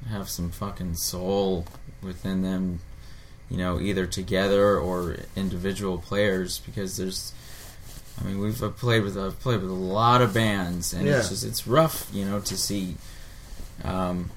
[0.10, 1.66] have some fucking soul
[2.02, 2.80] within them,
[3.50, 7.34] you know, either together or individual players because there's
[8.20, 11.46] I mean we've played with I've played with a lot of bands and it's just
[11.46, 12.96] it's rough, you know, to see
[13.84, 14.30] um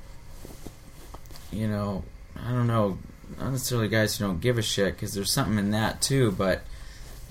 [1.52, 2.04] you know,
[2.36, 2.98] I don't know,
[3.38, 6.62] not necessarily guys who don't give a shit because there's something in that too, but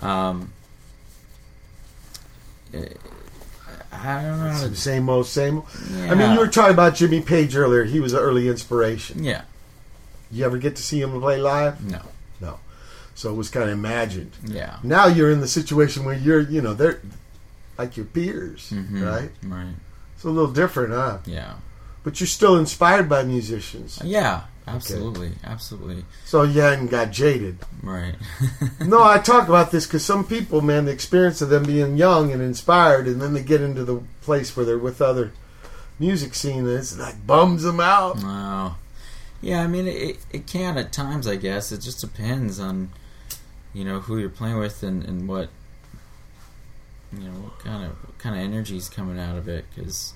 [0.02, 0.52] um,
[2.74, 2.86] eh,
[3.92, 4.68] I don't know.
[4.70, 5.68] to- Same old, same old.
[6.10, 7.84] I mean, you were talking about Jimmy Page earlier.
[7.84, 9.24] He was an early inspiration.
[9.24, 9.42] Yeah.
[10.32, 11.84] You ever get to see him play live?
[11.84, 12.02] No.
[12.40, 12.60] No.
[13.16, 14.32] So it was kind of imagined.
[14.46, 14.78] Yeah.
[14.84, 17.02] Now you're in the situation where you're, you know, they're
[17.78, 19.04] like your peers, Mhm.
[19.06, 19.32] right?
[19.44, 19.74] Right.
[20.16, 21.18] It's a little different, huh?
[21.26, 21.54] Yeah.
[22.04, 24.00] But you're still inspired by musicians.
[24.04, 24.44] Yeah,
[24.76, 26.06] absolutely, absolutely.
[26.26, 27.60] So you hadn't got jaded.
[27.84, 28.16] Right.
[28.82, 32.32] no, I talk about this because some people, man, the experience of them being young
[32.32, 35.32] and inspired, and then they get into the place where they're with other
[36.00, 38.24] music scene, and it's like bums them out.
[38.24, 38.76] Wow.
[39.42, 41.72] Yeah, I mean, it, it can at times, I guess.
[41.72, 42.90] It just depends on,
[43.74, 45.50] you know, who you're playing with and, and what,
[47.14, 49.66] you know, what kind of what kind of energy's coming out of it.
[49.74, 50.14] Because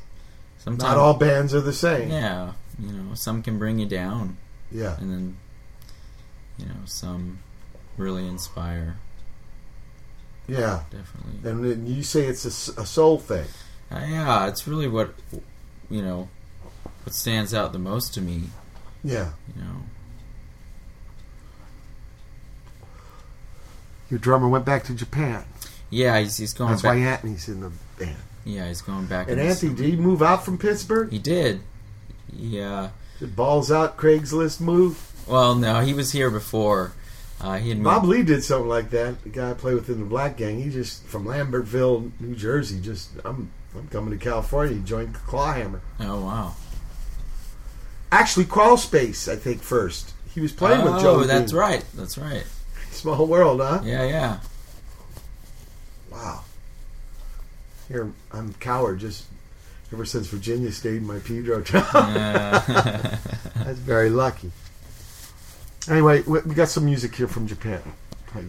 [0.57, 2.09] sometimes Not all bands are the same.
[2.11, 4.37] Yeah, you know, some can bring you down.
[4.73, 4.97] Yeah.
[4.99, 5.37] and then,
[6.57, 7.39] you know, some
[7.97, 8.97] really inspire.
[10.47, 11.49] Yeah, definitely.
[11.49, 13.45] And then you say it's a soul thing.
[13.91, 15.13] Uh, yeah, it's really what,
[15.89, 16.27] you know,
[17.03, 18.43] what stands out the most to me.
[19.03, 19.31] Yeah.
[19.55, 19.75] You know.
[24.09, 25.45] Your drummer went back to Japan.
[25.89, 26.95] Yeah, he's, he's going That's back.
[26.95, 28.15] why Anthony's in the band.
[28.45, 29.29] Yeah, he's going back.
[29.29, 31.11] And Anthony, did he move out from Pittsburgh?
[31.11, 31.61] He did.
[32.31, 32.89] Yeah.
[33.27, 35.11] Balls out Craigslist move?
[35.27, 36.93] Well, no, he was here before.
[37.39, 37.83] Uh, he had moved.
[37.83, 39.21] Bob Lee did something like that.
[39.23, 42.79] The guy I play with in the Black Gang, he just from Lambertville, New Jersey.
[42.79, 44.75] Just I'm I'm coming to California.
[44.75, 45.81] He joined Clawhammer.
[45.99, 46.55] Oh wow!
[48.11, 50.13] Actually, Crawl Space, I think first.
[50.33, 51.15] He was playing oh, with Joe.
[51.15, 51.83] Oh, that's right.
[51.95, 52.45] That's right.
[52.91, 53.81] Small world, huh?
[53.83, 54.39] Yeah, yeah.
[56.11, 56.43] Wow.
[57.87, 58.99] Here I'm coward.
[58.99, 59.25] Just
[59.93, 61.85] ever since Virginia stayed in my Pedro job.
[61.93, 63.17] Yeah.
[63.55, 64.51] that's very lucky.
[65.87, 67.81] Anyway, we got some music here from Japan.
[68.27, 68.45] Play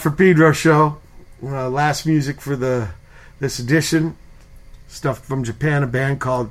[0.00, 0.98] For Pedro show.
[1.42, 2.88] Uh, last music for the
[3.40, 4.16] this edition.
[4.88, 6.50] Stuff from Japan, a band called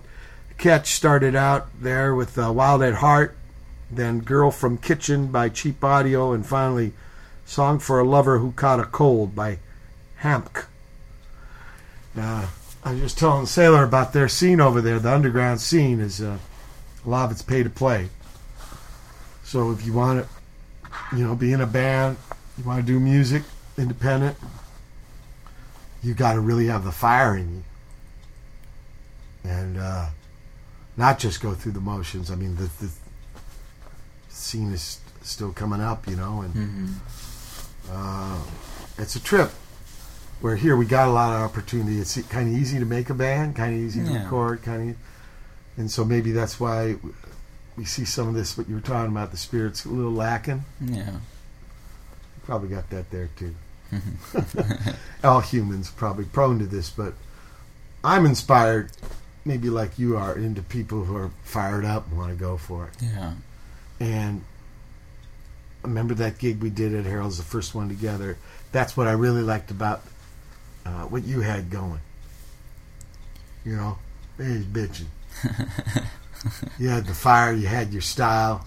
[0.57, 3.37] Ketch started out there with uh, Wild at Heart,
[3.91, 6.93] then Girl from Kitchen by Cheap Audio, and finally
[7.45, 9.59] Song for a Lover Who Caught a Cold by
[10.21, 10.65] Hamk.
[12.17, 12.47] Uh,
[12.83, 14.99] I was just telling Sailor about their scene over there.
[14.99, 16.39] The underground scene is uh,
[17.05, 18.09] a lot of it's pay to play.
[19.43, 22.17] So if you want to, you know, be in a band,
[22.57, 23.43] you want to do music,
[23.77, 24.37] independent,
[26.03, 27.63] you got to really have the fire in you,
[29.49, 30.07] and uh,
[30.97, 32.31] not just go through the motions.
[32.31, 32.89] I mean, the, the
[34.29, 36.93] scene is still coming up, you know, and Mhm.
[37.91, 38.37] uh,
[38.97, 39.51] it's a trip.
[40.41, 41.99] Where here we got a lot of opportunity.
[41.99, 44.95] It's kind of easy to make a band, kind of easy to record, kind of,
[45.77, 46.97] and so maybe that's why
[47.77, 48.57] we see some of this.
[48.57, 50.65] What you were talking about, the spirit's a little lacking.
[50.81, 51.09] Yeah.
[52.45, 53.55] Probably got that there too.
[55.23, 57.13] All humans probably prone to this, but
[58.03, 58.91] I'm inspired,
[59.45, 62.87] maybe like you are, into people who are fired up and want to go for
[62.87, 62.93] it.
[63.01, 63.33] Yeah.
[63.99, 64.43] And
[65.81, 68.37] remember that gig we did at Harold's, the first one together.
[68.71, 70.03] That's what I really liked about
[70.85, 71.99] uh, what you had going.
[73.63, 73.97] You know,
[74.37, 75.07] he's bitching.
[76.77, 78.63] you had the fire, you had your style.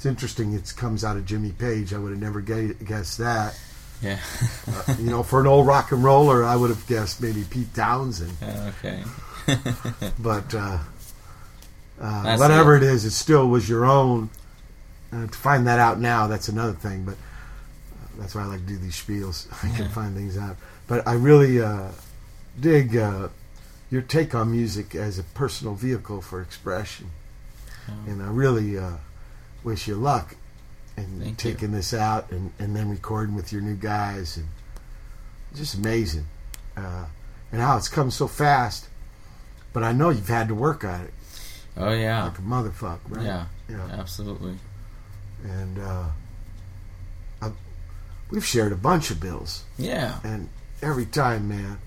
[0.00, 0.54] It's interesting.
[0.54, 1.92] It comes out of Jimmy Page.
[1.92, 3.54] I would have never guessed that.
[4.00, 4.18] Yeah.
[4.66, 7.74] Uh, you know, for an old rock and roller, I would have guessed maybe Pete
[7.74, 8.32] Townshend.
[8.82, 9.02] Okay.
[10.18, 10.78] but uh,
[12.00, 12.82] uh, whatever it.
[12.82, 14.30] it is, it still was your own.
[15.12, 17.04] Uh, to find that out now, that's another thing.
[17.04, 19.48] But uh, that's why I like to do these spiels.
[19.62, 19.92] I can Yeah.
[19.92, 20.56] find things out.
[20.86, 21.88] But I really uh,
[22.58, 23.28] dig uh,
[23.90, 27.10] your take on music as a personal vehicle for expression,
[28.06, 28.92] and I really uh,
[29.64, 30.36] wish you luck
[30.96, 31.52] in Thank you.
[31.52, 34.46] taking this out and, and then recording with your new guys and
[35.54, 36.26] just amazing.
[36.76, 37.06] Uh,
[37.52, 38.88] and how it's come so fast.
[39.72, 41.12] But I know you've had to work on it.
[41.76, 42.24] Oh yeah.
[42.24, 43.24] Like a motherfucker, right?
[43.24, 43.46] Yeah.
[43.68, 43.86] Yeah.
[43.92, 44.54] Absolutely.
[45.44, 46.06] And uh,
[47.40, 47.52] I,
[48.30, 49.64] we've shared a bunch of bills.
[49.78, 50.18] Yeah.
[50.24, 50.48] And
[50.82, 51.78] every time, man.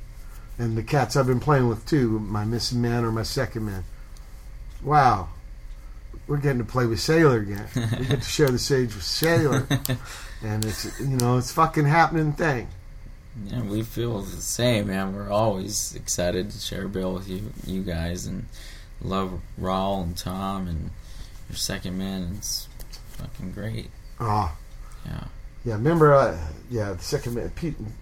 [0.58, 3.84] And the cats I've been playing with too, my missing man or my second man.
[4.84, 5.30] Wow.
[6.28, 7.68] We're getting to play with Sailor again.
[7.76, 9.68] we get to share the stage with Sailor.
[10.44, 12.68] and it's, you know, it's fucking happening thing.
[13.46, 15.16] Yeah, we feel the same, man.
[15.16, 18.46] We're always excited to share a bill with you, you guys, and
[19.02, 20.92] love Raul and Tom and
[21.50, 22.36] your second man.
[22.38, 22.68] It's
[23.18, 23.90] fucking great.
[24.20, 24.56] Oh.
[25.06, 25.24] Yeah.
[25.66, 26.38] Yeah, remember, uh,
[26.70, 27.94] yeah, the second man, Pete and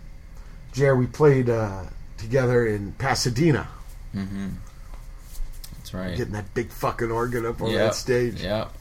[0.73, 1.83] Jer, we played uh,
[2.17, 3.67] together in Pasadena.
[4.15, 4.49] Mm-hmm.
[5.91, 6.17] That's right.
[6.17, 8.41] Getting that big fucking organ up on Yep, that stage.
[8.41, 8.71] Yep.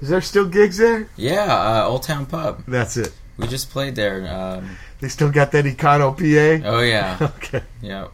[0.00, 1.08] Is there still gigs there?
[1.16, 2.62] Yeah, uh, Old Town Pub.
[2.68, 3.12] That's it.
[3.36, 4.26] We just played there.
[4.32, 6.68] Um, They still got that Econo PA?
[6.68, 7.18] oh yeah.
[7.36, 7.62] okay.
[7.82, 8.12] Yep.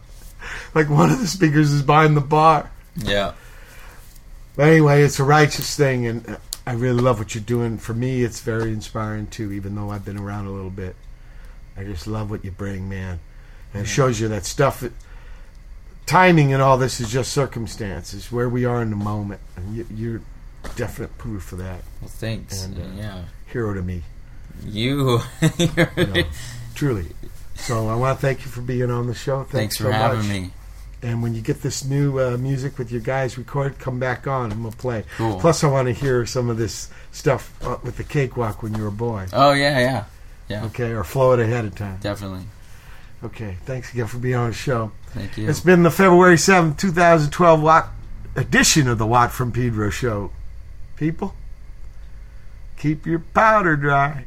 [0.73, 2.71] Like one of the speakers is behind the bar.
[2.95, 3.33] Yeah.
[4.55, 7.77] But anyway, it's a righteous thing, and I really love what you're doing.
[7.77, 10.95] For me, it's very inspiring too, even though I've been around a little bit.
[11.77, 13.19] I just love what you bring, man.
[13.73, 14.83] And it shows you that stuff.
[16.05, 19.41] Timing and all this is just circumstances, where we are in the moment.
[19.55, 20.21] And you, you're
[20.75, 21.81] definite proof of that.
[22.01, 22.63] Well, thanks.
[22.63, 23.21] And, uh, yeah.
[23.47, 24.03] Hero to me.
[24.63, 25.19] You.
[25.57, 26.23] You know,
[26.75, 27.07] truly.
[27.55, 29.39] So I want to thank you for being on the show.
[29.43, 30.27] Thanks, Thanks for so having much.
[30.27, 30.51] me.
[31.01, 34.51] And when you get this new uh, music with your guys recorded, come back on
[34.51, 35.03] and we'll play.
[35.17, 35.39] Cool.
[35.39, 38.81] Plus, I want to hear some of this stuff uh, with the cakewalk when you
[38.81, 39.27] were a boy.
[39.31, 40.03] Oh yeah, yeah,
[40.49, 40.65] yeah.
[40.65, 41.97] Okay, or flow it ahead of time.
[42.01, 42.45] Definitely.
[43.25, 44.91] Okay, thanks again for being on the show.
[45.07, 45.49] Thank you.
[45.49, 47.89] It's been the February seventh, 2012 Watt
[48.35, 50.29] edition of the Watt from Pedro show.
[50.95, 51.33] People,
[52.77, 54.25] keep your powder dry.